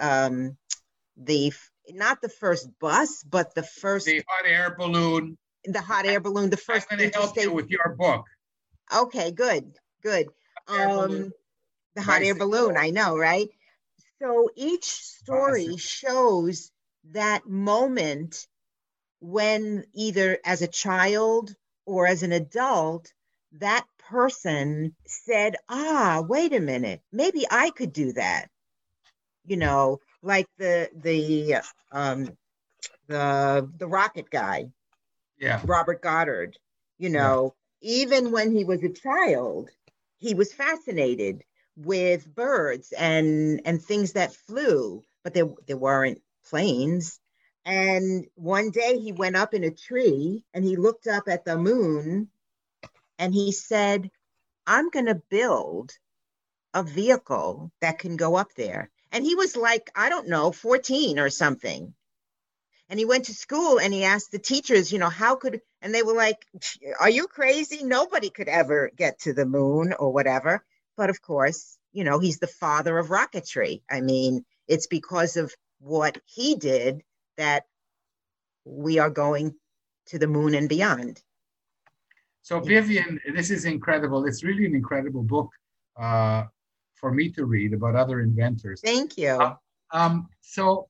um, 0.00 0.56
the 1.16 1.52
not 1.88 2.20
the 2.22 2.28
first 2.28 2.68
bus, 2.78 3.24
but 3.24 3.56
the 3.56 3.64
first 3.64 4.06
the 4.06 4.22
hot 4.28 4.46
air 4.46 4.76
balloon, 4.78 5.36
the 5.64 5.80
hot 5.80 6.06
air 6.06 6.20
balloon, 6.20 6.50
the 6.50 6.56
first. 6.56 6.86
I'm 6.92 6.98
going 6.98 7.10
to 7.10 7.18
help 7.18 7.36
you 7.36 7.52
with 7.52 7.70
your 7.70 7.96
book. 7.98 8.24
Okay, 8.92 9.30
good, 9.30 9.78
good. 10.02 10.28
Um, 10.68 11.32
the 11.94 12.02
hot 12.02 12.22
air 12.22 12.34
balloon, 12.34 12.76
I 12.76 12.90
know, 12.90 13.16
right? 13.16 13.48
So 14.20 14.50
each 14.56 14.84
story 14.84 15.76
shows 15.76 16.70
that 17.12 17.46
moment 17.46 18.46
when 19.20 19.84
either 19.94 20.38
as 20.44 20.62
a 20.62 20.68
child 20.68 21.54
or 21.86 22.06
as 22.06 22.22
an 22.22 22.32
adult, 22.32 23.12
that 23.52 23.86
person 23.98 24.94
said, 25.06 25.56
ah, 25.68 26.22
wait 26.26 26.52
a 26.52 26.60
minute, 26.60 27.00
maybe 27.12 27.46
I 27.50 27.70
could 27.70 27.92
do 27.92 28.12
that. 28.12 28.48
You 29.46 29.56
know, 29.58 30.00
like 30.22 30.46
the 30.58 30.90
the 30.94 31.56
um 31.92 32.36
the 33.06 33.70
the 33.76 33.86
rocket 33.86 34.30
guy. 34.30 34.66
Yeah. 35.38 35.60
Robert 35.64 36.00
Goddard, 36.02 36.56
you 36.98 37.10
know, 37.10 37.54
even 37.84 38.32
when 38.32 38.54
he 38.56 38.64
was 38.64 38.82
a 38.82 38.88
child, 38.88 39.70
he 40.18 40.34
was 40.34 40.52
fascinated 40.52 41.44
with 41.76 42.34
birds 42.34 42.92
and 42.92 43.60
and 43.66 43.82
things 43.82 44.12
that 44.14 44.34
flew, 44.34 45.02
but 45.22 45.34
there 45.34 45.48
there 45.66 45.76
weren't 45.76 46.22
planes. 46.46 47.20
And 47.66 48.26
one 48.34 48.70
day 48.70 48.98
he 48.98 49.12
went 49.12 49.36
up 49.36 49.54
in 49.54 49.64
a 49.64 49.70
tree 49.70 50.44
and 50.54 50.64
he 50.64 50.76
looked 50.76 51.06
up 51.06 51.28
at 51.28 51.44
the 51.44 51.56
moon 51.58 52.30
and 53.18 53.34
he 53.34 53.52
said, 53.52 54.10
I'm 54.66 54.90
going 54.90 55.06
to 55.06 55.22
build 55.30 55.92
a 56.74 56.82
vehicle 56.82 57.72
that 57.80 57.98
can 57.98 58.16
go 58.16 58.36
up 58.36 58.54
there. 58.54 58.90
And 59.12 59.24
he 59.24 59.34
was 59.34 59.56
like, 59.56 59.90
I 59.94 60.08
don't 60.08 60.28
know, 60.28 60.52
14 60.52 61.18
or 61.18 61.30
something. 61.30 61.94
And 62.94 62.98
he 63.00 63.06
went 63.06 63.24
to 63.24 63.34
school 63.34 63.80
and 63.80 63.92
he 63.92 64.04
asked 64.04 64.30
the 64.30 64.38
teachers, 64.38 64.92
you 64.92 65.00
know, 65.00 65.08
how 65.08 65.34
could, 65.34 65.60
and 65.82 65.92
they 65.92 66.04
were 66.04 66.14
like, 66.14 66.46
are 67.00 67.10
you 67.10 67.26
crazy? 67.26 67.82
Nobody 67.82 68.30
could 68.30 68.46
ever 68.46 68.92
get 68.94 69.18
to 69.22 69.32
the 69.32 69.44
moon 69.44 69.92
or 69.98 70.12
whatever. 70.12 70.64
But 70.96 71.10
of 71.10 71.20
course, 71.20 71.76
you 71.92 72.04
know, 72.04 72.20
he's 72.20 72.38
the 72.38 72.46
father 72.46 72.96
of 72.96 73.08
rocketry. 73.08 73.82
I 73.90 74.00
mean, 74.00 74.44
it's 74.68 74.86
because 74.86 75.36
of 75.36 75.52
what 75.80 76.18
he 76.24 76.54
did 76.54 77.02
that 77.36 77.64
we 78.64 79.00
are 79.00 79.10
going 79.10 79.56
to 80.06 80.20
the 80.20 80.28
moon 80.28 80.54
and 80.54 80.68
beyond. 80.68 81.20
So, 82.42 82.60
Vivian, 82.60 83.20
this 83.34 83.50
is 83.50 83.64
incredible. 83.64 84.24
It's 84.24 84.44
really 84.44 84.66
an 84.66 84.76
incredible 84.76 85.24
book 85.24 85.50
uh, 85.96 86.44
for 86.94 87.12
me 87.12 87.28
to 87.30 87.44
read 87.44 87.72
about 87.72 87.96
other 87.96 88.20
inventors. 88.20 88.80
Thank 88.80 89.18
you. 89.18 89.30
Uh, 89.30 89.56
um, 89.90 90.28
so, 90.42 90.86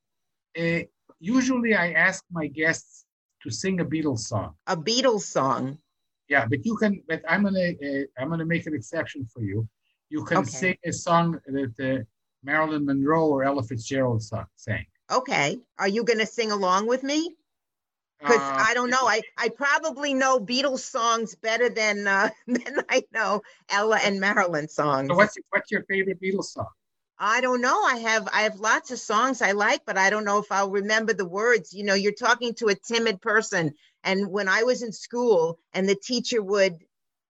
uh, 0.59 0.81
usually 1.25 1.75
I 1.75 1.93
ask 1.93 2.23
my 2.31 2.47
guests 2.47 3.07
to 3.43 3.51
sing 3.51 3.81
a 3.81 3.85
Beatles 3.85 4.21
song. 4.21 4.55
A 4.67 4.77
Beatles 4.77 5.23
song. 5.23 5.79
Yeah, 6.29 6.47
but 6.49 6.65
you 6.65 6.77
can. 6.77 7.03
But 7.09 7.23
I'm 7.29 7.43
gonna. 7.45 7.73
Uh, 7.83 8.05
I'm 8.19 8.29
gonna 8.31 8.47
make 8.47 8.67
an 8.67 8.75
exception 8.75 9.27
for 9.33 9.43
you. 9.43 9.69
You 10.09 10.25
can 10.25 10.39
okay. 10.39 10.51
sing 10.51 10.77
a 10.85 10.93
song 10.93 11.39
that 11.47 11.75
uh, 11.81 12.03
Marilyn 12.43 12.85
Monroe 12.85 13.29
or 13.29 13.45
Ella 13.45 13.63
Fitzgerald 13.63 14.23
song, 14.23 14.47
sang. 14.57 14.87
Okay. 15.11 15.59
Are 15.79 15.89
you 15.89 16.05
gonna 16.05 16.27
sing 16.27 16.51
along 16.51 16.87
with 16.87 17.03
me? 17.03 17.35
Because 18.21 18.41
uh, 18.41 18.65
I 18.69 18.73
don't 18.73 18.91
know. 18.91 19.07
I, 19.07 19.21
I 19.37 19.51
probably 19.51 20.15
know 20.15 20.41
Beatles 20.41 20.79
songs 20.79 21.35
better 21.35 21.69
than 21.69 22.07
uh, 22.07 22.31
than 22.47 22.83
I 22.89 23.05
know 23.13 23.43
Ella 23.69 23.99
and 24.03 24.19
Marilyn 24.19 24.69
songs. 24.69 25.09
So 25.09 25.15
what's 25.15 25.37
what's 25.51 25.71
your 25.71 25.85
favorite 25.85 26.21
Beatles 26.23 26.45
song? 26.45 26.69
I 27.27 27.41
don't 27.41 27.63
know. 27.63 27.83
I 27.83 27.97
have 28.01 28.29
I 28.35 28.43
have 28.43 28.61
lots 28.61 28.91
of 28.91 28.99
songs 28.99 29.41
I 29.41 29.53
like, 29.53 29.87
but 29.87 29.97
I 29.97 30.11
don't 30.11 30.27
know 30.27 30.41
if 30.41 30.53
I'll 30.53 30.71
remember 30.71 31.15
the 31.15 31.25
words. 31.25 31.73
You 31.73 31.83
know, 31.83 31.95
you're 31.95 32.13
talking 32.13 32.53
to 32.57 32.67
a 32.67 32.75
timid 32.75 33.23
person, 33.23 33.73
and 34.05 34.31
when 34.31 34.47
I 34.47 34.65
was 34.65 34.83
in 34.83 34.93
school, 34.93 35.59
and 35.73 35.89
the 35.89 35.95
teacher 35.95 36.43
would 36.43 36.77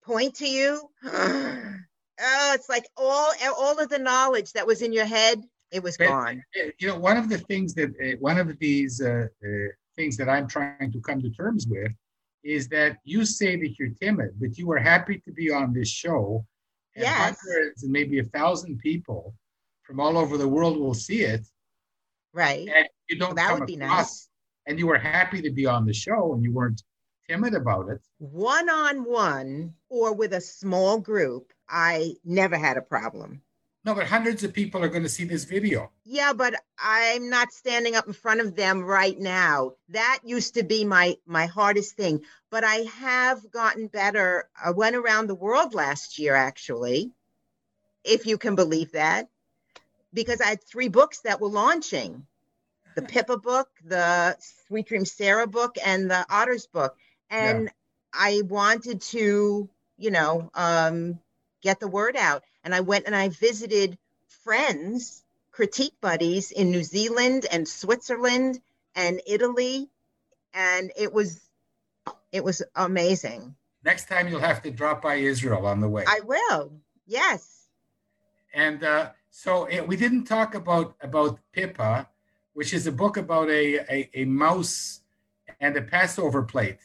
point 0.04 0.34
to 0.36 0.48
you, 0.48 0.90
oh, 1.06 1.76
it's 2.18 2.68
like 2.68 2.88
all 2.96 3.30
all 3.56 3.78
of 3.78 3.88
the 3.88 4.00
knowledge 4.00 4.52
that 4.54 4.66
was 4.66 4.82
in 4.82 4.92
your 4.92 5.04
head, 5.04 5.40
it 5.70 5.80
was 5.80 5.96
but, 5.96 6.08
gone. 6.08 6.42
You 6.80 6.88
know, 6.88 6.98
one 6.98 7.16
of 7.16 7.28
the 7.28 7.38
things 7.38 7.72
that 7.74 7.90
uh, 7.90 8.16
one 8.18 8.38
of 8.38 8.58
these 8.58 9.00
uh, 9.00 9.28
uh, 9.46 9.48
things 9.94 10.16
that 10.16 10.28
I'm 10.28 10.48
trying 10.48 10.90
to 10.90 11.00
come 11.02 11.22
to 11.22 11.30
terms 11.30 11.68
with 11.68 11.92
is 12.42 12.66
that 12.70 12.96
you 13.04 13.24
say 13.24 13.54
that 13.54 13.78
you're 13.78 13.94
timid, 14.02 14.30
but 14.40 14.58
you 14.58 14.72
are 14.72 14.78
happy 14.78 15.22
to 15.24 15.30
be 15.30 15.52
on 15.52 15.72
this 15.72 15.88
show, 15.88 16.44
and 16.96 17.04
yes. 17.04 17.38
hundreds 17.40 17.84
and 17.84 17.92
maybe 17.92 18.18
a 18.18 18.24
thousand 18.24 18.80
people 18.80 19.36
from 19.84 20.00
all 20.00 20.18
over 20.18 20.36
the 20.36 20.48
world 20.48 20.78
will 20.78 20.94
see 20.94 21.20
it. 21.20 21.46
Right. 22.32 22.68
And 22.68 22.88
you 23.08 23.18
don't 23.18 23.36
well, 23.36 23.48
that 23.48 23.58
would 23.58 23.66
be 23.66 23.76
nice. 23.76 24.28
And 24.66 24.78
you 24.78 24.86
were 24.86 24.98
happy 24.98 25.42
to 25.42 25.50
be 25.50 25.66
on 25.66 25.86
the 25.86 25.92
show 25.92 26.32
and 26.32 26.42
you 26.42 26.52
weren't 26.52 26.82
timid 27.28 27.54
about 27.54 27.88
it. 27.90 28.00
One 28.18 28.68
on 28.68 29.04
one 29.04 29.74
or 29.88 30.14
with 30.14 30.32
a 30.32 30.40
small 30.40 30.98
group, 30.98 31.52
I 31.68 32.14
never 32.24 32.56
had 32.56 32.76
a 32.76 32.82
problem. 32.82 33.42
No, 33.84 33.94
but 33.94 34.06
hundreds 34.06 34.42
of 34.42 34.54
people 34.54 34.82
are 34.82 34.88
going 34.88 35.02
to 35.02 35.10
see 35.10 35.24
this 35.24 35.44
video. 35.44 35.90
Yeah, 36.06 36.32
but 36.32 36.54
I'm 36.78 37.28
not 37.28 37.52
standing 37.52 37.94
up 37.94 38.06
in 38.06 38.14
front 38.14 38.40
of 38.40 38.56
them 38.56 38.82
right 38.82 39.18
now. 39.18 39.72
That 39.90 40.20
used 40.24 40.54
to 40.54 40.62
be 40.62 40.84
my 40.84 41.16
my 41.26 41.44
hardest 41.44 41.94
thing, 41.94 42.22
but 42.50 42.64
I 42.64 42.76
have 42.96 43.50
gotten 43.50 43.88
better. 43.88 44.48
I 44.62 44.70
went 44.70 44.96
around 44.96 45.26
the 45.26 45.34
world 45.34 45.74
last 45.74 46.18
year 46.18 46.34
actually, 46.34 47.12
if 48.04 48.24
you 48.24 48.38
can 48.38 48.54
believe 48.54 48.92
that 48.92 49.28
because 50.14 50.40
I 50.40 50.46
had 50.46 50.64
three 50.64 50.88
books 50.88 51.20
that 51.22 51.40
were 51.40 51.48
launching 51.48 52.26
the 52.94 53.02
Pippa 53.02 53.36
book, 53.36 53.68
the 53.84 54.36
Sweet 54.68 54.86
Dream 54.86 55.04
Sarah 55.04 55.48
book, 55.48 55.76
and 55.84 56.10
the 56.10 56.24
Otters 56.30 56.66
book. 56.66 56.96
And 57.28 57.64
yeah. 57.64 57.70
I 58.14 58.42
wanted 58.48 59.00
to, 59.02 59.68
you 59.98 60.10
know, 60.10 60.50
um, 60.54 61.18
get 61.60 61.80
the 61.80 61.88
word 61.88 62.16
out. 62.16 62.44
And 62.62 62.74
I 62.74 62.80
went 62.80 63.06
and 63.06 63.16
I 63.16 63.28
visited 63.28 63.98
friends, 64.44 65.24
critique 65.50 65.96
buddies 66.00 66.52
in 66.52 66.70
New 66.70 66.84
Zealand 66.84 67.46
and 67.50 67.66
Switzerland 67.66 68.60
and 68.94 69.20
Italy. 69.26 69.90
And 70.54 70.92
it 70.96 71.12
was 71.12 71.40
It 72.30 72.44
was 72.44 72.62
amazing. 72.76 73.56
Next 73.84 74.08
time 74.08 74.28
you'll 74.28 74.40
have 74.40 74.62
to 74.62 74.70
drop 74.70 75.02
by 75.02 75.16
Israel 75.16 75.66
on 75.66 75.80
the 75.80 75.88
way. 75.88 76.04
I 76.06 76.20
will. 76.20 76.72
Yes. 77.06 77.66
And 78.52 78.82
uh, 78.82 79.10
so 79.34 79.64
eh, 79.64 79.80
we 79.80 79.96
didn't 79.96 80.24
talk 80.24 80.54
about 80.54 80.94
about 81.00 81.40
Pippa, 81.52 82.08
which 82.52 82.72
is 82.72 82.86
a 82.86 82.92
book 82.92 83.16
about 83.16 83.48
a 83.50 83.64
a, 83.94 84.10
a 84.14 84.24
mouse 84.24 85.00
and 85.60 85.76
a 85.76 85.82
Passover 85.82 86.42
plate. 86.44 86.78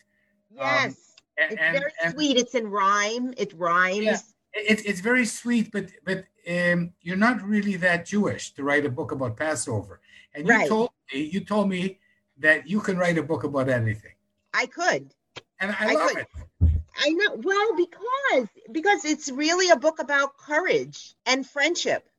Yes. 0.50 1.14
And, 1.38 1.52
it's 1.54 1.62
very 1.62 1.91
and 2.04 2.14
sweet. 2.14 2.38
It's 2.38 2.56
in 2.56 2.68
rhyme. 2.68 3.34
It 3.38 3.54
rhymes. 3.54 4.04
Yeah. 4.04 4.18
It's 4.54 4.82
it's 4.82 5.00
very 5.00 5.28
sweet, 5.28 5.72
but 5.72 5.86
but 6.04 6.26
um, 6.50 6.91
you're 7.02 7.24
not 7.30 7.38
really 7.43 7.76
that 7.78 8.08
Jewish 8.08 8.52
to 8.56 8.64
write 8.64 8.86
a 8.86 8.89
book 8.89 9.12
about 9.12 9.38
Passover. 9.38 10.02
And 10.34 10.47
you 10.47 10.54
Right. 10.54 10.68
told 10.68 10.89
me 11.14 11.20
you 11.34 11.41
told 11.41 11.70
me 11.70 12.00
that 12.39 12.68
you 12.68 12.80
can 12.82 12.97
write 12.97 13.20
a 13.20 13.24
book 13.32 13.43
about 13.43 13.70
anything, 13.70 14.16
I 14.54 14.66
could. 14.66 15.14
and 15.62 15.70
I, 15.80 15.91
I 15.91 15.93
love 15.93 16.10
could. 16.10 16.18
it. 16.18 16.72
I 17.06 17.10
know. 17.12 17.32
Well, 17.50 17.70
because 17.86 18.47
because 18.72 19.06
it's 19.06 19.30
really 19.30 19.70
a 19.70 19.80
book 19.86 20.00
about 20.00 20.36
courage 20.38 21.14
and 21.28 21.45
friendship. 21.45 22.10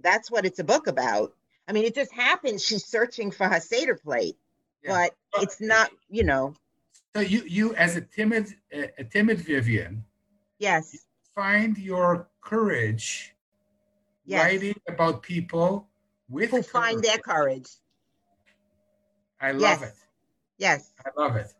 That's 0.00 0.30
what 0.30 0.44
it's 0.44 0.58
a 0.58 0.64
book 0.64 0.86
about. 0.86 1.34
I 1.68 1.72
mean, 1.72 1.84
it 1.84 1.94
just 1.94 2.12
happens 2.12 2.64
she's 2.64 2.84
searching 2.84 3.30
for 3.30 3.48
her 3.48 3.60
Seder 3.60 3.94
plate, 3.96 4.36
Yeah. 4.82 5.08
but 5.34 5.42
it's 5.42 5.60
not, 5.60 5.90
you 6.10 6.24
know. 6.24 6.54
So 7.14 7.20
you 7.20 7.42
you 7.46 7.74
as 7.76 7.96
a 7.96 8.00
timid 8.00 8.48
a, 8.72 9.04
timid 9.04 9.38
Vivian 9.40 10.04
Yes. 10.58 11.06
find 11.34 11.78
your 11.78 12.28
courage 12.40 13.34
Yes. 14.26 14.42
writing 14.42 14.74
about 14.88 15.22
people 15.22 15.88
with 16.28 16.50
Who 16.50 16.62
find 16.62 17.02
their 17.02 17.18
courage. 17.18 17.68
courage. 17.68 17.70
I 19.40 19.52
love 19.52 19.80
Yes. 19.80 19.82
it. 19.82 19.94
Yes. 20.58 20.92
I 21.04 21.10
love 21.20 21.36
it. 21.36 21.52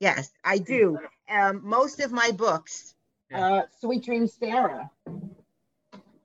Yes, 0.00 0.32
I 0.44 0.58
do. 0.58 0.98
Um, 1.28 1.60
most 1.64 2.00
of 2.00 2.12
my 2.12 2.30
books, 2.30 2.94
Yeah. 3.30 3.46
uh, 3.46 3.62
Sweet 3.80 4.04
Dreams 4.04 4.32
Sarah. 4.34 4.90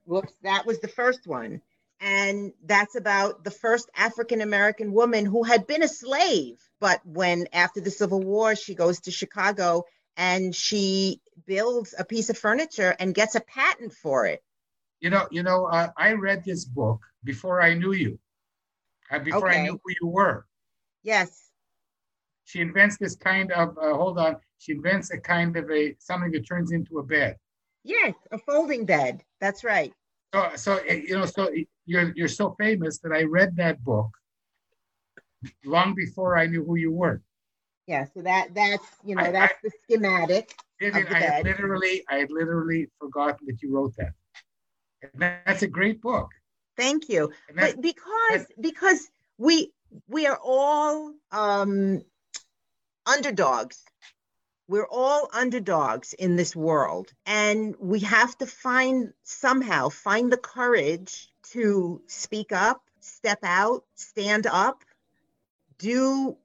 Whoops, 0.04 0.34
that 0.42 0.66
was 0.66 0.80
the 0.80 0.88
first 0.88 1.26
one. 1.26 1.60
And 2.00 2.52
that's 2.64 2.96
about 2.96 3.44
the 3.44 3.50
first 3.50 3.88
African 3.96 4.40
American 4.40 4.92
woman 4.92 5.24
who 5.24 5.42
had 5.42 5.66
been 5.66 5.82
a 5.82 5.88
slave. 5.88 6.56
But 6.80 7.00
when, 7.04 7.46
after 7.52 7.80
the 7.80 7.90
Civil 7.90 8.20
War, 8.20 8.56
she 8.56 8.74
goes 8.74 9.00
to 9.00 9.10
Chicago 9.10 9.84
and 10.16 10.54
she 10.54 11.20
builds 11.46 11.94
a 11.98 12.04
piece 12.04 12.30
of 12.30 12.38
furniture 12.38 12.94
and 12.98 13.14
gets 13.14 13.34
a 13.34 13.40
patent 13.40 13.92
for 13.92 14.26
it. 14.26 14.42
You 15.00 15.10
know, 15.10 15.28
you 15.30 15.42
know. 15.42 15.66
Uh, 15.66 15.90
I 15.96 16.12
read 16.12 16.44
this 16.44 16.64
book 16.64 17.00
before 17.22 17.62
I 17.62 17.74
knew 17.74 17.92
you. 17.92 18.18
Uh, 19.10 19.18
before 19.20 19.48
I 19.48 19.62
knew 19.62 19.80
who 19.82 19.92
you 20.00 20.08
were. 20.08 20.46
Yes, 21.02 21.50
she 22.44 22.60
invents 22.60 22.96
this 22.98 23.16
kind 23.16 23.50
of 23.52 23.76
uh, 23.78 23.94
hold 23.94 24.18
on 24.18 24.36
she 24.58 24.72
invents 24.72 25.10
a 25.10 25.18
kind 25.18 25.56
of 25.56 25.70
a 25.70 25.96
something 25.98 26.30
that 26.32 26.46
turns 26.46 26.72
into 26.72 26.98
a 26.98 27.02
bed 27.02 27.36
yes, 27.84 28.14
a 28.32 28.38
folding 28.38 28.84
bed. 28.86 29.22
That's 29.40 29.62
right. 29.64 29.92
so 30.34 30.50
so 30.56 30.82
you 30.84 31.14
know 31.16 31.26
so 31.26 31.50
you're 31.86 32.12
you're 32.16 32.28
so 32.28 32.54
famous 32.58 32.98
that 32.98 33.12
i 33.12 33.22
read 33.22 33.54
that 33.56 33.82
book 33.84 34.10
long 35.64 35.94
before 35.94 36.36
i 36.36 36.46
knew 36.46 36.64
who 36.64 36.76
you 36.76 36.90
were 36.92 37.20
Yeah, 37.86 38.04
so 38.12 38.22
that 38.22 38.54
that's 38.54 38.88
you 39.04 39.14
know 39.14 39.28
I- 39.28 39.30
that's 39.30 39.58
the 39.62 39.70
schematic. 39.84 40.56
Vivian, 40.80 41.04
the 41.06 41.16
i 41.16 41.20
had 41.22 41.44
literally 41.44 42.02
i 42.10 42.16
had 42.22 42.30
literally 42.30 42.88
forgotten 42.98 43.46
that 43.48 43.62
you 43.62 43.68
wrote 43.74 43.94
that 44.00 44.12
and 45.02 45.22
that's 45.46 45.62
a 45.62 45.68
great 45.68 46.00
book 46.00 46.30
Thank 46.76 47.08
you. 47.08 47.30
but 47.54 47.80
because 47.80 48.46
because 48.60 49.00
we 49.38 49.70
we 50.08 50.26
are 50.26 50.40
all 50.42 51.14
um 51.30 52.02
underdogs 53.06 53.84
we're 54.68 54.86
all 54.90 55.28
underdogs 55.32 56.14
in 56.14 56.36
this 56.36 56.56
world 56.56 57.12
and 57.26 57.74
we 57.78 58.00
have 58.00 58.36
to 58.38 58.46
find 58.46 59.12
somehow 59.22 59.88
find 59.88 60.32
the 60.32 60.36
courage 60.36 61.28
to 61.42 62.00
speak 62.06 62.52
up 62.52 62.82
step 63.00 63.38
out 63.42 63.84
stand 63.94 64.46
up 64.46 64.84
do 65.78 66.36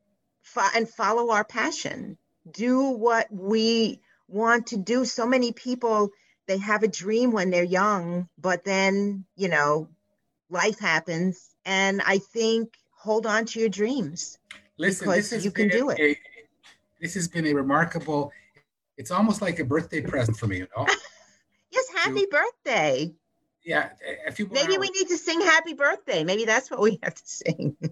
fo- 0.42 0.76
and 0.76 0.90
follow 0.90 1.32
our 1.32 1.46
passion 1.46 2.18
do 2.52 2.90
what 2.90 3.28
we 3.32 4.00
want 4.28 4.68
to 4.68 4.78
do 4.78 5.06
so 5.06 5.26
many 5.26 5.52
people 5.52 6.10
they 6.48 6.58
have 6.58 6.84
a 6.84 6.88
dream 6.88 7.32
when 7.32 7.50
they're 7.50 7.64
young 7.64 8.28
but 8.38 8.64
then 8.66 9.24
you 9.36 9.48
know 9.48 9.88
life 10.50 10.80
happens 10.80 11.50
and 11.66 12.02
i 12.06 12.18
think 12.18 12.74
hold 12.98 13.26
on 13.26 13.46
to 13.46 13.60
your 13.60 13.70
dreams 13.70 14.38
listen 14.78 15.08
because 15.08 15.46
you 15.46 15.52
can 15.52 15.70
been 15.70 15.78
do 15.78 15.90
it. 15.90 16.18
This 17.00 17.14
has 17.14 17.28
been 17.28 17.48
a 17.48 17.54
remarkable 17.54 18.32
it's 18.98 19.12
almost 19.12 19.42
like 19.42 19.60
a 19.60 19.64
birthday 19.64 20.02
present 20.02 20.38
for 20.38 20.48
me 20.48 20.58
you 20.58 20.68
know? 20.76 20.86
Yes 21.72 21.86
happy 21.96 22.26
birthday. 22.32 23.14
Yeah 23.64 23.90
a- 24.28 24.32
few 24.32 24.48
maybe 24.52 24.78
we 24.80 24.90
need 24.90 25.08
to 25.10 25.18
sing 25.18 25.40
happy 25.42 25.74
birthday. 25.74 26.24
Maybe 26.24 26.46
that's 26.46 26.72
what 26.72 26.82
we 26.82 27.00
have 27.04 27.14
to 27.16 27.26
sing. 27.26 27.78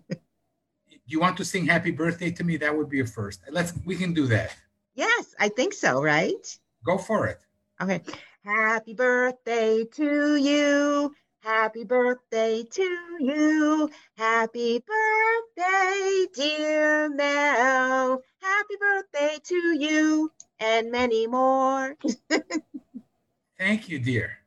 You 1.09 1.21
want 1.21 1.37
to 1.37 1.45
sing 1.45 1.65
happy 1.65 1.91
birthday 1.91 2.31
to 2.31 2.43
me? 2.43 2.57
That 2.57 2.75
would 2.75 2.89
be 2.89 2.99
a 2.99 3.05
first. 3.05 3.39
Let's 3.49 3.71
we 3.85 3.95
can 3.95 4.13
do 4.13 4.27
that. 4.27 4.53
Yes 4.95 5.35
i 5.39 5.47
think 5.47 5.73
so 5.73 6.01
right? 6.01 6.43
Go 6.83 6.97
for 6.97 7.27
it. 7.27 7.39
Okay. 7.81 8.01
Happy 8.43 8.93
birthday 8.93 9.85
to 9.85 10.35
you 10.35 11.13
happy 11.57 11.83
birthday 11.83 12.63
to 12.69 12.83
you 13.19 13.89
happy 14.15 14.79
birthday 14.93 16.25
dear 16.35 17.09
mel 17.09 18.21
happy 18.39 18.75
birthday 18.79 19.39
to 19.43 19.55
you 19.79 20.31
and 20.59 20.91
many 20.91 21.25
more 21.25 21.95
Thank 23.57 23.89
you, 23.89 23.97
dear. 23.97 24.37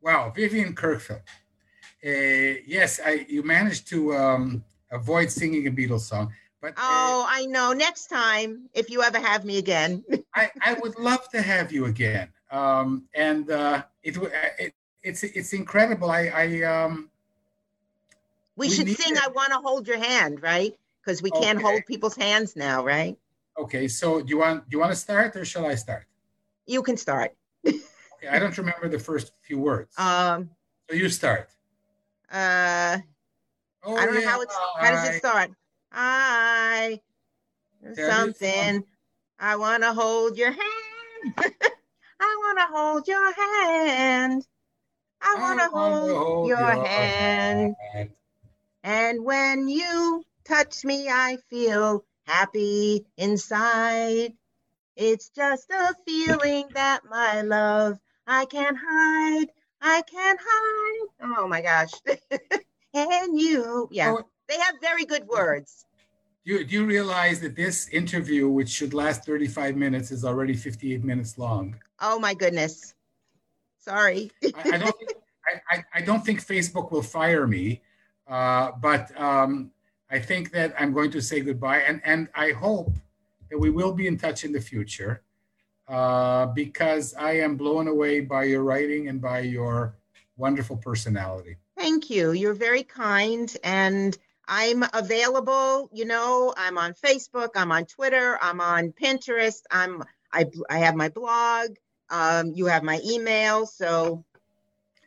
Wow, 0.00 0.32
Vivian 0.36 0.72
Kirkfield. 0.72 1.22
Uh, 2.06 2.62
yes, 2.64 3.00
I 3.04 3.26
you 3.28 3.42
managed 3.42 3.88
to 3.88 4.14
um, 4.14 4.64
avoid 4.92 5.32
singing 5.32 5.66
a 5.66 5.70
Beatles 5.72 6.06
song, 6.12 6.32
but 6.62 6.74
uh, 6.78 6.82
Oh, 6.86 7.26
I 7.28 7.46
know. 7.46 7.72
Next 7.72 8.06
time, 8.06 8.68
if 8.72 8.88
you 8.88 9.02
ever 9.02 9.18
have 9.18 9.44
me 9.44 9.58
again. 9.58 10.04
I, 10.36 10.48
I 10.62 10.74
would 10.74 10.96
love 10.96 11.28
to 11.30 11.42
have 11.42 11.72
you 11.72 11.86
again. 11.86 12.28
Um, 12.52 13.08
and 13.16 13.50
uh, 13.50 13.82
it, 14.04 14.16
it 14.58 14.74
it's 15.02 15.22
it's 15.24 15.52
incredible. 15.52 16.10
I 16.10 16.26
I 16.28 16.62
um, 16.62 17.10
We, 18.56 18.68
We 18.68 18.74
should 18.74 18.88
sing 18.88 19.16
it. 19.16 19.22
I 19.22 19.28
Want 19.28 19.52
to 19.52 19.58
Hold 19.58 19.88
Your 19.88 19.98
Hand, 19.98 20.42
right? 20.42 20.74
Because 21.02 21.22
we 21.22 21.30
can't 21.30 21.58
Okay. 21.58 21.66
hold 21.66 21.86
people's 21.86 22.16
hands 22.16 22.56
now, 22.56 22.84
right? 22.84 23.16
okay. 23.58 23.88
So 23.88 24.20
do 24.20 24.28
you 24.28 24.38
want 24.38 24.68
do 24.68 24.76
you 24.76 24.80
want 24.80 24.92
to 24.92 24.98
start 24.98 25.36
or 25.36 25.44
shall 25.44 25.66
I 25.66 25.74
start? 25.74 26.06
You 26.66 26.82
can 26.82 26.96
start. 26.96 27.34
Okay, 27.66 28.28
I 28.30 28.38
don't 28.38 28.56
remember 28.58 28.88
the 28.88 28.98
first 28.98 29.32
few 29.40 29.58
words. 29.58 29.98
Um, 29.98 30.50
so 30.88 30.94
you 30.96 31.08
start. 31.08 31.48
uh, 32.30 32.98
Oh, 33.82 33.96
I 33.96 34.04
don't 34.04 34.14
know 34.14 34.28
how 34.28 34.42
it's, 34.42 34.54
how 34.78 34.90
does 34.90 35.04
it 35.08 35.18
start? 35.18 35.50
I, 35.90 37.00
something, 37.94 38.84
I 39.38 39.56
want 39.56 39.82
to 39.82 39.94
hold 39.94 40.36
your 40.36 40.50
hand. 40.50 40.60
I 42.20 42.36
want 42.40 42.58
to 42.58 42.66
hold 42.76 43.08
your 43.08 43.32
hand. 43.32 44.46
I 45.22 45.36
want 45.40 45.60
to 45.60 45.70
wanna 45.72 46.14
hold 46.14 46.48
your 46.48 46.86
hand. 46.86 47.76
hand. 47.92 48.10
And 48.82 49.24
when 49.24 49.68
you 49.68 50.22
touch 50.44 50.84
me, 50.84 51.08
I 51.08 51.36
feel 51.48 52.04
happy 52.26 53.04
inside. 53.16 54.32
It's 54.96 55.30
just 55.30 55.70
a 55.70 55.94
feeling 56.06 56.68
that 56.74 57.02
my 57.08 57.42
love 57.42 57.98
I 58.26 58.44
can't 58.46 58.76
hide. 58.80 59.48
I 59.80 60.02
can't 60.02 60.40
hide. 60.42 61.08
Oh 61.22 61.48
my 61.48 61.60
gosh. 61.62 61.92
and 62.94 63.38
you, 63.38 63.88
yeah, 63.90 64.14
Oh, 64.16 64.22
they 64.48 64.58
have 64.58 64.76
very 64.80 65.04
good 65.04 65.26
words. 65.26 65.84
Do 66.46 66.52
you, 66.54 66.64
do 66.64 66.74
you 66.74 66.86
realize 66.86 67.40
that 67.40 67.54
this 67.54 67.88
interview, 67.88 68.48
which 68.48 68.68
should 68.70 68.94
last 68.94 69.24
35 69.24 69.76
minutes, 69.76 70.10
is 70.10 70.24
already 70.24 70.54
58 70.54 71.04
minutes 71.04 71.38
long? 71.38 71.76
Oh 72.00 72.18
my 72.18 72.34
goodness. 72.34 72.94
Sorry. 73.80 74.30
I, 74.44 74.74
I 74.74 74.78
don't. 74.78 74.96
Think, 74.98 75.10
I, 75.46 75.76
I, 75.76 75.84
I 75.94 76.00
don't 76.02 76.24
think 76.24 76.44
Facebook 76.44 76.92
will 76.92 77.02
fire 77.02 77.46
me, 77.46 77.82
uh, 78.28 78.72
but 78.80 79.18
um, 79.20 79.70
I 80.10 80.18
think 80.18 80.52
that 80.52 80.74
I'm 80.78 80.92
going 80.92 81.10
to 81.12 81.20
say 81.20 81.40
goodbye, 81.40 81.80
and 81.80 82.00
and 82.04 82.28
I 82.34 82.52
hope 82.52 82.92
that 83.50 83.58
we 83.58 83.70
will 83.70 83.92
be 83.92 84.06
in 84.06 84.16
touch 84.16 84.44
in 84.44 84.52
the 84.52 84.60
future, 84.60 85.22
uh, 85.88 86.46
because 86.46 87.14
I 87.14 87.32
am 87.40 87.56
blown 87.56 87.88
away 87.88 88.20
by 88.20 88.44
your 88.44 88.62
writing 88.62 89.08
and 89.08 89.20
by 89.20 89.40
your 89.40 89.96
wonderful 90.36 90.76
personality. 90.76 91.56
Thank 91.76 92.10
you. 92.10 92.32
You're 92.32 92.54
very 92.54 92.82
kind. 92.82 93.54
And 93.64 94.16
I'm 94.46 94.84
available. 94.92 95.88
You 95.92 96.04
know, 96.04 96.52
I'm 96.56 96.76
on 96.76 96.92
Facebook, 96.94 97.50
I'm 97.54 97.72
on 97.72 97.86
Twitter, 97.86 98.38
I'm 98.42 98.60
on 98.60 98.92
Pinterest, 98.92 99.62
I'm 99.70 100.02
I 100.32 100.46
I 100.68 100.78
have 100.78 100.94
my 100.94 101.08
blog. 101.08 101.76
Um, 102.10 102.52
you 102.54 102.66
have 102.66 102.82
my 102.82 103.00
email, 103.04 103.66
so 103.66 104.24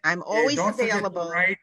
I'm 0.03 0.19
Yeah, 0.19 0.23
always 0.25 0.55
don't 0.55 0.71
forget 0.73 0.89
to 0.91 0.95
available. 0.97 1.29
write- 1.31 1.57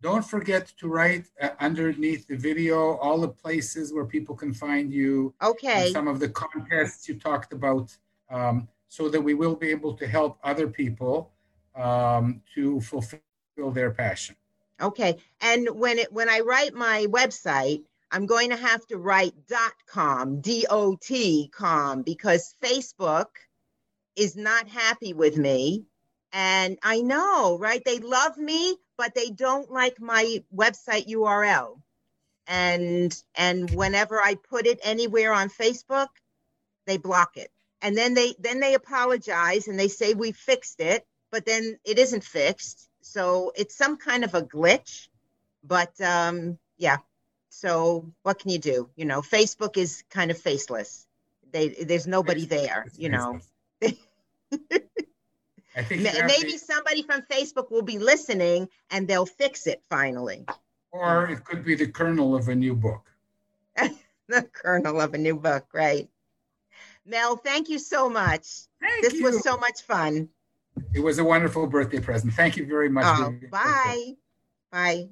don't 0.00 0.24
forget 0.24 0.72
to 0.78 0.88
write 0.88 1.26
uh, 1.40 1.50
underneath 1.60 2.26
the 2.28 2.36
video 2.36 2.96
all 2.98 3.18
the 3.20 3.28
places 3.28 3.92
where 3.92 4.04
people 4.04 4.34
can 4.36 4.54
find 4.54 4.92
you. 4.92 5.34
Okay. 5.42 5.92
Some 5.92 6.06
of 6.06 6.20
the 6.20 6.28
contests 6.28 7.08
you 7.08 7.18
talked 7.18 7.52
about, 7.52 7.96
um, 8.30 8.68
so 8.88 9.08
that 9.08 9.20
we 9.20 9.34
will 9.34 9.56
be 9.56 9.70
able 9.70 9.94
to 9.94 10.06
help 10.06 10.38
other 10.44 10.68
people 10.68 11.32
um, 11.74 12.40
to 12.54 12.80
fulfill 12.80 13.20
their 13.72 13.90
passion. 13.90 14.36
Okay. 14.80 15.16
And 15.40 15.68
when 15.70 15.98
it 15.98 16.12
when 16.12 16.28
I 16.28 16.40
write 16.40 16.74
my 16.74 17.06
website, 17.10 17.82
I'm 18.12 18.24
going 18.24 18.50
to 18.50 18.56
have 18.56 18.86
to 18.86 18.98
write 18.98 19.34
dot 19.48 19.74
.com, 19.86 20.40
D-O-T 20.40 21.50
com, 21.52 22.02
because 22.02 22.54
Facebook 22.62 23.26
is 24.18 24.36
not 24.36 24.68
happy 24.68 25.14
with 25.14 25.36
me. 25.36 25.84
And 26.32 26.78
I 26.82 27.00
know, 27.00 27.56
right? 27.58 27.82
They 27.84 28.00
love 28.00 28.36
me, 28.36 28.76
but 28.96 29.14
they 29.14 29.30
don't 29.30 29.70
like 29.70 30.00
my 30.00 30.42
website 30.54 31.08
URL. 31.08 31.80
And 32.46 33.14
and 33.34 33.70
whenever 33.70 34.20
I 34.20 34.34
put 34.34 34.66
it 34.66 34.80
anywhere 34.82 35.32
on 35.32 35.48
Facebook, 35.48 36.08
they 36.86 36.96
block 36.96 37.36
it. 37.36 37.50
And 37.80 37.96
then 37.96 38.14
they 38.14 38.34
then 38.38 38.60
they 38.60 38.74
apologize 38.74 39.68
and 39.68 39.78
they 39.78 39.88
say 39.88 40.14
we 40.14 40.32
fixed 40.32 40.80
it, 40.80 41.06
but 41.30 41.46
then 41.46 41.78
it 41.84 41.98
isn't 41.98 42.24
fixed. 42.24 42.88
So 43.00 43.52
it's 43.54 43.76
some 43.76 43.96
kind 43.96 44.24
of 44.24 44.34
a 44.34 44.42
glitch. 44.42 45.08
But 45.62 45.98
um 46.00 46.58
yeah. 46.76 46.98
So 47.50 48.12
what 48.22 48.38
can 48.38 48.50
you 48.50 48.58
do? 48.58 48.90
You 48.96 49.04
know, 49.04 49.20
Facebook 49.20 49.76
is 49.76 50.04
kind 50.10 50.30
of 50.30 50.38
faceless. 50.38 51.06
They 51.52 51.68
there's 51.68 52.06
nobody 52.06 52.46
there, 52.46 52.86
you 52.96 53.08
know. 53.10 53.40
I 54.52 55.82
think 55.82 56.02
Ma- 56.02 56.26
Maybe 56.26 56.52
to- 56.52 56.58
somebody 56.58 57.02
from 57.02 57.22
Facebook 57.22 57.70
will 57.70 57.82
be 57.82 57.98
listening 57.98 58.68
and 58.90 59.06
they'll 59.06 59.26
fix 59.26 59.66
it 59.66 59.82
finally. 59.90 60.46
or 60.90 61.26
it 61.28 61.44
could 61.44 61.64
be 61.64 61.74
the 61.74 61.86
kernel 61.86 62.34
of 62.34 62.48
a 62.48 62.54
new 62.54 62.74
book. 62.74 63.10
The 64.28 64.42
kernel 64.42 65.00
of 65.00 65.14
a 65.14 65.18
new 65.18 65.36
book, 65.36 65.66
right? 65.72 66.06
Mel, 67.06 67.36
thank 67.36 67.70
you 67.70 67.78
so 67.78 68.10
much. 68.10 68.46
Thank 68.78 69.02
This 69.02 69.14
you. 69.14 69.22
was 69.24 69.42
so 69.42 69.56
much 69.56 69.80
fun. 69.82 70.28
It 70.92 71.00
was 71.00 71.18
a 71.18 71.24
wonderful 71.24 71.66
birthday 71.66 71.98
present. 71.98 72.34
Thank 72.34 72.58
you 72.58 72.66
very 72.66 72.90
much. 72.90 73.06
Oh, 73.08 73.34
bye. 73.50 74.12
Bye. 74.70 75.08